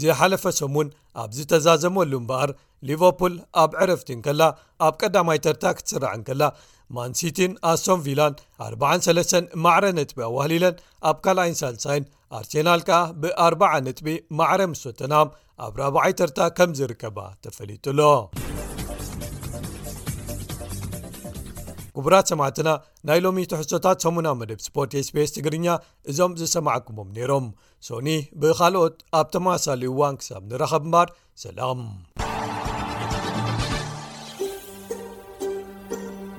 ዝሓለፈ 0.00 0.42
ሰሙን 0.60 0.88
ኣብ 1.20 1.30
ዝተዛዘመሉ 1.36 2.12
እምበኣር 2.20 2.50
ሊቨፑል 2.88 3.34
ኣብ 3.62 3.70
ዕረፍቲንከላ 3.84 4.42
ኣብ 4.86 4.94
ቀዳማይ 5.02 5.38
ተርታ 5.46 5.64
ክትስራዕን 5.78 6.22
ከላ 6.28 6.42
ማንሲቲን 6.96 7.52
ኣስሶም 7.72 8.00
ቪላን 8.06 8.34
43 8.68 9.48
ማዕረ 9.64 9.84
ነጥቢ 9.98 10.18
ኣዋህሊለን 10.28 10.76
ኣብ 11.10 11.18
ካልኣይን 11.24 11.58
ሳልሳይን 11.62 12.04
ኣርሴናል 12.38 12.80
ከኣ 12.88 12.98
ብ40 13.22 13.64
ንጥቢ 13.86 14.08
ማዕረ 14.38 14.60
ምስተናም 14.72 15.28
ኣብ 15.64 15.74
4ብዓይ 15.88 16.12
ተርታ 16.20 16.40
ከም 16.58 16.70
ዝርከባ 16.78 17.18
ተፈሊጡሎ 17.46 18.00
ክቡራት 21.94 22.26
8ዕትና 22.34 22.68
ናይ 23.08 23.18
ሎሚ 23.24 23.38
ትሕቶታት 23.52 24.02
ሰሙና 24.04 24.28
መደብ 24.40 24.60
ስፖርት 24.66 24.92
ስpስ 25.08 25.30
ትግርኛ 25.36 25.66
እዞም 26.12 26.36
ዝሰማዓኩሞም 26.40 27.10
ነይሮም 27.18 27.48
ሶኒ 27.88 28.08
ብኻልኦት 28.42 28.96
ኣብ 29.20 29.26
ተማሳለዩዋን 29.36 30.18
ክሳብ 30.22 30.42
ንረኸብ 30.52 30.84
ምባር 30.90 31.08
ሰላም 31.44 31.82